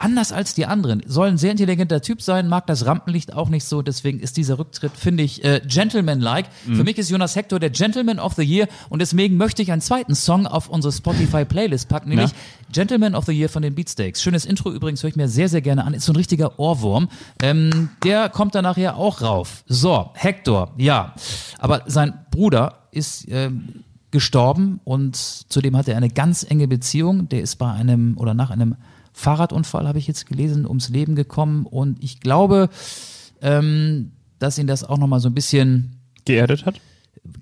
[0.00, 1.02] anders als die anderen.
[1.06, 4.58] Soll ein sehr intelligenter Typ sein, mag das Rampenlicht auch nicht so, deswegen ist dieser
[4.58, 6.46] Rücktritt, finde ich, äh, gentleman-like.
[6.64, 9.82] Für mich ist Jonas Hector der Gentleman of the Year und deswegen möchte ich einen
[9.82, 12.32] zweiten Song auf unsere Spotify-Playlist packen, nämlich
[12.72, 14.22] Gentleman of the Year von den Beatsteaks.
[14.22, 15.94] Schönes Intro übrigens, höre ich mir sehr, sehr gerne an.
[15.94, 17.08] Ist so ein richtiger Ohrwurm.
[17.42, 19.64] Ähm, der kommt dann nachher auch rauf.
[19.66, 21.14] So, Hector, ja.
[21.58, 27.28] Aber sein Bruder ist ähm, gestorben und zudem hat er eine ganz enge Beziehung.
[27.28, 28.76] Der ist bei einem oder nach einem
[29.12, 32.68] Fahrradunfall, habe ich jetzt gelesen, ums Leben gekommen und ich glaube,
[33.42, 36.80] ähm, dass ihn das auch nochmal so ein bisschen Geerdet hat?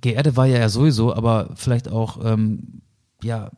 [0.00, 2.82] geerdet war ja er sowieso, aber vielleicht auch, ähm,
[3.22, 3.50] ja,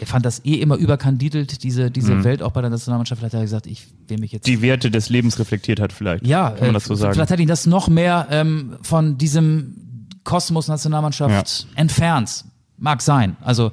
[0.00, 3.20] er fand das eh immer überkandidelt, diese, diese Welt auch bei der Nationalmannschaft.
[3.20, 6.26] Vielleicht hat er gesagt, ich will mich jetzt Die Werte des Lebens reflektiert hat vielleicht.
[6.26, 7.14] ja, kann man das so äh, sagen.
[7.14, 12.44] vielleicht hat ihn das noch mehr ähm, von diesem Kosmos Nationalmannschaft entfernt.
[12.76, 13.36] Mag sein.
[13.40, 13.68] Also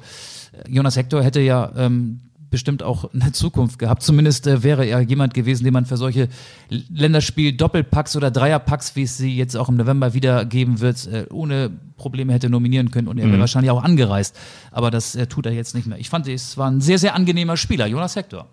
[0.52, 2.20] äh, Jonas Hector hätte ja ähm,
[2.56, 4.02] bestimmt auch eine Zukunft gehabt.
[4.02, 6.28] Zumindest äh, wäre er jemand gewesen, den man für solche
[6.70, 11.70] Länderspiel-Doppelpacks oder Dreierpacks, wie es sie jetzt auch im November wieder geben wird, äh, ohne
[11.96, 13.32] Probleme hätte nominieren können und er Mhm.
[13.32, 14.36] wäre wahrscheinlich auch angereist.
[14.70, 15.98] Aber das äh, tut er jetzt nicht mehr.
[15.98, 18.46] Ich fand, es war ein sehr, sehr angenehmer Spieler, Jonas Hector.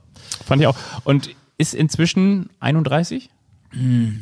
[0.46, 0.76] Fand ich auch.
[1.04, 3.30] Und ist inzwischen 31?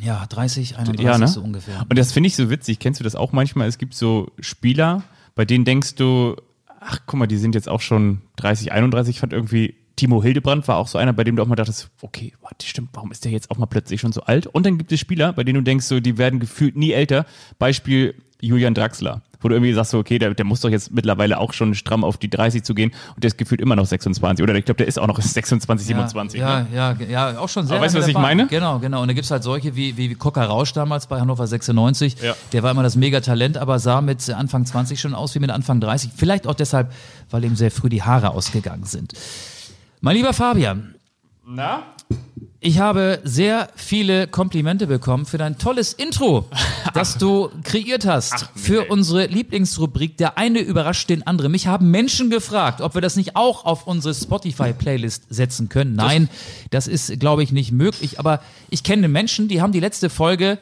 [0.00, 1.28] Ja, 30, 31 Ja, ne?
[1.28, 1.84] so ungefähr.
[1.88, 2.78] Und das finde ich so witzig.
[2.78, 3.68] Kennst du das auch manchmal?
[3.68, 5.02] Es gibt so Spieler,
[5.34, 6.36] bei denen denkst du,
[6.84, 9.16] ach guck mal, die sind jetzt auch schon 30, 31.
[9.16, 11.90] Ich fand irgendwie, Timo Hildebrand war auch so einer, bei dem du auch mal dachtest,
[12.00, 14.46] okay, warte, stimmt, warum ist der jetzt auch mal plötzlich schon so alt?
[14.46, 17.26] Und dann gibt es Spieler, bei denen du denkst, so, die werden gefühlt nie älter.
[17.58, 19.22] Beispiel Julian Draxler.
[19.40, 22.04] wo du irgendwie sagst, so, okay, der, der muss doch jetzt mittlerweile auch schon stramm
[22.04, 24.42] auf die 30 zu gehen und der ist gefühlt immer noch 26.
[24.42, 26.38] Oder ich glaube, der ist auch noch 26, 27.
[26.40, 26.66] Ja, ne?
[26.72, 28.28] ja, ja, ja, auch schon sehr Aber weißt du, was ich dabei.
[28.28, 28.46] meine?
[28.46, 29.02] Genau, genau.
[29.02, 32.16] Und da gibt's halt solche wie, wie Cocker Rausch damals bei Hannover 96.
[32.22, 32.34] Ja.
[32.52, 35.80] Der war immer das Megatalent, aber sah mit Anfang 20 schon aus wie mit Anfang
[35.80, 36.10] 30.
[36.14, 36.92] Vielleicht auch deshalb,
[37.30, 39.12] weil ihm sehr früh die Haare ausgegangen sind.
[40.00, 40.94] Mein lieber Fabian,
[41.46, 41.82] Na?
[42.64, 46.48] Ich habe sehr viele Komplimente bekommen für dein tolles Intro,
[46.94, 51.50] das du kreiert hast für unsere Lieblingsrubrik Der eine überrascht den anderen.
[51.50, 55.96] Mich haben Menschen gefragt, ob wir das nicht auch auf unsere Spotify-Playlist setzen können.
[55.96, 56.28] Nein,
[56.70, 58.20] das ist, glaube ich, nicht möglich.
[58.20, 58.40] Aber
[58.70, 60.58] ich kenne Menschen, die haben die letzte Folge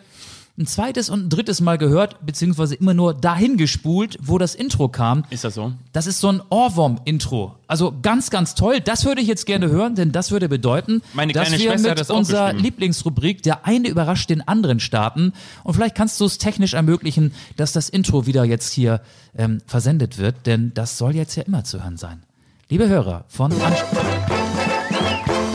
[0.60, 4.88] ein zweites und ein drittes Mal gehört, beziehungsweise immer nur dahin gespult, wo das Intro
[4.88, 5.24] kam.
[5.30, 5.72] Ist das so?
[5.92, 7.56] Das ist so ein Ohrwurm-Intro.
[7.66, 8.80] Also ganz, ganz toll.
[8.80, 11.98] Das würde ich jetzt gerne hören, denn das würde bedeuten, Meine dass wir Schwester mit
[12.00, 12.52] das unserer.
[12.52, 15.32] Lieblingsrubrik Der eine überrascht den anderen starten.
[15.64, 19.00] Und vielleicht kannst du es technisch ermöglichen, dass das Intro wieder jetzt hier
[19.36, 22.22] ähm, versendet wird, denn das soll jetzt ja immer zu hören sein.
[22.68, 23.84] Liebe Hörer von Anst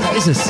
[0.01, 0.49] Da ist es.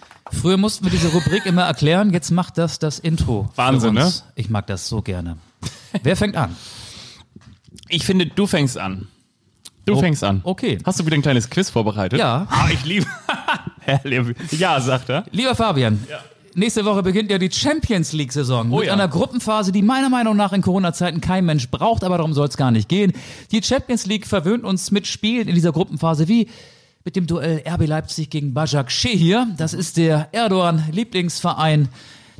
[0.31, 3.49] Früher mussten wir diese Rubrik immer erklären, jetzt macht das das Intro.
[3.55, 4.11] Wahnsinn, ne?
[4.35, 5.37] Ich mag das so gerne.
[6.03, 6.55] Wer fängt an?
[7.89, 9.07] Ich finde, du fängst an.
[9.85, 10.41] Du Oh, fängst an.
[10.43, 10.77] okay.
[10.85, 12.19] Hast du wieder ein kleines Quiz vorbereitet?
[12.19, 12.47] Ja.
[12.49, 13.05] Ah, ich liebe.
[14.51, 15.25] Ja, sagt er.
[15.31, 16.05] Lieber Fabian,
[16.53, 18.93] nächste Woche beginnt ja die Champions League-Saison Oh mit ja.
[18.93, 22.57] einer Gruppenphase, die meiner Meinung nach in Corona-Zeiten kein Mensch braucht, aber darum soll es
[22.57, 23.11] gar nicht gehen.
[23.51, 26.47] Die Champions League verwöhnt uns mit Spielen in dieser Gruppenphase wie
[27.03, 29.47] mit dem Duell RB Leipzig gegen Bajak Şehir.
[29.57, 31.89] Das ist der Erdogan-Lieblingsverein.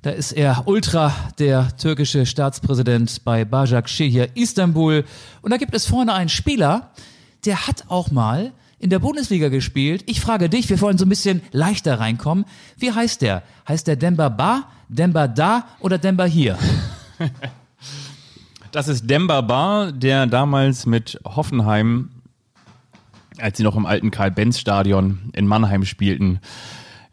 [0.04, 5.04] Da ist er Ultra, der türkische Staatspräsident bei Bajak Şehir Istanbul.
[5.42, 6.92] Und da gibt es vorne einen Spieler,
[7.46, 10.04] der hat auch mal in der Bundesliga gespielt.
[10.08, 12.46] Ich frage dich, wir wollen so ein bisschen leichter reinkommen.
[12.78, 13.44] Wie heißt der?
[13.68, 16.58] Heißt der Demba Ba, Demba Da oder Demba hier?
[18.72, 22.10] Das ist Demba Bar, der damals mit Hoffenheim,
[23.38, 26.40] als sie noch im alten Karl-Benz-Stadion in Mannheim spielten,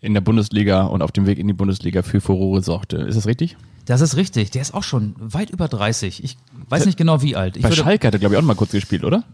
[0.01, 2.99] in der Bundesliga und auf dem Weg in die Bundesliga für Furore sorgte.
[2.99, 3.57] Ist das richtig?
[3.85, 4.51] Das ist richtig.
[4.51, 6.23] Der ist auch schon weit über 30.
[6.23, 6.37] Ich
[6.69, 7.57] weiß nicht genau wie alt.
[7.57, 9.25] Ich Bei würde, Schalke hat er, glaube ich, auch noch mal kurz gespielt, oder?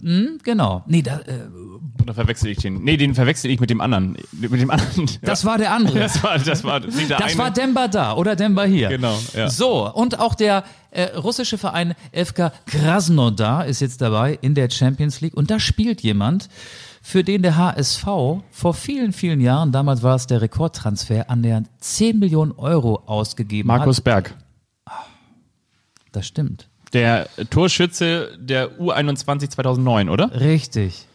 [0.43, 0.85] genau.
[0.87, 2.82] Nee, da, äh, Oder verwechsel ich den?
[2.82, 4.16] Nee, den verwechsel ich mit dem anderen.
[4.32, 5.09] Mit dem anderen.
[5.22, 5.99] das war der andere.
[5.99, 7.39] das war, das war der Das eine.
[7.39, 8.89] war Demba da oder Demba hier.
[8.89, 9.49] Genau, ja.
[9.49, 15.20] So, und auch der äh, russische Verein FK Krasnodar ist jetzt dabei in der Champions
[15.20, 15.35] League.
[15.35, 16.49] Und da spielt jemand,
[17.03, 18.05] für den der HSV
[18.51, 23.99] vor vielen, vielen Jahren, damals war es der Rekordtransfer, annähernd 10 Millionen Euro ausgegeben Markus
[23.99, 24.05] hat.
[24.05, 24.35] Berg.
[26.12, 26.68] Das stimmt.
[26.95, 30.40] Der Torschütze der U21 2009, oder?
[30.40, 31.07] Richtig.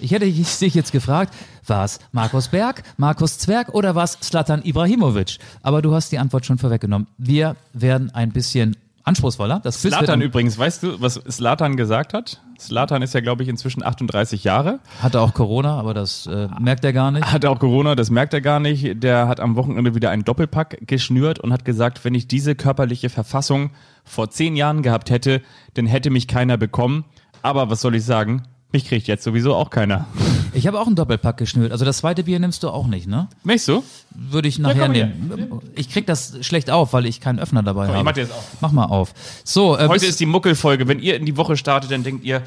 [0.00, 1.32] Ich hätte dich jetzt gefragt,
[1.66, 5.38] war es Markus Berg, Markus Zwerg oder war es Slatan Ibrahimovic?
[5.62, 7.06] Aber du hast die Antwort schon vorweggenommen.
[7.18, 9.60] Wir werden ein bisschen anspruchsvoller.
[9.60, 12.40] Das Slatan übrigens, weißt du, was Slatan gesagt hat?
[12.60, 14.80] Slatan ist ja, glaube ich, inzwischen 38 Jahre.
[15.00, 17.24] Hatte auch Corona, aber das äh, merkt er gar nicht.
[17.32, 19.02] Hat auch Corona, das merkt er gar nicht.
[19.02, 23.08] Der hat am Wochenende wieder einen Doppelpack geschnürt und hat gesagt, wenn ich diese körperliche
[23.08, 23.70] Verfassung
[24.08, 25.42] vor zehn Jahren gehabt hätte,
[25.74, 27.04] dann hätte mich keiner bekommen.
[27.42, 28.42] Aber was soll ich sagen?
[28.72, 30.06] Mich kriegt jetzt sowieso auch keiner.
[30.54, 31.72] Ich habe auch einen Doppelpack geschnürt.
[31.72, 33.28] Also das zweite Bier nimmst du auch nicht, ne?
[33.44, 33.84] Möchtest du?
[34.14, 35.06] Würde ich nachher komm her.
[35.08, 35.60] nehmen.
[35.76, 38.02] Ich krieg das schlecht auf, weil ich keinen Öffner dabei ich habe.
[38.02, 38.56] mach dir das auf.
[38.62, 39.12] Mach mal auf.
[39.44, 40.88] So, äh, Heute ist die Muckelfolge.
[40.88, 42.42] Wenn ihr in die Woche startet, dann denkt ihr,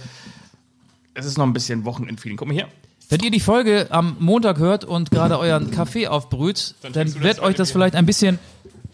[1.14, 2.38] es ist noch ein bisschen Wochenendfeeling.
[2.38, 2.68] Guck mal hier.
[3.10, 7.40] Wenn ihr die Folge am Montag hört und gerade euren Kaffee aufbrüht, dann, das wird
[7.40, 7.74] euch das Bier.
[7.74, 8.40] vielleicht ein bisschen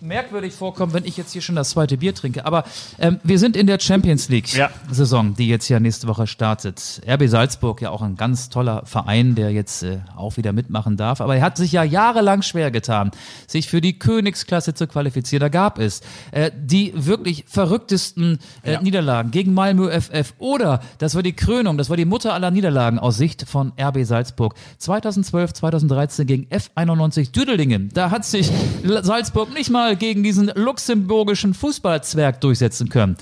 [0.01, 2.45] merkwürdig vorkommen, wenn ich jetzt hier schon das zweite Bier trinke.
[2.45, 2.63] Aber
[2.99, 4.33] ähm, wir sind in der Champions Ja.
[4.35, 7.01] League-Saison, die jetzt ja nächste Woche startet.
[7.07, 11.21] RB Salzburg, ja auch ein ganz toller Verein, der jetzt äh, auch wieder mitmachen darf.
[11.21, 13.11] Aber er hat sich ja jahrelang schwer getan,
[13.47, 15.41] sich für die Königsklasse zu qualifizieren.
[15.41, 18.81] Da gab es äh, die wirklich verrücktesten äh, Ja.
[18.81, 22.99] Niederlagen gegen Malmö FF oder das war die Krönung, das war die Mutter aller Niederlagen
[22.99, 24.55] aus Sicht von RB Salzburg.
[24.77, 27.89] 2012, 2013 gegen F91 Düdelingen.
[27.93, 28.49] Da hat sich
[28.83, 33.17] Salzburg nicht mal gegen diesen luxemburgischen Fußballzwerg durchsetzen können.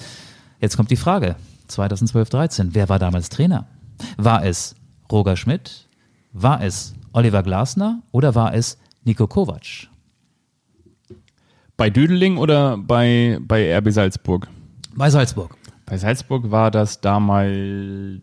[0.59, 1.35] Jetzt kommt die Frage.
[1.67, 2.75] 2012, 13.
[2.75, 3.67] Wer war damals Trainer?
[4.17, 4.75] War es
[5.11, 5.87] Roger Schmidt?
[6.33, 8.01] War es Oliver Glasner?
[8.11, 9.87] Oder war es Nico Kovac?
[11.77, 14.47] Bei Düdeling oder bei, bei RB Salzburg?
[14.95, 15.57] Bei Salzburg.
[15.85, 18.21] Bei Salzburg war das damals.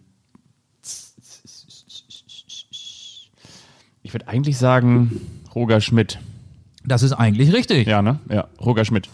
[4.02, 5.20] Ich würde eigentlich sagen,
[5.54, 6.18] Roger Schmidt.
[6.84, 7.86] Das ist eigentlich richtig.
[7.86, 8.18] Ja, ne?
[8.30, 9.08] Ja, Roger Schmidt.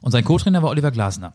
[0.00, 1.32] Und sein Co-Trainer war Oliver Glasner.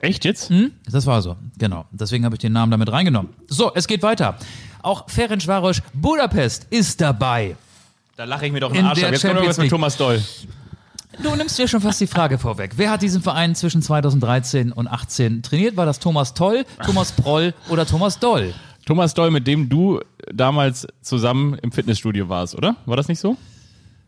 [0.00, 0.52] Echt jetzt?
[0.90, 1.86] Das war so, genau.
[1.90, 3.32] Deswegen habe ich den Namen damit reingenommen.
[3.48, 4.36] So, es geht weiter.
[4.82, 7.56] Auch Ferencvaros Budapest ist dabei.
[8.16, 9.12] Da lache ich mir doch In einen Arsch ab.
[9.12, 9.70] Jetzt kommt irgendwas mit.
[9.70, 10.22] Thomas Doll.
[11.22, 12.72] Du nimmst dir schon fast die Frage vorweg.
[12.76, 15.76] Wer hat diesen Verein zwischen 2013 und 18 trainiert?
[15.76, 18.52] War das Thomas Toll, Thomas Proll oder Thomas Doll?
[18.84, 20.00] Thomas Doll, mit dem du
[20.32, 22.76] damals zusammen im Fitnessstudio warst, oder?
[22.84, 23.36] War das nicht so?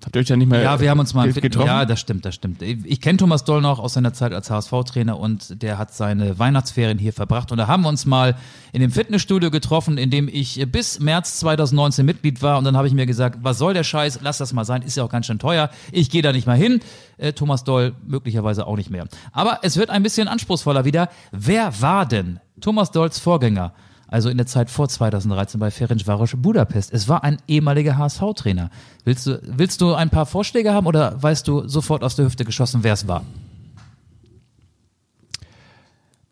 [0.04, 1.66] Habt ihr euch da nicht mehr Ja, wir haben uns mal ge- getroffen?
[1.66, 2.62] Ja, das stimmt, das stimmt.
[2.62, 6.98] Ich kenne Thomas Doll noch aus seiner Zeit als HSV-Trainer und der hat seine Weihnachtsferien
[6.98, 7.50] hier verbracht.
[7.50, 8.36] Und da haben wir uns mal
[8.72, 12.58] in dem Fitnessstudio getroffen, in dem ich bis März 2019 Mitglied war.
[12.58, 14.20] Und dann habe ich mir gesagt, was soll der Scheiß?
[14.22, 15.68] Lass das mal sein, ist ja auch ganz schön teuer.
[15.90, 16.78] Ich gehe da nicht mal hin.
[17.16, 19.06] Äh, Thomas Doll möglicherweise auch nicht mehr.
[19.32, 21.08] Aber es wird ein bisschen anspruchsvoller wieder.
[21.32, 23.72] Wer war denn Thomas Dolls Vorgänger?
[24.08, 26.92] Also in der Zeit vor 2013 bei Ferencvaros Budapest.
[26.92, 28.70] Es war ein ehemaliger HSV-Trainer.
[29.04, 32.46] Willst du, willst du ein paar Vorschläge haben oder weißt du sofort aus der Hüfte
[32.46, 33.22] geschossen, wer es war?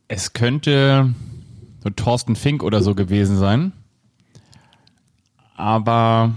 [0.08, 1.14] Es könnte
[1.84, 3.72] so Thorsten Fink oder so gewesen sein.
[5.54, 6.34] Aber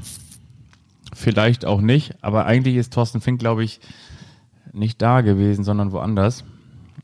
[1.14, 2.16] vielleicht auch nicht.
[2.22, 3.80] Aber eigentlich ist Thorsten Fink, glaube ich,
[4.74, 6.44] nicht da gewesen, sondern woanders.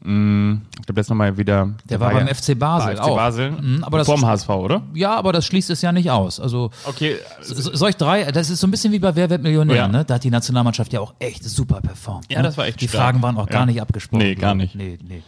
[0.08, 1.70] Mm, Ich glaube, jetzt nochmal wieder.
[1.90, 3.16] Der war beim ja- FC Basel Bei FC auch.
[3.16, 3.52] Basel.
[3.52, 4.84] Mhm, aber das- Vorm HSV, oder?
[4.94, 6.40] Ja, aber das schließt es ja nicht aus.
[6.40, 7.16] Also Okay.
[7.42, 9.88] so- solch drei, das ist so ein bisschen wie bei Wer wird Millionär, Ja.
[9.88, 10.06] ne?
[10.06, 12.26] Da hat die Nationalmannschaft ja auch echt super performt.
[12.30, 12.44] Ja, ne?
[12.44, 13.04] das war echt Die stark.
[13.04, 13.66] Fragen waren auch gar Ja.
[13.66, 14.20] nicht abgesprochen.
[14.22, 14.76] Nee, gar nicht.
[14.76, 15.24] Nee, nee.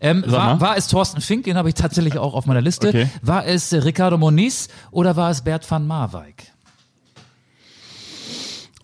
[0.00, 2.88] Ähm, war, war es Thorsten Fink, den habe ich tatsächlich auch auf meiner Liste.
[2.88, 3.08] Okay.
[3.22, 6.44] War es äh, Ricardo Moniz oder war es Bert van Marwijk?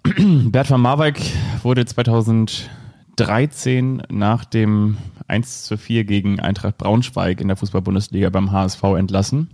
[0.53, 1.21] Bert van Marwijk
[1.63, 1.85] wurde
[3.17, 4.97] 2013 nach dem
[5.29, 9.51] 1 zu 4 gegen Eintracht Braunschweig in der Fußball-Bundesliga beim HSV entlassen.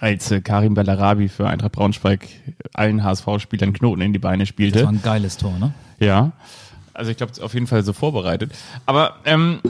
[0.00, 2.26] Als äh, Karim Bellarabi für Eintracht Braunschweig
[2.72, 4.82] allen HSV-Spielern Knoten in die Beine Das spielte.
[4.84, 5.72] war ein geiles Tor, ne?
[6.00, 6.32] Ja.
[6.94, 8.52] Also ich glaube, es ist auf jeden Fall so vorbereitet.
[8.86, 9.60] Aber ähm,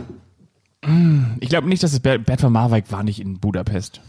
[1.40, 4.00] ich glaube nicht, dass es Bert, Bert van Marwijk war nicht in Budapest.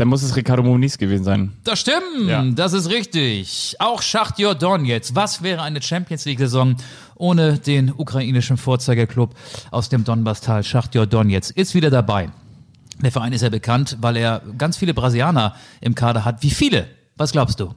[0.00, 1.52] Dann muss es Ricardo Moniz gewesen sein.
[1.62, 2.42] Das stimmt, Ja.
[2.42, 3.76] das ist richtig.
[3.80, 5.14] Auch Schachtjor Donetsk.
[5.14, 6.76] Was wäre eine Champions League-Saison
[7.16, 9.34] ohne den ukrainischen Vorzeigerclub
[9.70, 10.64] aus dem Donbasstal?
[10.64, 12.30] Schachtjor Donetsk ist wieder dabei.
[13.02, 16.42] Der Verein ist ja bekannt, weil er ganz viele Brasilianer im Kader hat.
[16.42, 16.86] Wie viele?
[17.18, 17.74] Was glaubst du?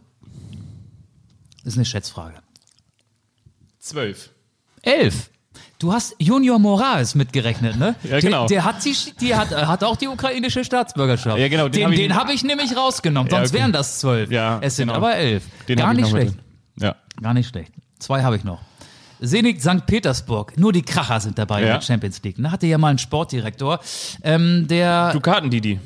[1.66, 2.38] Das ist eine Schätzfrage.
[3.80, 4.30] Zwölf.
[4.82, 5.30] Elf.
[5.84, 7.96] Du hast Junior Moraes mitgerechnet, ne?
[8.10, 8.48] Ja, genau.
[8.48, 11.38] Der, der hat, die, die hat, hat auch die ukrainische Staatsbürgerschaft.
[11.38, 13.60] Ja, genau, den Den, hab ich- den habe ich nämlich rausgenommen, sonst okay.
[13.60, 14.32] wären das zwölf.
[14.32, 15.00] Ja, es sind genau.
[15.00, 15.44] aber elf.
[15.68, 16.38] Den Gar hab ich nicht mit schlecht.
[16.80, 16.96] Ja.
[17.22, 17.74] Gar nicht schlecht.
[18.00, 18.62] Zwei habe ich noch.
[19.22, 19.86] Zenit St.
[19.86, 20.58] Petersburg.
[20.58, 21.74] Nur die Kracher sind dabei in Ja.
[21.74, 22.38] der Champions League.
[22.40, 23.82] Da hatte ja mal einen Sportdirektor,
[24.24, 25.82] ähm, der Dukaten, Didi.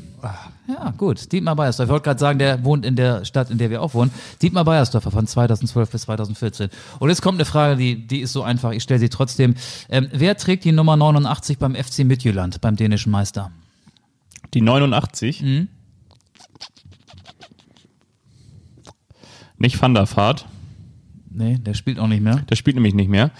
[0.67, 1.31] Ja, gut.
[1.31, 1.87] Dietmar Beiersdorf.
[1.87, 4.11] Ich wollte gerade sagen, der wohnt in der Stadt, in der wir auch wohnen.
[4.41, 6.69] Dietmar Beiersdorfer von 2012 bis 2014.
[6.99, 8.71] Und jetzt kommt eine Frage, die, die ist so einfach.
[8.71, 9.55] Ich stelle sie trotzdem.
[9.89, 13.51] Ähm, wer trägt die Nummer 89 beim FC Midtjylland, beim dänischen Meister?
[14.53, 15.41] Die 89.
[15.41, 15.67] Mhm.
[19.57, 20.45] Nicht Van der Vaart.
[21.29, 22.37] Nee, der spielt auch nicht mehr.
[22.49, 23.31] Der spielt nämlich nicht mehr.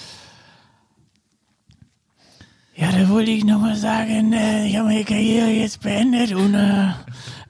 [2.80, 6.89] Ja, da wollte ich nochmal sagen, äh, ich habe meine Karriere jetzt beendet und äh,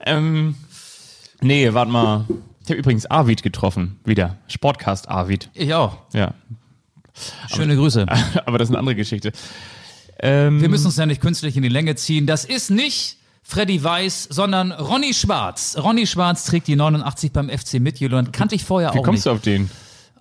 [0.06, 0.54] Ähm,
[1.42, 2.24] nee, warte mal.
[2.64, 3.98] Ich habe übrigens Arvid getroffen.
[4.04, 4.38] Wieder.
[4.48, 5.50] Sportcast Arvid.
[5.54, 5.98] Ich auch.
[6.14, 6.32] Ja.
[7.54, 8.06] Schöne Grüße.
[8.46, 9.32] Aber das ist eine andere Geschichte.
[10.20, 12.26] Ähm, Wir müssen uns ja nicht künstlich in die Länge ziehen.
[12.26, 15.76] Das ist nicht Freddy Weiß, sondern Ronny Schwarz.
[15.82, 18.32] Ronny Schwarz trägt die 89 beim FC Midtjylland.
[18.32, 19.26] Kannte ich vorher wie auch kommst nicht.
[19.26, 19.70] du auf den?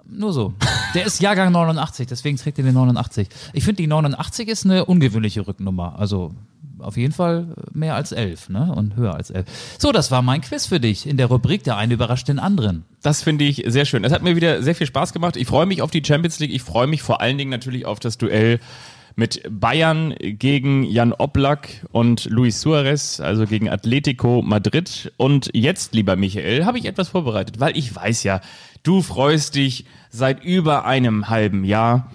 [0.10, 0.54] Nur so.
[0.94, 3.28] Der ist Jahrgang 89, deswegen trägt er den 89.
[3.54, 6.00] Ich finde, die 89 ist eine ungewöhnliche Rücknummer.
[6.00, 6.34] Also
[6.80, 8.74] auf jeden Fall mehr als 11 ne?
[8.74, 9.46] und höher als 11.
[9.80, 12.86] So, das war mein Quiz für dich in der Rubrik Der eine überrascht den anderen.
[13.02, 14.04] Das finde ich sehr schön.
[14.04, 15.36] Es hat mir wieder sehr viel Spaß gemacht.
[15.36, 16.54] Ich freue mich auf die Champions League.
[16.54, 18.60] Ich freue mich vor allen Dingen natürlich auf das Duell
[19.18, 25.12] mit Bayern gegen Jan Oblak und Luis Suarez, also gegen Atletico Madrid.
[25.18, 28.42] Und jetzt, lieber Michael, habe ich etwas vorbereitet, weil ich weiß ja,
[28.84, 32.12] du freust dich seit über einem halben Jahr.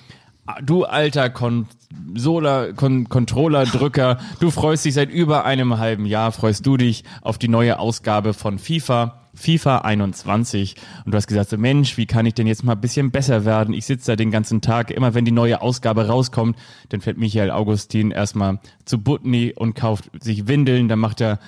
[0.63, 6.77] Du alter Consoler, Con Controller-Drücker, du freust dich seit über einem halben Jahr, freust du
[6.77, 10.77] dich auf die neue Ausgabe von FIFA, FIFA 21.
[11.05, 13.45] Und du hast gesagt, so Mensch, wie kann ich denn jetzt mal ein bisschen besser
[13.45, 13.75] werden?
[13.75, 16.57] Ich sitze da den ganzen Tag, immer wenn die neue Ausgabe rauskommt,
[16.91, 21.39] dann fährt Michael Augustin erstmal zu Butni und kauft sich Windeln, dann macht er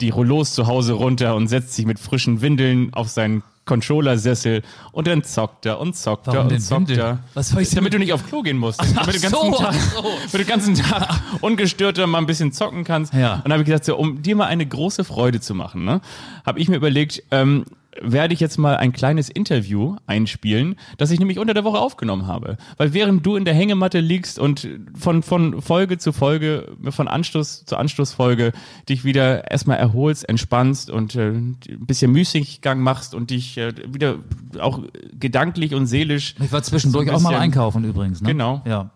[0.00, 5.06] die Rollos zu Hause runter und setzt sich mit frischen Windeln auf seinen Controller-Sessel und
[5.06, 7.00] dann zockt er und zockt er Warum und denn zockt Windeln?
[7.00, 7.18] er.
[7.34, 8.80] Was soll ich denn damit mit- du nicht auf Klo gehen musst.
[8.82, 10.02] Ach damit du den ganzen so, Tag, so.
[10.02, 13.12] damit du den ganzen Tag ungestörter mal ein bisschen zocken kannst.
[13.14, 13.34] Ja.
[13.36, 16.00] Und dann habe ich gesagt, so, um dir mal eine große Freude zu machen, ne,
[16.46, 17.64] habe ich mir überlegt, ähm,
[18.00, 22.26] werde ich jetzt mal ein kleines Interview einspielen, das ich nämlich unter der Woche aufgenommen
[22.26, 22.56] habe.
[22.76, 27.64] Weil während du in der Hängematte liegst und von, von Folge zu Folge, von Anstoß
[27.64, 28.52] zu Anstoßfolge
[28.88, 34.16] dich wieder erstmal erholst, entspannst und äh, ein bisschen Müßiggang machst und dich äh, wieder
[34.58, 34.82] auch
[35.18, 38.20] gedanklich und seelisch Ich war zwischendurch So auch mal einkaufen übrigens.
[38.20, 38.28] Ne?
[38.28, 38.62] Genau.
[38.66, 38.90] Ja.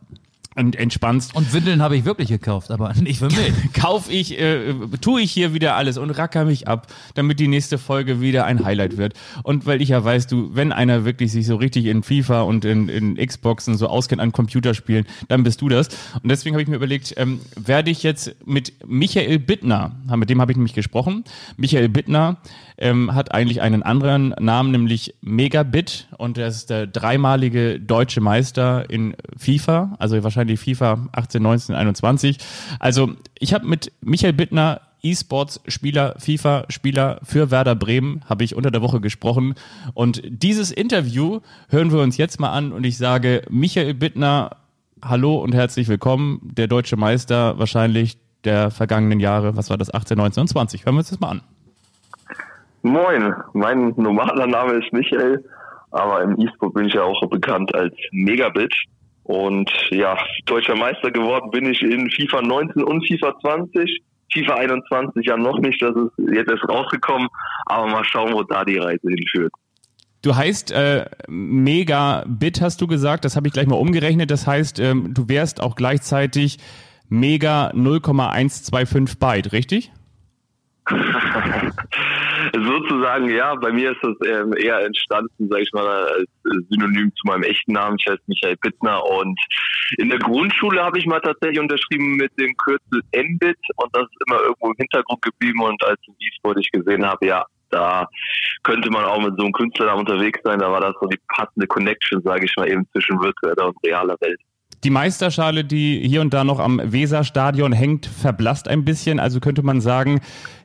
[0.55, 1.35] Ent- entspannst.
[1.35, 3.53] Und Windeln habe ich wirklich gekauft, aber nicht für mich.
[3.75, 7.79] kauf ich, äh, tue ich hier wieder alles und racker mich ab, damit die nächste
[7.79, 9.15] Folge wieder ein Highlight wird.
[9.43, 12.65] Und weil ich ja weiß, du, wenn einer wirklich sich so richtig in FIFA und
[12.65, 15.89] in, in Xboxen so auskennt an Computerspielen, dann bist du das.
[16.23, 20.41] Und deswegen habe ich mir überlegt, ähm, werde ich jetzt mit Michael Bittner, mit dem
[20.41, 21.25] habe ich nämlich gesprochen.
[21.57, 22.39] Michael Bittner
[22.79, 28.89] ähm, hat eigentlich einen anderen Namen, nämlich Megabit und er ist der dreimalige deutsche Meister
[28.91, 32.39] in FIFA, also wahrscheinlich FIFA 18, 19, 21.
[32.81, 38.81] Also ich habe mit Michael Bittner E-Sports-Spieler, FIFA-Spieler für Werder Bremen, habe ich unter der
[38.81, 39.55] Woche gesprochen.
[39.93, 44.57] Und dieses Interview hören wir uns jetzt mal an und ich sage, Michael Bittner,
[45.03, 50.17] hallo und herzlich willkommen, der deutsche Meister wahrscheinlich der vergangenen Jahre, was war das, 18,
[50.17, 50.87] 19 und 20.
[50.87, 51.43] Hören wir uns das mal an.
[52.85, 55.43] Moin, mein normaler Name ist Michael,
[55.91, 58.75] aber im E-Sport bin ich ja auch bekannt als Megabit.
[59.23, 64.03] Und ja, deutscher Meister geworden bin ich in FIFA 19 und FIFA 20.
[64.35, 67.29] FIFA 21 ja noch nicht, das ist jetzt erst rausgekommen,
[67.65, 69.55] aber mal schauen, wo da die Reise hinführt.
[70.21, 73.25] Du heißt äh, Megabit, hast du gesagt.
[73.25, 74.31] Das habe ich gleich mal umgerechnet.
[74.31, 76.59] Das heißt, ähm, du wärst auch gleichzeitig
[77.09, 79.91] Mega 0,125 Byte, richtig?
[82.53, 86.29] Sozusagen, ja, bei mir ist das ähm, eher entstanden, sage ich mal, als
[86.71, 87.97] Synonym zu meinem echten Namen.
[87.99, 89.39] Ich heiße Michael Bittner und
[89.99, 94.25] in der Grundschule habe ich mal tatsächlich unterschrieben mit dem Kürzel Mbit und das ist
[94.27, 98.09] immer irgendwo im Hintergrund geblieben und als im E-Sport ich gesehen habe, ja, da
[98.63, 101.67] könnte man auch mit so einem Künstlernamen unterwegs sein, da war das so die passende
[101.67, 104.41] Connection, sage ich mal, eben zwischen virtueller und realer Welt.
[104.85, 109.19] Die Meisterschale, die hier und da noch am Weserstadion hängt, verblasst ein bisschen.
[109.19, 110.21] Also könnte man sagen,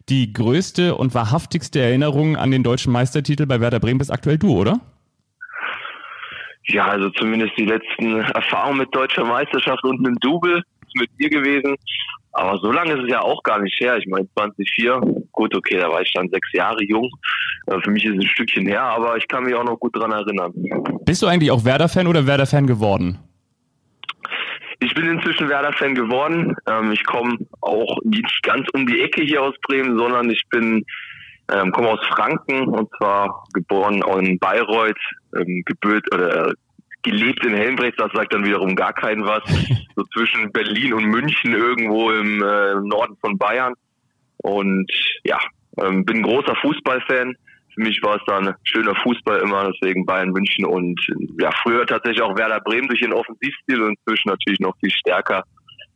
[0.09, 4.57] die größte und wahrhaftigste Erinnerung an den deutschen Meistertitel bei Werder Bremen ist aktuell du,
[4.57, 4.81] oder?
[6.65, 11.29] Ja, also zumindest die letzten Erfahrungen mit deutscher Meisterschaft und einem Double ist mit dir
[11.29, 11.75] gewesen.
[12.33, 13.97] Aber so lange ist es ja auch gar nicht her.
[13.97, 15.01] Ich meine 2004,
[15.31, 17.09] gut, okay, da war ich dann sechs Jahre jung.
[17.67, 19.95] Äh, Für mich ist es ein Stückchen her, aber ich kann mich auch noch gut
[19.95, 20.51] dran erinnern.
[21.05, 23.17] Bist du eigentlich auch Werder-Fan oder Werder-Fan geworden?
[24.81, 26.55] Ich bin inzwischen Werder-Fan geworden.
[26.67, 30.85] Ähm, ich komme auch nicht ganz um die Ecke hier aus Bremen, sondern ich bin
[31.51, 34.99] ähm, komme aus Franken und zwar geboren in Bayreuth,
[35.35, 36.53] ähm, gebührt oder äh,
[37.01, 37.99] gelebt in Helmbrecht.
[37.99, 39.43] Das sagt dann wiederum gar keinen was.
[39.95, 43.73] so zwischen Berlin und München irgendwo im äh, Norden von Bayern.
[44.37, 44.91] Und
[45.23, 45.39] ja,
[45.81, 47.35] ähm, bin großer Fußballfan.
[47.79, 50.99] Für mich war es dann schöner Fußball immer, deswegen Bayern München und
[51.39, 55.43] ja, früher tatsächlich auch Werder Bremen durch ihren Offensivstil und inzwischen natürlich noch viel stärker,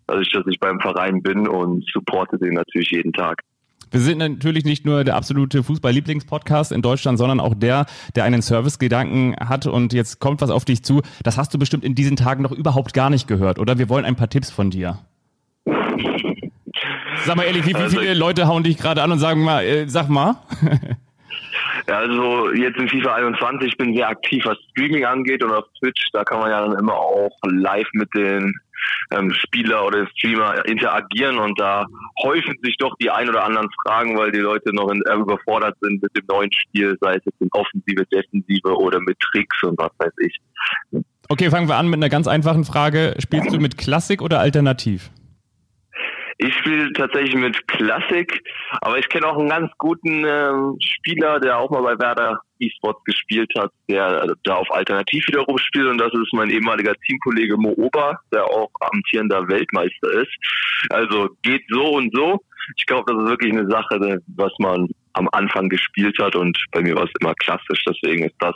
[0.07, 3.41] dadurch, dass ich beim Verein bin und supporte den natürlich jeden Tag.
[3.91, 8.41] Wir sind natürlich nicht nur der absolute Fußball-Lieblingspodcast in Deutschland, sondern auch der, der einen
[8.41, 11.01] Service-Gedanken hat und jetzt kommt was auf dich zu.
[11.23, 13.77] Das hast du bestimmt in diesen Tagen noch überhaupt gar nicht gehört, oder?
[13.77, 14.99] Wir wollen ein paar Tipps von dir.
[17.25, 19.63] Sag mal ehrlich, wie, wie Also- viele Leute hauen dich gerade an und sagen mal,
[19.65, 20.37] äh, sag mal.
[21.87, 25.65] Ja, also jetzt in FIFA 21 ich bin sehr aktiv, was Streaming angeht und auf
[25.79, 28.53] Twitch, da kann man ja dann immer auch live mit den
[29.11, 31.85] ähm, Spieler oder Streamer interagieren und da
[32.21, 35.77] häufen sich doch die ein oder anderen Fragen, weil die Leute noch in, äh, überfordert
[35.81, 39.77] sind mit dem neuen Spiel, sei es jetzt in Offensive, Defensive oder mit Tricks und
[39.77, 40.39] was weiß ich.
[41.29, 43.15] Okay, fangen wir an mit einer ganz einfachen Frage.
[43.19, 45.09] Spielst du mit Klassik oder Alternativ?
[46.37, 48.43] Ich spiele tatsächlich mit Klassik,
[48.81, 53.03] aber ich kenne auch einen ganz guten ähm, Spieler, der auch mal bei Werder eSports
[53.05, 57.57] gespielt hat, der äh, da auf Alternativ wiederum spielt und das ist mein ehemaliger Teamkollege
[57.57, 60.31] Mo Ober, der auch amtierender Weltmeister ist.
[60.89, 62.39] Also geht so und so.
[62.77, 66.81] Ich glaube, das ist wirklich eine Sache, was man am Anfang gespielt hat und bei
[66.81, 68.55] mir war es immer klassisch, deswegen ist das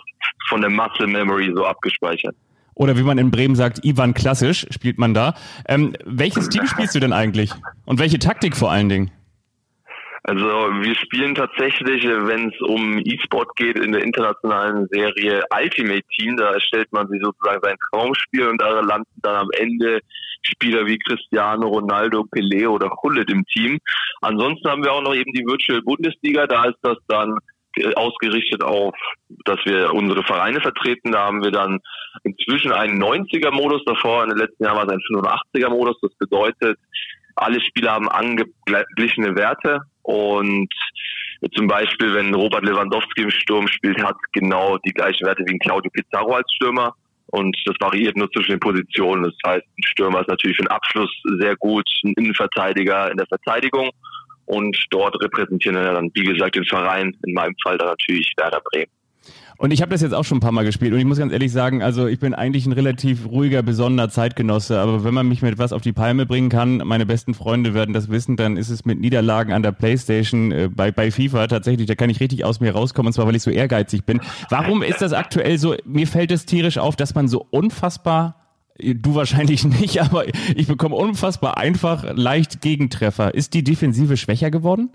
[0.50, 2.36] von der Muscle Memory so abgespeichert.
[2.78, 5.34] Oder wie man in Bremen sagt, Ivan Klassisch spielt man da.
[5.68, 7.52] Ähm, welches Team spielst du denn eigentlich?
[7.86, 9.12] Und welche Taktik vor allen Dingen?
[10.24, 16.38] Also wir spielen tatsächlich, wenn es um E-Sport geht, in der internationalen Serie Ultimate Team.
[16.38, 20.02] Da erstellt man sich sozusagen sein Traumspiel und da landen dann am Ende
[20.44, 23.80] Spieler wie Cristiano Ronaldo, Pelé oder Hullet im Team.
[24.22, 26.46] Ansonsten haben wir auch noch eben die Virtual Bundesliga.
[26.46, 27.38] Da ist das dann
[27.96, 28.96] ausgerichtet auf,
[29.46, 31.12] dass wir unsere Vereine vertreten.
[31.12, 31.80] Da haben wir dann
[32.24, 33.84] inzwischen einen 90er-Modus.
[33.86, 35.98] Davor in den letzten Jahren war es ein 85er-Modus.
[36.02, 36.78] Das bedeutet,
[37.36, 40.74] alle Spieler haben angeglichene Werte und
[41.54, 45.92] zum Beispiel, wenn Robert Lewandowski im Sturm spielt, hat genau die gleichen Werte wie Claudio
[45.92, 46.96] Pizarro als Stürmer.
[47.28, 49.24] Und das variiert nur zwischen den Positionen.
[49.24, 53.28] Das heißt, ein Stürmer ist natürlich für den Abschluss sehr gut, ein Innenverteidiger in der
[53.28, 53.92] Verteidigung.
[54.48, 58.62] Und dort repräsentieren wir dann, wie gesagt, den Verein, in meinem Fall dann natürlich Werder
[58.72, 58.92] Bremen.
[59.58, 61.34] Und ich habe das jetzt auch schon ein paar Mal gespielt und ich muss ganz
[61.34, 65.42] ehrlich sagen, also ich bin eigentlich ein relativ ruhiger, besonderer Zeitgenosse, aber wenn man mich
[65.42, 68.70] mit was auf die Palme bringen kann, meine besten Freunde werden das wissen, dann ist
[68.70, 72.46] es mit Niederlagen an der Playstation äh, bei, bei FIFA tatsächlich, da kann ich richtig
[72.46, 74.22] aus mir rauskommen und zwar, weil ich so ehrgeizig bin.
[74.52, 78.47] Warum ist das aktuell so, mir fällt es tierisch auf, dass man so unfassbar
[78.80, 83.34] Du wahrscheinlich nicht, aber ich bekomme unfassbar einfach leicht Gegentreffer.
[83.34, 84.92] Ist die Defensive schwächer geworden?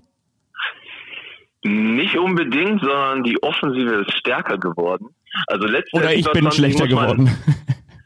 [1.64, 5.06] Nicht unbedingt, sondern die Offensive ist stärker geworden.
[5.46, 7.30] Also Oder ich bin schlechter geworden.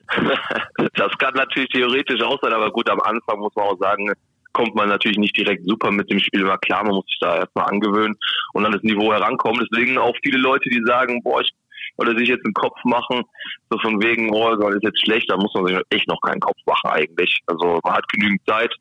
[0.95, 4.13] das kann natürlich theoretisch auch sein, aber gut, am Anfang muss man auch sagen,
[4.53, 7.37] kommt man natürlich nicht direkt super mit dem Spiel immer klar, man muss sich da
[7.37, 8.17] erstmal angewöhnen
[8.53, 9.67] und dann das Niveau herankommen.
[9.71, 11.51] Deswegen auch viele Leute, die sagen, boah, ich
[11.97, 13.23] oder sich jetzt einen Kopf machen,
[13.71, 16.41] so von wegen, oh, das ist jetzt schlecht, da muss man sich echt noch keinen
[16.41, 17.39] Kopf machen eigentlich.
[17.47, 18.73] Also man hat genügend Zeit.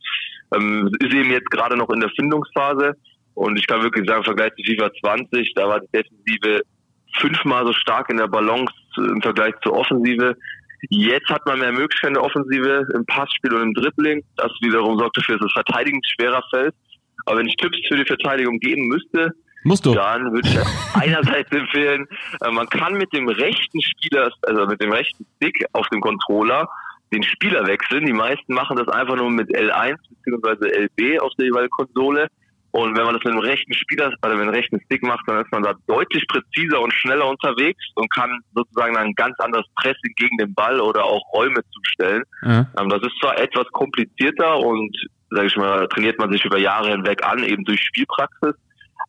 [0.54, 2.94] Ähm, ist eben jetzt gerade noch in der Findungsphase
[3.34, 6.62] und ich kann wirklich sagen, im Vergleich zu FIFA 20, da war die Defensive
[7.18, 10.36] fünfmal so stark in der Balance im Vergleich zur Offensive.
[10.90, 14.24] Jetzt hat man mehr Möglichkeiten in der Offensive im Passspiel und im Dribbling.
[14.38, 16.76] Das wiederum sorgt dafür, dass das Verteidigen schwerer fällt.
[17.26, 19.32] Aber wenn ich Tipps für die Verteidigung geben müsste,
[19.66, 19.96] Musst du.
[19.96, 20.58] dann würde ich
[20.94, 22.08] einerseits empfehlen,
[22.42, 26.70] äh, man kann mit dem rechten Spieler, also mit dem rechten Stick auf dem Controller
[27.12, 28.06] den Spieler wechseln.
[28.06, 30.86] Die meisten machen das einfach nur mit L1 bzw.
[30.86, 32.28] LB auf der jeweiligen Konsole.
[32.72, 35.42] Und wenn man das mit dem rechten Spieler, also mit dem rechten Stick macht, dann
[35.42, 40.14] ist man da deutlich präziser und schneller unterwegs und kann sozusagen ein ganz anderes Pressing
[40.18, 42.24] gegen den Ball oder auch Räume zustellen.
[42.42, 42.68] Mhm.
[42.90, 44.96] das ist zwar etwas komplizierter und,
[45.30, 48.56] sage ich mal, trainiert man sich über Jahre hinweg an, eben durch Spielpraxis.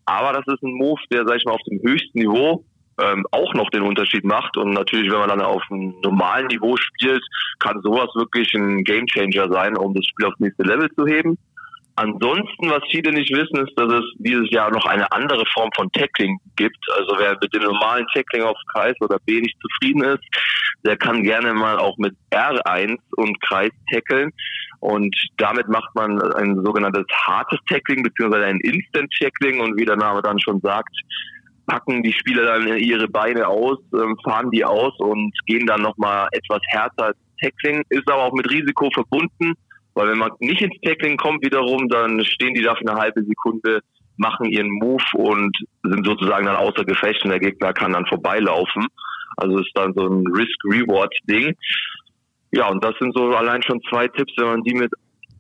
[0.07, 2.65] Aber das ist ein Move, der, sage ich mal, auf dem höchsten Niveau
[3.01, 4.57] ähm, auch noch den Unterschied macht.
[4.57, 7.23] Und natürlich, wenn man dann auf einem normalen Niveau spielt,
[7.59, 11.39] kann sowas wirklich ein Gamechanger sein, um das Spiel aufs nächste Level zu heben.
[11.97, 15.91] Ansonsten, was viele nicht wissen, ist, dass es dieses Jahr noch eine andere Form von
[15.93, 16.77] Tackling gibt.
[16.95, 20.23] Also wer mit dem normalen Tackling auf Kreis oder B nicht zufrieden ist,
[20.85, 24.31] der kann gerne mal auch mit R1 und Kreis tackeln.
[24.81, 29.97] Und damit macht man ein sogenanntes hartes Tackling beziehungsweise ein Instant Tackling und wie der
[29.97, 30.95] Name dann schon sagt,
[31.67, 36.29] packen die Spieler dann ihre Beine aus, ähm, fahren die aus und gehen dann nochmal
[36.33, 39.55] etwas härter Tackling, ist aber auch mit Risiko verbunden
[39.97, 43.25] weil wenn man nicht ins Tackling kommt wiederum, dann stehen die da für eine halbe
[43.25, 43.81] Sekunde,
[44.19, 48.87] machen ihren Move und sind sozusagen dann außer Gefecht und der Gegner kann dann vorbeilaufen.
[49.39, 51.55] Also ist dann so ein Risk-Reward-Ding.
[52.53, 54.93] Ja, und das sind so allein schon zwei Tipps, wenn man die mit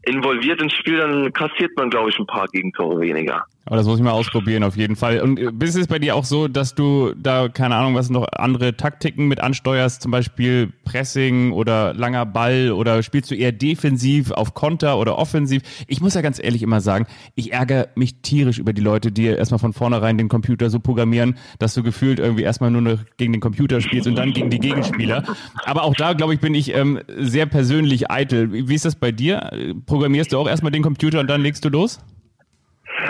[0.03, 3.45] involviert ins Spiel, dann kassiert man, glaube ich, ein paar Gegentore weniger.
[3.67, 5.21] Aber das muss ich mal ausprobieren, auf jeden Fall.
[5.21, 8.27] Und äh, ist es bei dir auch so, dass du da, keine Ahnung, was noch
[8.33, 14.31] andere Taktiken mit ansteuerst, zum Beispiel Pressing oder langer Ball oder spielst du eher defensiv
[14.31, 15.63] auf Konter oder offensiv?
[15.89, 19.25] Ich muss ja ganz ehrlich immer sagen, ich ärgere mich tierisch über die Leute, die
[19.25, 23.33] erstmal von vornherein den Computer so programmieren, dass du gefühlt irgendwie erstmal nur noch gegen
[23.33, 25.25] den Computer spielst und dann gegen die Gegenspieler.
[25.65, 28.53] Aber auch da, glaube ich, bin ich ähm, sehr persönlich eitel.
[28.53, 29.51] Wie ist das bei dir?
[29.87, 31.99] Programmierst du auch erstmal den Computer und dann legst du los?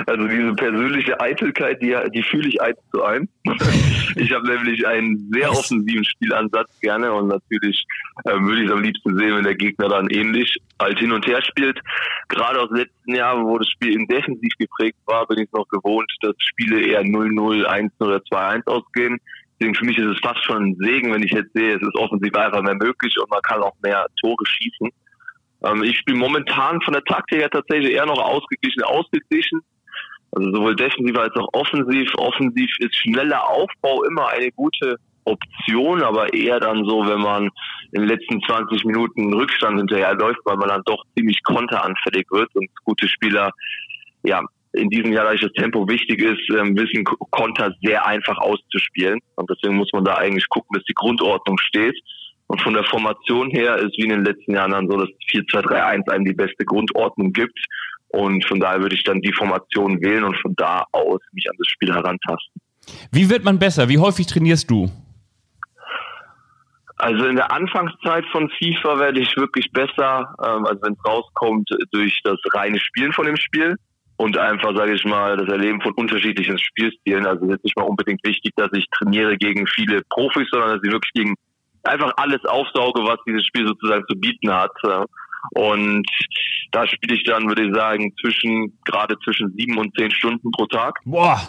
[0.06, 3.28] Also diese persönliche Eitelkeit, die, die fühle ich eins zu eins.
[4.16, 7.84] ich habe nämlich einen sehr offensiven Spielansatz gerne und natürlich
[8.24, 11.26] äh, würde ich es am liebsten sehen, wenn der Gegner dann ähnlich halt hin und
[11.26, 11.80] her spielt.
[12.28, 16.10] Gerade aus letzten Jahren, wo das Spiel in defensiv geprägt war, bin ich noch gewohnt,
[16.20, 19.18] dass Spiele eher 0-0, 1 oder 2-1 ausgehen.
[19.58, 21.94] Deswegen für mich ist es fast schon ein Segen, wenn ich jetzt sehe, es ist
[21.94, 24.90] offensiv einfach mehr möglich und man kann auch mehr Tore schießen.
[25.64, 29.60] Ähm, ich spiele momentan von der Taktik her tatsächlich eher noch ausgeglichen, ausgeglichen.
[30.32, 32.10] Also sowohl defensiv als auch offensiv.
[32.16, 37.50] Offensiv ist schneller Aufbau immer eine gute Option, aber eher dann so, wenn man
[37.92, 42.54] in den letzten 20 Minuten Rückstand hinterher läuft, weil man dann doch ziemlich konteranfällig wird
[42.54, 43.50] und gute Spieler,
[44.22, 49.20] ja, in diesem Jahr, da das Tempo wichtig ist, ähm, wissen Konter sehr einfach auszuspielen.
[49.36, 51.96] Und deswegen muss man da eigentlich gucken, dass die Grundordnung steht.
[52.48, 56.10] Und von der Formation her ist wie in den letzten Jahren dann so, dass 4-2-3-1
[56.10, 57.58] einem die beste Grundordnung gibt.
[58.16, 61.56] Und von daher würde ich dann die Formation wählen und von da aus mich an
[61.58, 62.62] das Spiel herantasten.
[63.12, 63.90] Wie wird man besser?
[63.90, 64.90] Wie häufig trainierst du?
[66.96, 71.68] Also in der Anfangszeit von FIFA werde ich wirklich besser, ähm, also wenn es rauskommt,
[71.92, 73.76] durch das reine Spielen von dem Spiel
[74.16, 77.26] und einfach, sage ich mal, das Erleben von unterschiedlichen Spielstilen.
[77.26, 80.80] Also es ist nicht mal unbedingt wichtig, dass ich trainiere gegen viele Profis, sondern dass
[80.82, 81.34] ich wirklich gegen
[81.82, 84.72] einfach alles aufsauge, was dieses Spiel sozusagen zu bieten hat.
[85.50, 86.06] Und
[86.72, 90.66] da spiele ich dann, würde ich sagen, zwischen gerade zwischen sieben und zehn Stunden pro
[90.66, 90.98] Tag.
[91.04, 91.40] Boah.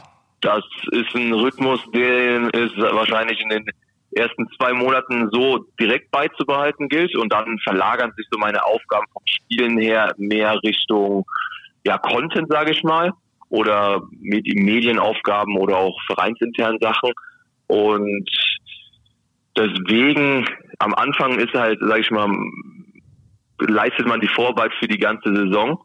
[0.42, 3.66] Das ist ein Rhythmus, den es wahrscheinlich in den
[4.12, 9.24] ersten zwei Monaten so direkt beizubehalten gilt und dann verlagern sich so meine Aufgaben vom
[9.26, 11.26] Spielen her mehr Richtung
[11.84, 13.12] ja Content, sage ich mal,
[13.50, 17.12] oder Medienaufgaben oder auch vereinsinternen Sachen
[17.68, 18.30] und
[19.58, 20.46] deswegen
[20.80, 22.30] am Anfang ist halt, sage ich mal,
[23.60, 25.84] leistet man die Vorarbeit für die ganze Saison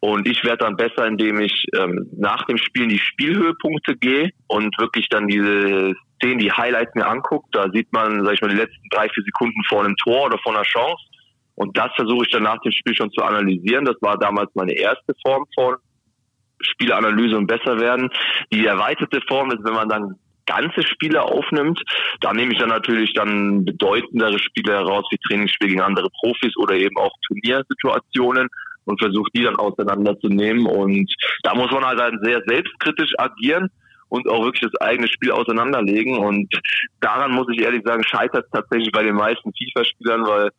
[0.00, 4.78] und ich werde dann besser, indem ich ähm, nach dem Spielen die Spielhöhepunkte gehe und
[4.78, 7.48] wirklich dann diese Szenen, die Highlights mir anguckt.
[7.52, 10.38] Da sieht man, sag ich mal, die letzten drei, vier Sekunden vor einem Tor oder
[10.38, 11.02] vor einer Chance.
[11.56, 13.84] Und das versuche ich dann nach dem Spiel schon zu analysieren.
[13.84, 15.76] Das war damals meine erste Form von
[16.60, 18.08] Spielanalyse und besser werden.
[18.52, 20.14] Die erweiterte Form ist, wenn man dann
[20.48, 21.80] ganze Spiele aufnimmt,
[22.20, 26.74] da nehme ich dann natürlich dann bedeutendere Spiele heraus, wie Trainingsspiele gegen andere Profis oder
[26.74, 28.48] eben auch Turniersituationen
[28.84, 30.66] und versuche die dann auseinanderzunehmen.
[30.66, 31.12] Und
[31.42, 33.68] da muss man halt sehr selbstkritisch agieren
[34.08, 36.16] und auch wirklich das eigene Spiel auseinanderlegen.
[36.16, 36.48] Und
[37.00, 40.50] daran muss ich ehrlich sagen, scheitert es tatsächlich bei den meisten FIFA-Spielern, weil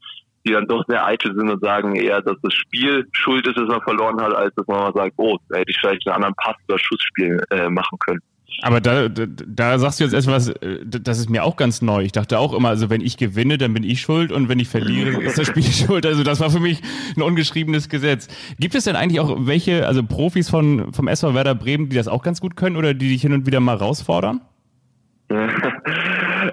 [0.46, 3.68] die dann doch sehr eitel sind und sagen eher, dass das Spiel schuld ist, dass
[3.68, 6.36] man verloren hat, als dass man mal sagt, oh, da hätte ich vielleicht einen anderen
[6.36, 8.22] Pass oder Schussspiel äh, machen können.
[8.62, 12.04] Aber da, da, da sagst du jetzt etwas, äh, das ist mir auch ganz neu.
[12.04, 14.68] Ich dachte auch immer, also wenn ich gewinne, dann bin ich schuld und wenn ich
[14.68, 16.06] verliere, ist das Spiel schuld.
[16.06, 16.82] Also das war für mich
[17.16, 18.28] ein ungeschriebenes Gesetz.
[18.60, 22.08] Gibt es denn eigentlich auch welche, also Profis von, vom SV Werder Bremen, die das
[22.08, 24.42] auch ganz gut können oder die dich hin und wieder mal herausfordern?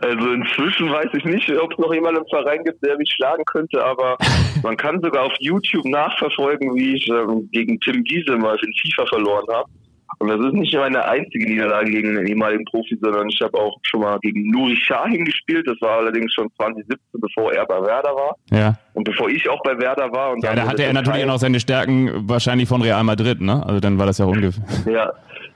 [0.02, 3.44] Also inzwischen weiß ich nicht, ob es noch jemanden im Verein gibt, der mich schlagen
[3.46, 4.16] könnte, aber
[4.62, 9.06] man kann sogar auf YouTube nachverfolgen, wie ich ähm, gegen Tim Giese mal in FIFA
[9.06, 9.70] verloren habe.
[10.18, 13.78] Und das ist nicht meine einzige Niederlage gegen einen ehemaligen Profi, sondern ich habe auch
[13.82, 15.66] schon mal gegen Nuri Shahin gespielt.
[15.66, 18.36] Das war allerdings schon 2017, bevor er bei Werder war.
[18.50, 18.78] Ja.
[18.94, 20.32] Und bevor ich auch bei Werder war.
[20.32, 23.62] Und ja, da hatte er natürlich auch noch seine Stärken wahrscheinlich von Real Madrid, ne?
[23.66, 24.64] Also dann war das ja ungefähr.
[24.86, 25.12] Ja,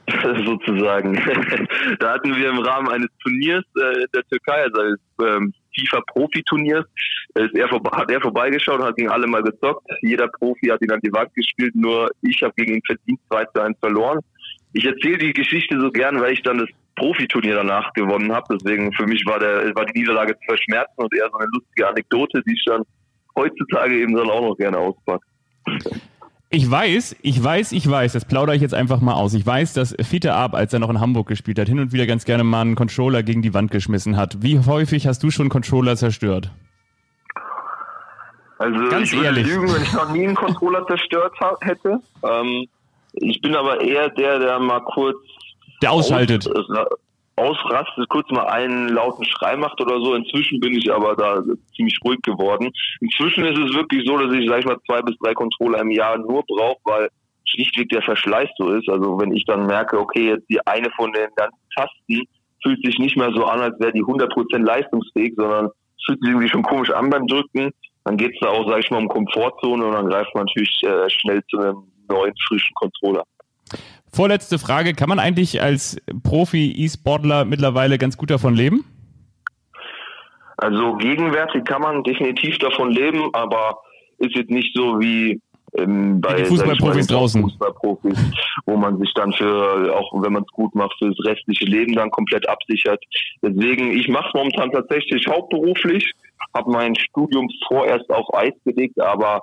[0.45, 1.15] sozusagen.
[1.99, 6.85] da hatten wir im Rahmen eines Turniers äh, der Türkei, also eines ähm, FIFA-Profi-Turniers,
[7.35, 9.87] er hat er vorbeigeschaut und hat gegen alle mal gezockt.
[10.01, 13.45] Jeder Profi hat ihn an die Wand gespielt, nur ich habe gegen ihn verdient 2
[13.45, 14.19] zu 1 verloren
[14.73, 18.57] ich erzähle die Geschichte so gern, weil ich dann das Profiturnier danach gewonnen habe.
[18.57, 21.87] Deswegen für mich war der war die Niederlage zu verschmerzen und eher so eine lustige
[21.87, 22.83] Anekdote, die ich dann
[23.35, 25.25] heutzutage eben dann auch noch gerne auspacke.
[26.53, 29.33] Ich weiß, ich weiß, ich weiß, das plaudere ich jetzt einfach mal aus.
[29.33, 32.05] Ich weiß, dass Fiete Ab, als er noch in Hamburg gespielt hat, hin und wieder
[32.05, 34.43] ganz gerne mal einen Controller gegen die Wand geschmissen hat.
[34.43, 36.51] Wie häufig hast du schon Controller zerstört?
[38.57, 39.47] Also ganz ich würde ehrlich.
[39.47, 42.01] lügen, wenn ich noch nie einen Controller zerstört hätte.
[42.21, 42.67] Ähm,
[43.13, 45.17] ich bin aber eher der, der mal kurz
[45.81, 46.47] der ausschaltet.
[46.47, 46.85] Aus, äh,
[47.35, 50.13] ausrastet, kurz mal einen lauten Schrei macht oder so.
[50.13, 51.41] Inzwischen bin ich aber da
[51.75, 52.71] ziemlich ruhig geworden.
[52.99, 55.91] Inzwischen ist es wirklich so, dass ich, sag ich mal, zwei bis drei Controller im
[55.91, 57.09] Jahr nur brauche, weil
[57.45, 58.87] schlichtweg der Verschleiß so ist.
[58.89, 62.27] Also wenn ich dann merke, okay, jetzt die eine von den ganzen Tasten
[62.63, 65.69] fühlt sich nicht mehr so an, als wäre die 100% leistungsfähig, sondern
[66.05, 67.71] fühlt sich irgendwie schon komisch an beim Drücken.
[68.03, 70.81] Dann geht es da auch, sag ich mal, um Komfortzone und dann greift man natürlich
[70.83, 73.23] äh, schnell zu einem neuen, frischen Controller.
[74.13, 78.83] Vorletzte Frage, kann man eigentlich als Profi-E-Sportler mittlerweile ganz gut davon leben?
[80.57, 83.79] Also gegenwärtig kann man definitiv davon leben, aber
[84.17, 85.41] ist jetzt nicht so wie
[85.77, 87.41] ähm, bei Fußballprofis draußen.
[87.41, 88.19] Fußballprofis,
[88.65, 91.95] wo man sich dann für, auch wenn man es gut macht, für das restliche Leben
[91.95, 93.01] dann komplett absichert.
[93.41, 96.11] Deswegen, ich mache es momentan tatsächlich hauptberuflich,
[96.53, 99.41] habe mein Studium vorerst auf Eis gelegt, aber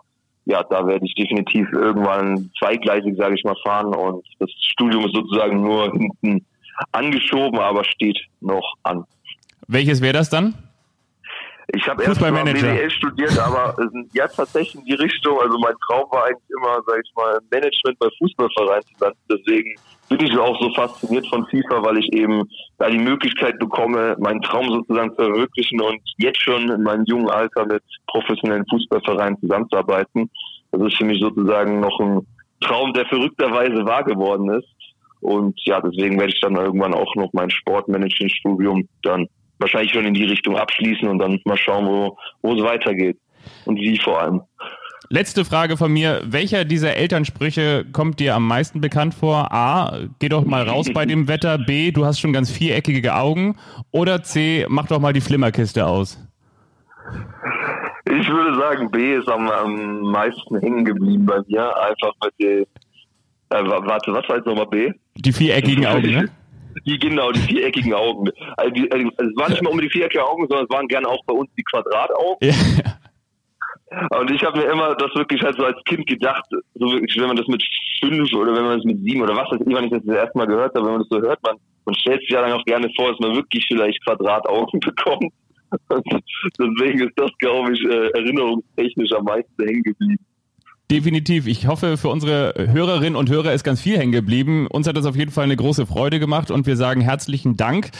[0.48, 5.14] ja, da werde ich definitiv irgendwann zweigleisig, sage ich mal, fahren und das Studium ist
[5.14, 6.46] sozusagen nur hinten
[6.92, 9.04] angeschoben, aber steht noch an.
[9.66, 10.54] Welches wäre das dann?
[11.74, 13.76] Ich habe erst mal BWL studiert, aber
[14.14, 15.38] ja tatsächlich in die Richtung.
[15.38, 19.18] Also mein Traum war eigentlich immer, sag ich mal, Management bei Fußballvereinen zu landen.
[19.30, 19.74] Deswegen
[20.08, 22.42] bin ich auch so fasziniert von FIFA, weil ich eben
[22.78, 27.28] da die Möglichkeit bekomme, meinen Traum sozusagen zu verwirklichen und jetzt schon in meinem jungen
[27.28, 30.30] Alter mit professionellen Fußballvereinen zusammenzuarbeiten.
[30.72, 32.26] Das ist für mich sozusagen noch ein
[32.60, 34.68] Traum, der verrückterweise wahr geworden ist.
[35.20, 39.26] Und ja, deswegen werde ich dann irgendwann auch noch mein Sportmanagement-Studium dann
[39.58, 43.18] wahrscheinlich schon in die Richtung abschließen und dann mal schauen, wo, wo es weitergeht.
[43.64, 44.42] Und wie vor allem.
[45.10, 46.20] Letzte Frage von mir.
[46.26, 49.50] Welcher dieser Elternsprüche kommt dir am meisten bekannt vor?
[49.52, 51.56] A, geh doch mal raus bei dem Wetter.
[51.56, 53.56] B, du hast schon ganz viereckige Augen.
[53.90, 56.18] Oder C, mach doch mal die Flimmerkiste aus.
[58.10, 61.74] Ich würde sagen, B ist am, am meisten hängen geblieben bei mir.
[61.84, 62.62] Einfach mit den.
[63.50, 64.92] Äh, wa- warte, was war jetzt nochmal B?
[65.16, 66.28] Die viereckigen Augen, ne?
[66.86, 68.28] Die, genau, die viereckigen Augen.
[68.56, 71.08] Also, die, also es waren nicht mal um die viereckigen Augen, sondern es waren gerne
[71.08, 72.36] auch bei uns die Quadrataugen.
[72.40, 72.54] Ja.
[73.90, 76.44] Und ich habe mir immer das wirklich halt so als Kind gedacht,
[76.74, 77.62] so wirklich, wenn man das mit
[78.00, 80.16] fünf oder wenn man das mit sieben oder was weiß ich, wann ich das das
[80.16, 81.56] erste Mal gehört habe, wenn man das so hört, man,
[81.86, 85.32] man stellt sich ja dann auch gerne vor, dass man wirklich vielleicht Quadrataugen bekommt.
[85.88, 86.04] Und
[86.58, 90.24] deswegen ist das, glaube ich, äh, erinnerungstechnisch am meisten hängen geblieben.
[90.90, 91.46] Definitiv.
[91.46, 94.66] Ich hoffe, für unsere Hörerinnen und Hörer ist ganz viel hängen geblieben.
[94.66, 97.90] Uns hat das auf jeden Fall eine große Freude gemacht und wir sagen herzlichen Dank.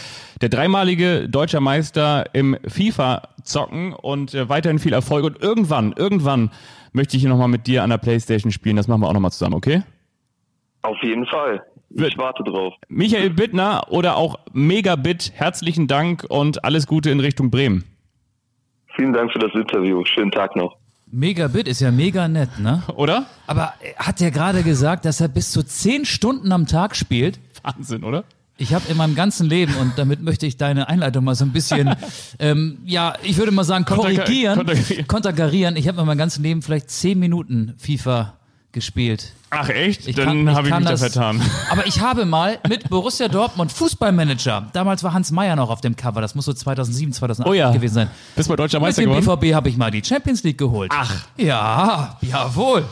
[0.40, 5.27] Der dreimalige deutscher Meister im FIFA-Zocken und äh, weiterhin viel Erfolg.
[5.27, 6.51] Und irgendwann, irgendwann
[6.94, 8.77] möchte ich hier nochmal mit dir an der Playstation spielen.
[8.77, 9.82] Das machen wir auch nochmal zusammen, okay?
[10.81, 11.62] Auf jeden Fall.
[11.90, 12.73] Ich warte drauf.
[12.89, 17.85] Michael Bittner oder auch Megabit, herzlichen Dank und alles Gute in Richtung Bremen.
[18.97, 20.02] Vielen Dank für das Interview.
[20.06, 20.77] Schönen Tag noch.
[21.10, 22.82] Megabit ist ja mega nett, ne?
[22.94, 23.26] Oder?
[23.47, 27.39] Aber hat der gerade gesagt, dass er bis zu zehn Stunden am Tag spielt?
[27.62, 28.24] Wahnsinn, oder?
[28.60, 31.52] Ich habe in meinem ganzen Leben, und damit möchte ich deine Einleitung mal so ein
[31.52, 31.94] bisschen,
[32.40, 35.06] ähm, ja, ich würde mal sagen, korrigieren, konterkarieren.
[35.06, 35.76] konterkarieren.
[35.76, 38.38] Ich habe in meinem ganzen Leben vielleicht zehn Minuten FIFA
[38.73, 39.32] gespielt.
[39.51, 40.07] Ach echt?
[40.07, 41.40] Ich Dann habe ich mich da vertan.
[41.70, 45.97] Aber ich habe mal mit Borussia Dortmund Fußballmanager, damals war Hans Meyer noch auf dem
[45.97, 47.70] Cover, das muss so 2007, 2008 Oh ja.
[47.73, 48.11] gewesen sein.
[48.36, 49.40] Bist du deutscher Mit Meister dem geworden?
[49.40, 50.93] BVB habe ich mal die Champions League geholt.
[50.95, 51.27] Ach.
[51.39, 52.85] Ja, jawohl.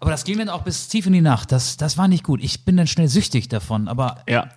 [0.00, 1.52] Aber das ging dann auch bis tief in die Nacht.
[1.52, 2.42] Das, das war nicht gut.
[2.42, 3.88] Ich bin dann schnell süchtig davon.
[3.88, 4.48] Aber Ja.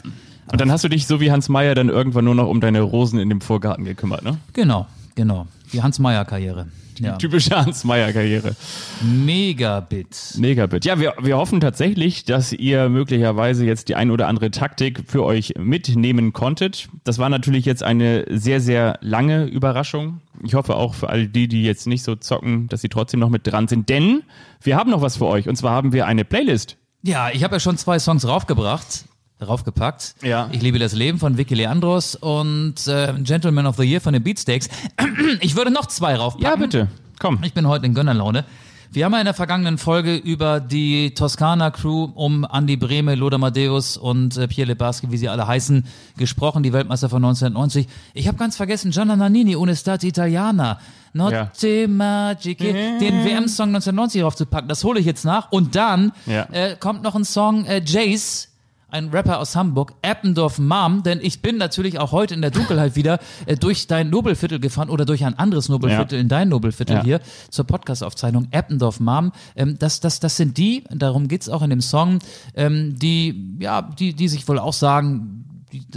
[0.52, 2.82] Und dann hast du dich so wie Hans Meyer dann irgendwann nur noch um deine
[2.82, 4.38] Rosen in dem Vorgarten gekümmert, ne?
[4.52, 5.48] genau, genau.
[5.74, 6.68] Die Hans Meyer Karriere.
[7.00, 7.18] Ja.
[7.18, 8.56] Typische Hans Meyer Karriere.
[9.02, 10.36] Megabit.
[10.38, 10.86] Megabit.
[10.86, 15.24] Ja, wir, wir hoffen tatsächlich, dass ihr möglicherweise jetzt die ein oder andere Taktik für
[15.24, 16.90] euch mitnehmen konntet.
[17.04, 20.22] Das war natürlich jetzt eine sehr, sehr lange Überraschung.
[20.44, 23.30] Ich hoffe auch für all die, die jetzt nicht so zocken, dass sie trotzdem noch
[23.30, 23.90] mit dran sind.
[23.90, 24.22] Denn
[24.62, 25.50] wir haben noch was für euch.
[25.50, 26.78] Und zwar haben wir eine Playlist.
[27.02, 29.06] Ja, ich habe ja schon zwei Songs raufgebracht.
[29.44, 30.16] Raufgepackt.
[30.24, 30.50] Ja.
[30.52, 34.24] Ich liebe das Leben von Vicky Leandros und äh, Gentleman of the Year von den
[34.24, 34.70] Beatsteaks.
[35.42, 36.46] Ich würde noch zwei raufpacken.
[36.50, 36.88] Ja, bitte.
[37.20, 37.40] Komm.
[37.44, 38.46] Ich bin heute in Gönnerlaune.
[38.92, 43.98] Wir haben ja in der vergangenen Folge über die Toskana-Crew um Andy Brehme, Lothar Matthäus
[43.98, 45.86] und äh, Pierre Lebarski, wie sie alle heißen,
[46.18, 47.88] gesprochen, die Weltmeister von 1990.
[48.14, 50.80] Ich habe ganz vergessen, Gianna Nannini, Une Stati Italiana,
[51.14, 54.68] Notte Magiche, den WM-Song 1990 raufzupacken.
[54.70, 55.52] Das hole ich jetzt nach.
[55.52, 56.44] Und dann Ja.
[56.52, 58.50] äh, kommt noch ein Song, äh, Jace,
[58.94, 62.96] ein Rapper aus Hamburg, Eppendorf Mom, denn ich bin natürlich auch heute in der Dunkelheit
[62.96, 66.22] wieder äh, durch dein Nobelviertel gefahren oder durch ein anderes Nobelviertel Ja.
[66.22, 67.04] in dein Nobelviertel Ja.
[67.04, 69.32] hier zur Podcast-Aufzeichnung Eppendorf Mom.
[69.56, 72.20] Ähm, das, das, das sind die, darum geht's auch in dem Song,
[72.56, 75.43] ähm, die, ja, die, die sich wohl auch sagen,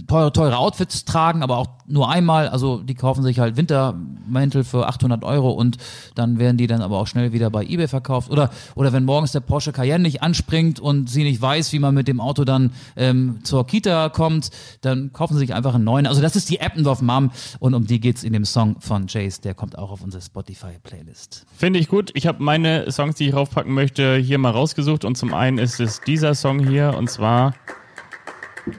[0.07, 2.49] teure, teure Outfits tragen, aber auch nur einmal.
[2.49, 5.79] Also die kaufen sich halt Wintermäntel für 800 Euro und
[6.15, 8.31] dann werden die dann aber auch schnell wieder bei eBay verkauft.
[8.31, 11.95] Oder, oder wenn morgens der Porsche Cayenne nicht anspringt und sie nicht weiß, wie man
[11.95, 14.51] mit dem Auto dann ähm, zur Kita kommt,
[14.81, 16.07] dann kaufen sie sich einfach einen neuen.
[16.07, 19.41] Also das ist die Eppendorf Mom und um die geht's in dem Song von Jace.
[19.41, 21.47] Der kommt auch auf unsere Spotify-Playlist.
[21.57, 22.11] Finde ich gut.
[22.15, 25.05] Ich habe meine Songs, die ich raufpacken möchte, hier mal rausgesucht.
[25.05, 26.95] Und zum einen ist es dieser Song hier.
[26.97, 27.55] Und zwar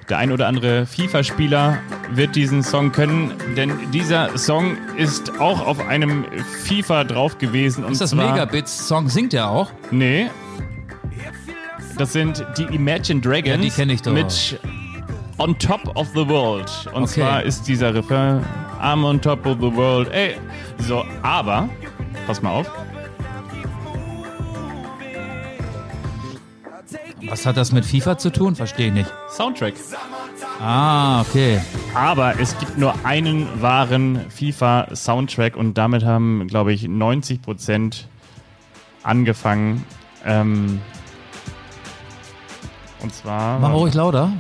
[0.10, 1.78] der ein oder andere FIFA-Spieler
[2.12, 6.26] wird diesen Song können, denn dieser Song ist auch auf einem
[6.66, 7.84] FIFA drauf gewesen.
[7.84, 9.10] Und Ist das Megabits-Song?
[9.10, 9.72] Singt er auch?
[9.92, 10.30] Nee.
[11.98, 14.12] Das sind die Imagine Dragons Ja, die kenn ich doch.
[14.14, 14.60] mit
[15.40, 16.70] On Top of the World.
[16.94, 17.22] Und Okay.
[17.22, 18.44] zwar ist dieser Refrain
[18.82, 20.10] I'm on top of the world.
[20.12, 20.36] Ey,
[20.80, 21.68] so, aber,
[22.28, 22.70] pass mal auf.
[27.30, 28.56] Was hat das mit FIFA zu tun?
[28.56, 29.14] Verstehe ich nicht.
[29.30, 29.74] Soundtrack.
[30.60, 31.62] Ah, okay.
[31.94, 38.08] Aber es gibt nur einen wahren FIFA-Soundtrack und damit haben, glaube ich, 90 Prozent
[39.04, 39.86] angefangen.
[40.26, 40.82] Ähm,
[43.02, 43.60] und zwar.
[43.60, 44.32] Mach ruhig lauter.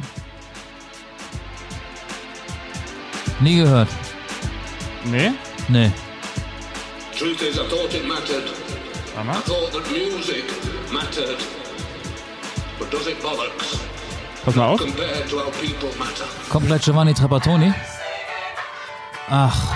[3.39, 3.89] Nie gehört.
[5.05, 5.31] Nee?
[5.67, 5.91] Nee.
[7.17, 8.51] Truth is, I thought it mattered.
[9.13, 9.37] Warte mal.
[9.37, 10.45] I thought that music
[10.91, 11.37] mattered.
[14.45, 14.81] Pass mal auf.
[16.49, 17.73] Komplett Giovanni Trapattoni.
[19.29, 19.75] Ach.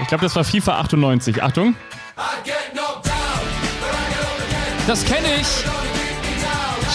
[0.00, 1.42] Ich glaube, das war FIFA 98.
[1.42, 1.76] Achtung.
[4.86, 5.46] Das kenne ich.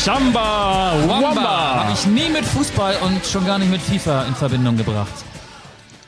[0.03, 1.27] Chamba Wamba.
[1.29, 1.75] Wamba.
[1.83, 5.13] Habe ich nie mit Fußball und schon gar nicht mit FIFA in Verbindung gebracht.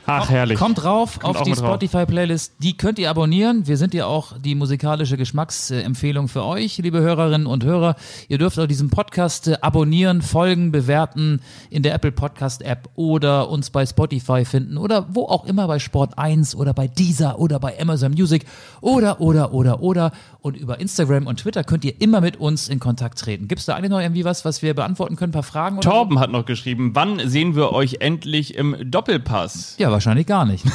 [0.06, 0.60] Ach, herrlich.
[0.60, 1.60] Kommt rauf Kommt auf die drauf.
[1.60, 2.56] Spotify-Playlist.
[2.60, 3.68] Die könnt ihr abonnieren.
[3.68, 7.96] Wir sind ja auch die musikalische Geschmacksempfehlung für euch, liebe Hörerinnen und Hörer.
[8.28, 13.50] Ihr dürft auch diesen Podcast äh, abonnieren, folgen, bewerten in der Apple Podcast App oder
[13.50, 17.60] uns bei Spotify finden oder wo auch immer bei Sport 1 oder bei Deezer oder
[17.60, 18.46] bei Amazon Music
[18.82, 20.12] oder, oder, oder, oder.
[20.42, 23.48] Und über Instagram und Twitter könnt ihr immer mit uns in Kontakt treten.
[23.48, 25.30] Gibt es da eigentlich noch irgendwie was, was wir beantworten können?
[25.30, 25.78] Ein paar Fragen?
[25.78, 29.78] Oder Torben hat noch geschrieben, wann sehen wir euch endlich im Doppelpass?
[29.78, 29.84] So?
[29.84, 30.66] Ja, wahrscheinlich gar nicht.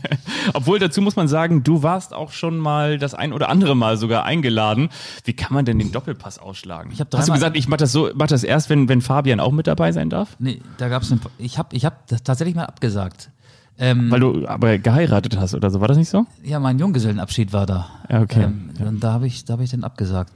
[0.54, 3.98] Obwohl dazu muss man sagen, du warst auch schon mal das ein oder andere Mal
[3.98, 4.88] sogar eingeladen.
[5.24, 6.90] Wie kann man denn den Doppelpass ausschlagen?
[6.92, 9.40] Ich hab Hast du gesagt, ich mach das so, mach das erst, wenn, wenn Fabian
[9.40, 10.36] auch mit dabei sein darf?
[10.38, 13.30] Nee, da gab es Ich habe ich hab das tatsächlich mal abgesagt.
[13.78, 16.26] Ähm, Weil du aber geheiratet hast oder so, war das nicht so?
[16.42, 17.88] ja, mein Junggesellenabschied war da.
[18.10, 18.44] Ja, okay.
[18.44, 20.32] Ähm, und da habe ich, da habe ich den abgesagt.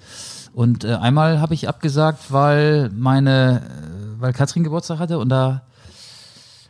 [0.54, 5.62] Und äh, einmal habe ich abgesagt, weil meine, äh, weil Katrin Geburtstag hatte und da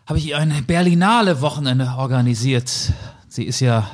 [0.07, 2.71] habe ich ihr ein Berlinale Wochenende organisiert.
[3.29, 3.89] Sie ist ja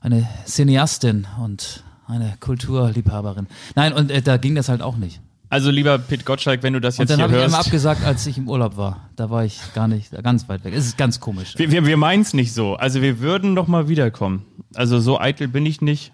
[0.00, 3.46] eine Cineastin und eine Kulturliebhaberin.
[3.74, 5.20] Nein, und äh, da ging das halt auch nicht.
[5.48, 7.66] Also lieber Pete Gottschalk, wenn du das Und jetzt dann hier habe ich immer hörst.
[7.66, 9.10] abgesagt, als ich im Urlaub war.
[9.16, 10.72] Da war ich gar nicht, ganz weit weg.
[10.74, 11.54] Es ist ganz komisch.
[11.56, 12.74] Wir, wir, wir meinen es nicht so.
[12.76, 14.46] Also wir würden noch mal wiederkommen.
[14.74, 16.12] Also so eitel bin ich nicht.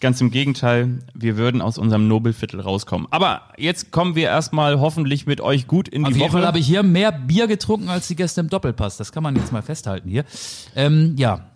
[0.00, 3.06] Ganz im Gegenteil, wir würden aus unserem Nobelviertel rauskommen.
[3.10, 6.48] Aber jetzt kommen wir erstmal hoffentlich mit euch gut in Auf die jeden Fall Woche.
[6.48, 8.98] habe ich hier mehr Bier getrunken als die Gäste im Doppelpass.
[8.98, 10.24] Das kann man jetzt mal festhalten hier.
[10.74, 11.46] Ähm, ja,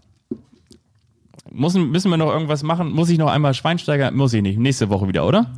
[1.52, 2.92] Müssen, müssen wir noch irgendwas machen?
[2.92, 4.12] Muss ich noch einmal Schweinsteiger?
[4.12, 4.56] Muss ich nicht.
[4.56, 5.50] Nächste Woche wieder, oder?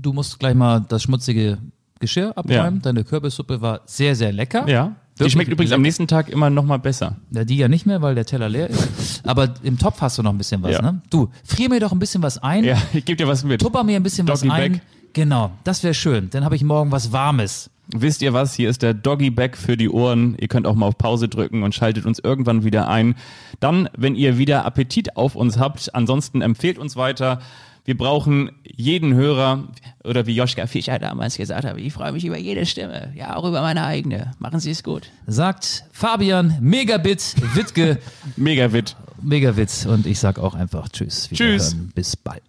[0.00, 1.58] du musst gleich mal das schmutzige
[2.00, 2.76] Geschirr abräumen.
[2.76, 2.82] Ja.
[2.82, 4.68] Deine Kürbissuppe war sehr, sehr lecker.
[4.68, 4.96] Ja.
[5.26, 5.86] Die schmeckt übrigens am lecker.
[5.88, 7.16] nächsten Tag immer noch mal besser.
[7.30, 9.22] Ja, die ja nicht mehr, weil der Teller leer ist.
[9.26, 10.82] Aber im Topf hast du noch ein bisschen was, Ja.
[10.82, 11.00] ne?
[11.10, 12.64] Du, frier mir doch ein bisschen was ein.
[12.64, 13.60] Ja, ich gebe dir was mit.
[13.60, 14.72] Tupper mir ein bisschen Doggy was ein.
[14.72, 14.80] Bag.
[15.14, 16.28] Genau, das wäre schön.
[16.30, 17.70] Dann habe ich morgen was Warmes.
[17.90, 18.52] Wisst ihr was?
[18.54, 20.36] Hier ist der Doggy Bag für die Ohren.
[20.38, 23.14] Ihr könnt auch mal auf Pause drücken und schaltet uns irgendwann wieder ein.
[23.60, 25.94] Dann, wenn ihr wieder Appetit auf uns habt.
[25.94, 27.40] Ansonsten empfehlt uns weiter.
[27.88, 29.66] Wir brauchen jeden Hörer
[30.04, 33.14] oder wie Joschka Fischer damals gesagt hat, ich freue mich über jede Stimme.
[33.16, 34.32] Ja, auch über meine eigene.
[34.38, 35.10] Machen Sie es gut.
[35.26, 37.96] Sagt Fabian Megabit Wittke
[38.36, 38.94] Megawit.
[39.22, 41.30] Megawitz und ich sag auch einfach Tschüss.
[41.32, 41.70] Tschüss.
[41.72, 41.92] Wiederhören.
[41.94, 42.42] Bis bald.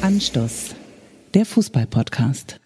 [0.00, 0.74] Anstoß,
[1.32, 2.58] der Fußball-Podcast.